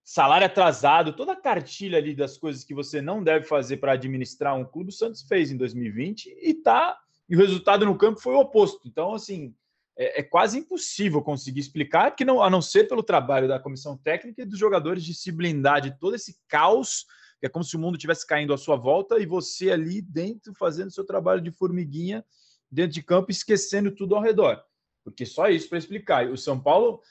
salário 0.04 0.46
atrasado, 0.46 1.12
toda 1.12 1.32
a 1.32 1.40
cartilha 1.40 1.98
ali 1.98 2.14
das 2.14 2.36
coisas 2.36 2.64
que 2.64 2.74
você 2.74 3.00
não 3.00 3.22
deve 3.22 3.46
fazer 3.46 3.76
para 3.76 3.92
administrar 3.92 4.56
um 4.56 4.64
clube, 4.64 4.90
o 4.90 4.92
Santos 4.92 5.22
fez 5.22 5.50
em 5.50 5.56
2020 5.56 6.36
e 6.42 6.54
tá. 6.54 6.98
E 7.28 7.36
o 7.36 7.38
resultado 7.38 7.86
no 7.86 7.96
campo 7.96 8.20
foi 8.20 8.34
o 8.34 8.40
oposto. 8.40 8.86
Então, 8.86 9.14
assim, 9.14 9.54
é, 9.96 10.20
é 10.20 10.22
quase 10.22 10.58
impossível 10.58 11.22
conseguir 11.22 11.60
explicar, 11.60 12.10
que 12.12 12.24
não, 12.24 12.42
a 12.42 12.48
não 12.48 12.62
ser 12.62 12.88
pelo 12.88 13.02
trabalho 13.02 13.48
da 13.48 13.58
comissão 13.60 13.96
técnica 13.96 14.42
e 14.42 14.46
dos 14.46 14.58
jogadores 14.58 15.04
de 15.04 15.14
se 15.14 15.30
blindar 15.30 15.80
de 15.80 15.98
todo 15.98 16.14
esse 16.14 16.38
caos, 16.48 17.04
que 17.40 17.46
é 17.46 17.48
como 17.48 17.64
se 17.64 17.76
o 17.76 17.78
mundo 17.78 17.96
estivesse 17.96 18.26
caindo 18.26 18.54
à 18.54 18.58
sua 18.58 18.76
volta 18.76 19.18
e 19.18 19.26
você 19.26 19.70
ali 19.70 20.00
dentro 20.00 20.54
fazendo 20.54 20.92
seu 20.92 21.04
trabalho 21.04 21.40
de 21.40 21.50
formiguinha 21.50 22.24
dentro 22.70 22.92
de 22.92 23.02
campo, 23.02 23.30
esquecendo 23.30 23.90
tudo 23.90 24.14
ao 24.14 24.22
redor. 24.22 24.62
Porque 25.04 25.26
só 25.26 25.48
isso 25.48 25.68
para 25.68 25.78
explicar. 25.78 26.28
O 26.28 26.38
São 26.38 26.58
Paulo 26.58 27.02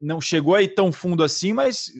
não 0.00 0.20
chegou 0.20 0.54
aí 0.54 0.66
tão 0.66 0.90
fundo 0.90 1.22
assim, 1.22 1.52
mas 1.52 1.92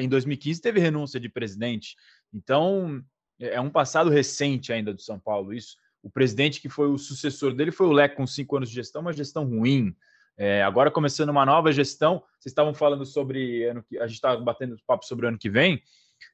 em 0.00 0.08
2015 0.08 0.60
teve 0.60 0.80
renúncia 0.80 1.20
de 1.20 1.28
presidente. 1.28 1.96
Então, 2.32 3.04
é, 3.38 3.54
é 3.54 3.60
um 3.60 3.70
passado 3.70 4.08
recente 4.08 4.72
ainda 4.72 4.94
do 4.94 5.02
São 5.02 5.18
Paulo 5.18 5.52
isso. 5.52 5.76
O 6.02 6.10
presidente 6.10 6.60
que 6.60 6.68
foi 6.68 6.88
o 6.88 6.98
sucessor 6.98 7.54
dele 7.54 7.70
foi 7.70 7.86
o 7.86 7.92
Leco 7.92 8.16
com 8.16 8.26
cinco 8.26 8.56
anos 8.56 8.68
de 8.68 8.74
gestão, 8.74 9.02
uma 9.02 9.12
gestão 9.12 9.44
ruim. 9.44 9.94
É, 10.36 10.62
agora 10.62 10.90
começando 10.90 11.28
uma 11.28 11.46
nova 11.46 11.70
gestão, 11.70 12.22
vocês 12.38 12.50
estavam 12.50 12.74
falando 12.74 13.04
sobre 13.04 13.64
ano 13.64 13.82
que 13.82 13.98
a 13.98 14.06
gente 14.06 14.16
estava 14.16 14.40
batendo 14.40 14.76
papo 14.86 15.04
sobre 15.04 15.26
o 15.26 15.28
ano 15.28 15.38
que 15.38 15.50
vem, 15.50 15.82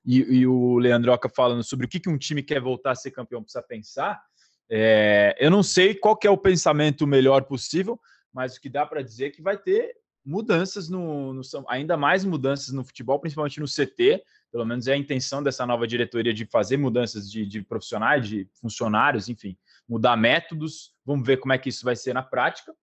e, 0.05 0.19
e 0.19 0.47
o 0.47 0.79
Leandroca 0.79 1.29
falando 1.29 1.63
sobre 1.63 1.87
o 1.87 1.89
que, 1.89 2.01
que 2.01 2.09
um 2.09 2.19
time 2.19 2.43
quer 2.43 2.61
voltar 2.61 2.93
a 2.93 2.95
ser 2.95 3.11
campeão 3.11 3.43
precisa 3.43 3.63
pensar. 3.63 4.23
É, 4.71 5.35
eu 5.39 5.51
não 5.51 5.63
sei 5.63 5.95
qual 5.95 6.17
que 6.17 6.27
é 6.27 6.31
o 6.31 6.37
pensamento 6.37 7.07
melhor 7.07 7.45
possível, 7.45 7.99
mas 8.33 8.57
o 8.57 8.61
que 8.61 8.69
dá 8.69 8.87
para 8.87 9.03
dizer 9.03 9.27
é 9.27 9.31
que 9.31 9.43
vai 9.43 9.57
ter 9.57 9.97
mudanças 10.25 10.89
no, 10.89 11.33
no, 11.33 11.43
ainda 11.69 11.97
mais 11.97 12.25
mudanças 12.25 12.73
no 12.73 12.85
futebol, 12.85 13.19
principalmente 13.19 13.61
no 13.61 13.67
CT. 13.67 14.23
Pelo 14.51 14.65
menos 14.65 14.87
é 14.87 14.95
a 14.95 14.97
intenção 14.97 15.43
dessa 15.43 15.67
nova 15.67 15.87
diretoria 15.87 16.33
de 16.33 16.47
fazer 16.47 16.77
mudanças 16.77 17.31
de, 17.31 17.45
de 17.47 17.63
profissionais, 17.63 18.27
de 18.27 18.49
funcionários, 18.61 19.29
enfim, 19.29 19.57
mudar 19.89 20.17
métodos. 20.17 20.95
Vamos 21.05 21.27
ver 21.27 21.39
como 21.39 21.53
é 21.53 21.59
que 21.59 21.69
isso 21.69 21.85
vai 21.85 21.95
ser 21.95 22.15
na 22.15 22.23
prática. 22.23 22.75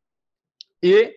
E 0.82 1.16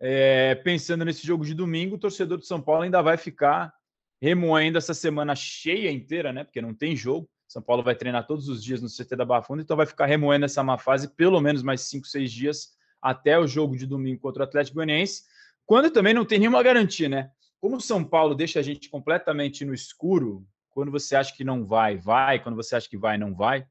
é, 0.00 0.54
pensando 0.56 1.04
nesse 1.04 1.26
jogo 1.26 1.44
de 1.44 1.54
domingo, 1.54 1.96
o 1.96 1.98
torcedor 1.98 2.38
de 2.38 2.46
São 2.46 2.60
Paulo 2.60 2.82
ainda 2.82 3.00
vai 3.00 3.16
ficar 3.16 3.72
remoendo 4.20 4.76
essa 4.76 4.92
semana 4.92 5.34
cheia 5.34 5.90
inteira, 5.90 6.32
né? 6.32 6.44
Porque 6.44 6.60
não 6.60 6.74
tem 6.74 6.94
jogo. 6.94 7.28
São 7.46 7.62
Paulo 7.62 7.82
vai 7.82 7.94
treinar 7.94 8.26
todos 8.26 8.48
os 8.48 8.62
dias 8.62 8.82
no 8.82 8.88
CT 8.88 9.16
da 9.16 9.24
Barra 9.24 9.42
Funda, 9.42 9.62
então 9.62 9.76
vai 9.76 9.86
ficar 9.86 10.04
remoendo 10.04 10.44
essa 10.44 10.62
má 10.62 10.76
fase 10.76 11.08
pelo 11.08 11.40
menos 11.40 11.62
mais 11.62 11.80
cinco, 11.82 12.06
seis 12.06 12.30
dias 12.30 12.76
até 13.00 13.38
o 13.38 13.46
jogo 13.46 13.76
de 13.76 13.86
domingo 13.86 14.20
contra 14.20 14.42
o 14.42 14.44
Atlético 14.44 14.74
Goianiense 14.74 15.22
quando 15.68 15.90
também 15.90 16.14
não 16.14 16.24
tem 16.24 16.38
nenhuma 16.38 16.62
garantia, 16.62 17.10
né? 17.10 17.30
Como 17.60 17.76
o 17.76 17.80
São 17.80 18.04
Paulo 18.04 18.34
deixa 18.34 18.60
a 18.60 18.62
gente 18.62 18.88
completamente 18.88 19.64
no 19.64 19.74
escuro, 19.74 20.46
quando 20.70 20.92
você 20.92 21.16
acha 21.16 21.34
que 21.34 21.42
não 21.42 21.64
vai, 21.64 21.96
vai, 21.96 22.40
quando 22.40 22.54
você 22.54 22.76
acha 22.76 22.88
que 22.88 22.96
vai, 22.96 23.18
não 23.18 23.34
vai, 23.34 23.66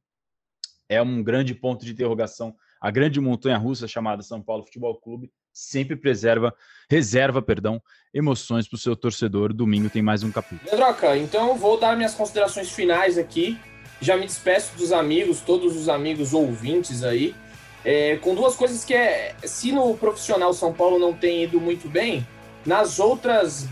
é 0.90 1.02
um 1.02 1.24
grande 1.24 1.56
ponto 1.56 1.86
de 1.86 1.92
interrogação. 1.94 2.54
A 2.82 2.92
grande 2.92 3.20
montanha 3.22 3.58
russa 3.58 3.88
chamada 3.88 4.22
São 4.22 4.42
Paulo 4.42 4.64
Futebol 4.64 5.00
Clube 5.00 5.32
sempre 5.54 5.96
preserva, 5.96 6.54
reserva, 6.90 7.42
perdão, 7.42 7.82
emoções 8.14 8.68
para 8.68 8.76
o 8.76 8.80
seu 8.80 8.96
torcedor. 8.96 9.54
Domingo 9.54 9.90
tem 9.90 10.02
mais 10.02 10.22
um 10.22 10.32
capítulo. 10.32 10.70
Pedroca, 10.70 11.18
então 11.18 11.56
vou 11.56 11.80
dar 11.80 11.96
minhas 11.96 12.14
considerações 12.14 12.70
finais 12.70 13.18
aqui. 13.18 13.58
Já 14.02 14.18
me 14.18 14.26
despeço 14.26 14.78
dos 14.78 14.92
amigos, 14.92 15.40
todos 15.40 15.76
os 15.76 15.90
amigos 15.90 16.34
ouvintes 16.34 17.04
aí. 17.04 17.34
É, 17.86 18.18
com 18.18 18.36
duas 18.36 18.56
coisas 18.56 18.84
que 18.84 18.94
é. 18.94 19.34
Se 19.44 19.72
no 19.72 19.98
profissional 19.98 20.54
São 20.54 20.74
Paulo 20.74 21.00
não 21.00 21.14
tem 21.14 21.44
ido 21.44 21.60
muito 21.60 21.88
bem, 21.88 22.28
nas 22.68 23.00
outras 23.00 23.66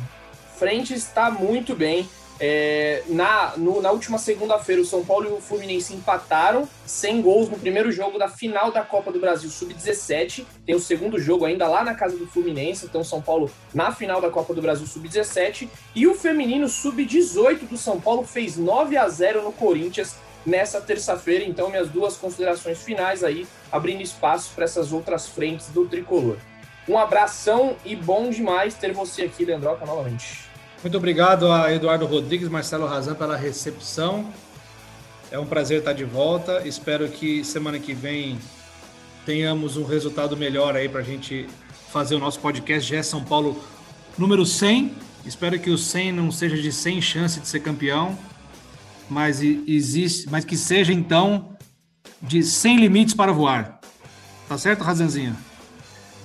frentes 0.58 1.04
está 1.04 1.30
muito 1.30 1.76
bem. 1.76 2.08
É, 2.38 3.04
na, 3.08 3.54
no, 3.56 3.82
na 3.82 3.92
última 3.92 4.18
segunda-feira, 4.18 4.82
o 4.82 4.86
São 4.86 5.06
Paulo 5.06 5.30
e 5.30 5.32
o 5.32 5.40
Fluminense 5.40 5.94
empataram 5.94 6.68
sem 6.86 7.22
gols 7.22 7.50
no 7.50 7.58
primeiro 7.58 7.92
jogo 7.92 8.18
da 8.18 8.28
final 8.28 8.72
da 8.72 8.82
Copa 8.82 9.12
do 9.12 9.20
Brasil 9.20 9.50
Sub-17. 9.50 10.46
Tem 10.66 10.76
o 10.76 10.80
segundo 10.80 11.20
jogo 11.20 11.46
ainda 11.46 11.68
lá 11.68 11.84
na 11.84 11.94
casa 11.94 12.18
do 12.18 12.26
Fluminense, 12.26 12.86
então 12.86 13.04
São 13.04 13.22
Paulo 13.22 13.52
na 13.74 13.92
final 13.92 14.20
da 14.20 14.30
Copa 14.30 14.54
do 14.54 14.62
Brasil 14.62 14.88
Sub-17. 14.88 15.68
E 15.94 16.08
o 16.08 16.16
feminino 16.16 16.68
Sub-18 16.68 17.68
do 17.68 17.78
São 17.78 18.00
Paulo 18.00 18.26
fez 18.26 18.58
9 18.58 18.98
a 18.98 19.08
0 19.10 19.44
no 19.44 19.52
Corinthians 19.52 20.16
nessa 20.46 20.80
terça-feira. 20.80 21.44
Então, 21.44 21.70
minhas 21.70 21.90
duas 21.90 22.16
considerações 22.16 22.82
finais 22.82 23.24
aí, 23.24 23.46
abrindo 23.72 24.02
espaço 24.02 24.52
para 24.56 24.66
essas 24.66 24.94
outras 24.94 25.28
frentes 25.28 25.68
do 25.68 25.86
tricolor. 25.86 26.38
Um 26.88 26.98
abração 26.98 27.76
e 27.84 27.96
bom 27.96 28.30
demais 28.30 28.76
ter 28.76 28.94
você 28.94 29.24
aqui, 29.24 29.44
Leandroca, 29.44 29.86
novamente. 29.86 30.46
Muito 30.84 30.98
obrigado 30.98 31.52
a 31.52 31.74
Eduardo 31.74 32.06
Rodrigues, 32.06 32.48
Marcelo 32.48 32.86
Razan 32.86 33.16
pela 33.16 33.36
recepção. 33.36 34.32
É 35.32 35.40
um 35.40 35.46
prazer 35.46 35.80
estar 35.80 35.94
de 35.94 36.04
volta. 36.04 36.62
Espero 36.68 37.10
que 37.10 37.44
semana 37.44 37.80
que 37.80 37.94
vem 37.94 38.38
tenhamos 39.26 39.78
um 39.78 39.84
resultado 39.84 40.38
melhor 40.38 40.76
aí 40.76 40.88
para 40.88 41.00
a 41.00 41.04
gente 41.04 41.48
fazer 41.92 42.14
o 42.14 42.20
nosso 42.20 42.40
podcast 42.40 42.88
GE 42.88 43.04
São 43.04 43.24
Paulo 43.24 43.60
número 44.16 44.46
100. 44.46 44.94
Espero 45.26 45.60
que 45.60 45.72
o 45.72 45.78
100 45.78 46.12
não 46.12 46.32
seja 46.32 46.56
de 46.56 46.72
100 46.72 47.02
chance 47.02 47.40
de 47.40 47.48
ser 47.48 47.62
campeão, 47.62 48.16
mas 49.10 49.42
existe, 49.42 50.30
mas 50.30 50.46
que 50.46 50.56
seja 50.56 50.94
então 50.94 51.58
de 52.22 52.44
sem 52.44 52.78
limites 52.78 53.16
para 53.16 53.32
voar. 53.32 53.80
Tá 54.48 54.56
certo, 54.56 54.84
Razanzinho? 54.84 55.36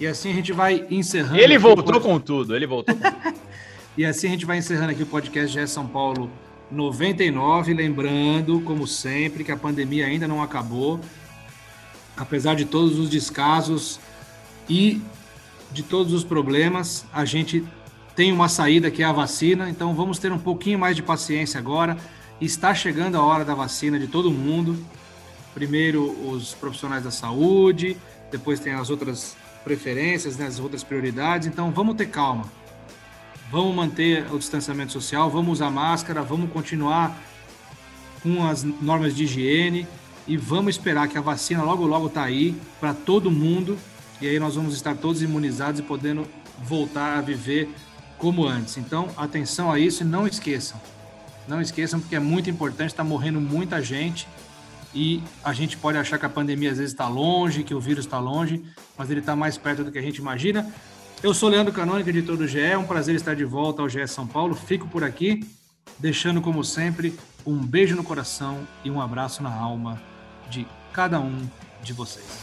E 0.01 0.07
assim 0.07 0.31
a 0.31 0.35
gente 0.35 0.53
vai 0.53 0.87
encerrando. 0.91 1.39
Ele 1.39 1.59
voltou 1.59 2.01
com 2.01 2.19
tudo, 2.19 2.57
ele 2.57 2.67
voltou. 2.67 2.95
Com 2.95 3.35
e 3.97 4.05
assim 4.05 4.29
a 4.29 4.31
gente 4.31 4.47
vai 4.47 4.59
encerrando 4.59 4.93
aqui 4.93 5.03
o 5.03 5.07
podcast 5.07 5.53
GE 5.53 5.67
São 5.69 5.87
Paulo 5.87 6.31
99, 6.71 7.75
lembrando, 7.75 8.61
como 8.63 8.87
sempre, 8.87 9.45
que 9.45 9.53
a 9.53 9.57
pandemia 9.57 10.07
ainda 10.07 10.27
não 10.27 10.43
acabou. 10.43 10.99
Apesar 12.17 12.57
de 12.57 12.65
todos 12.65 12.99
os 12.99 13.11
descasos 13.11 14.01
e 14.69 15.03
de 15.71 15.83
todos 15.83 16.13
os 16.13 16.25
problemas, 16.25 17.05
a 17.13 17.25
gente 17.25 17.63
tem 18.17 18.33
uma 18.33 18.49
saída 18.49 18.91
que 18.91 19.03
é 19.03 19.07
a 19.07 19.13
vacina, 19.13 19.69
então 19.69 19.95
vamos 19.95 20.19
ter 20.19 20.33
um 20.33 20.39
pouquinho 20.39 20.79
mais 20.79 20.97
de 20.97 21.03
paciência 21.03 21.61
agora 21.61 21.97
Está 22.41 22.75
chegando 22.75 23.17
a 23.17 23.23
hora 23.23 23.45
da 23.45 23.55
vacina 23.55 23.99
de 23.99 24.07
todo 24.07 24.31
mundo. 24.31 24.83
Primeiro 25.53 26.11
os 26.27 26.55
profissionais 26.55 27.05
da 27.05 27.11
saúde, 27.11 27.99
depois 28.33 28.59
tem 28.59 28.73
as 28.73 28.89
outras 28.89 29.37
preferências, 29.65 30.37
né, 30.37 30.47
as 30.47 30.59
outras 30.59 30.83
prioridades. 30.83 31.49
Então 31.49 31.71
vamos 31.71 31.97
ter 31.97 32.07
calma. 32.07 32.45
Vamos 33.51 33.75
manter 33.75 34.33
o 34.33 34.39
distanciamento 34.39 34.93
social, 34.93 35.29
vamos 35.29 35.55
usar 35.55 35.71
máscara, 35.71 36.23
vamos 36.23 36.53
continuar 36.53 37.19
com 38.23 38.47
as 38.47 38.63
normas 38.63 39.15
de 39.15 39.25
higiene 39.25 39.87
e 40.27 40.37
vamos 40.37 40.77
esperar 40.77 41.09
que 41.09 41.19
a 41.19 41.21
vacina 41.21 41.63
logo 41.63 41.85
logo 41.85 42.07
está 42.07 42.23
aí 42.23 42.55
para 42.79 42.95
todo 42.95 43.31
mundo 43.31 43.77
e 44.21 44.29
aí 44.29 44.39
nós 44.39 44.55
vamos 44.55 44.75
estar 44.75 44.95
todos 44.97 45.23
imunizados 45.23 45.81
e 45.81 45.83
podendo 45.83 46.29
voltar 46.63 47.19
a 47.19 47.21
viver 47.21 47.69
como 48.19 48.47
antes. 48.47 48.77
Então, 48.77 49.09
atenção 49.17 49.73
a 49.73 49.79
isso 49.79 50.03
e 50.03 50.07
não 50.07 50.27
esqueçam. 50.27 50.81
Não 51.49 51.61
esqueçam, 51.61 51.99
porque 51.99 52.15
é 52.15 52.21
muito 52.21 52.49
importante, 52.49 52.91
está 52.91 53.03
morrendo 53.03 53.41
muita 53.41 53.83
gente 53.83 54.29
e 54.95 55.23
a 55.45 55.53
gente 55.53 55.77
pode 55.77 55.99
achar 55.99 56.19
que 56.19 56.27
a 56.27 56.29
pandemia 56.29 56.71
às 56.71 56.79
vezes 56.79 56.93
está 56.93 57.09
longe, 57.09 57.63
que 57.63 57.75
o 57.75 57.81
vírus 57.81 58.05
está 58.05 58.19
longe, 58.19 58.63
mas 58.97 59.11
ele 59.11 59.21
está 59.21 59.37
mais 59.37 59.57
perto 59.57 59.85
do 59.85 59.93
que 59.93 59.99
a 59.99 60.03
gente 60.03 60.17
imagina. 60.17 60.73
Eu 61.23 61.35
sou 61.35 61.49
Leandro 61.49 61.73
Canônica, 61.73 62.09
editor 62.11 62.37
do 62.37 62.49
GE, 62.49 62.61
é 62.61 62.79
um 62.79 62.85
prazer 62.85 63.15
estar 63.15 63.35
de 63.35 63.45
volta 63.45 63.83
ao 63.83 63.89
GE 63.89 64.07
São 64.09 64.27
Paulo, 64.27 64.55
fico 64.55 64.89
por 64.89 65.05
aqui 65.05 65.47
deixando, 65.99 66.41
como 66.41 66.65
sempre, 66.65 67.15
um 67.47 67.59
beijo 67.59 67.95
no 67.95 68.03
coração 68.03 68.67
e 68.85 68.91
um 68.91 69.01
abraço 69.01 69.43
na 69.43 69.55
alma 69.55 70.01
de 70.49 70.67
cada 70.93 71.21
um 71.21 71.49
de 71.83 71.93
vocês. 71.93 72.41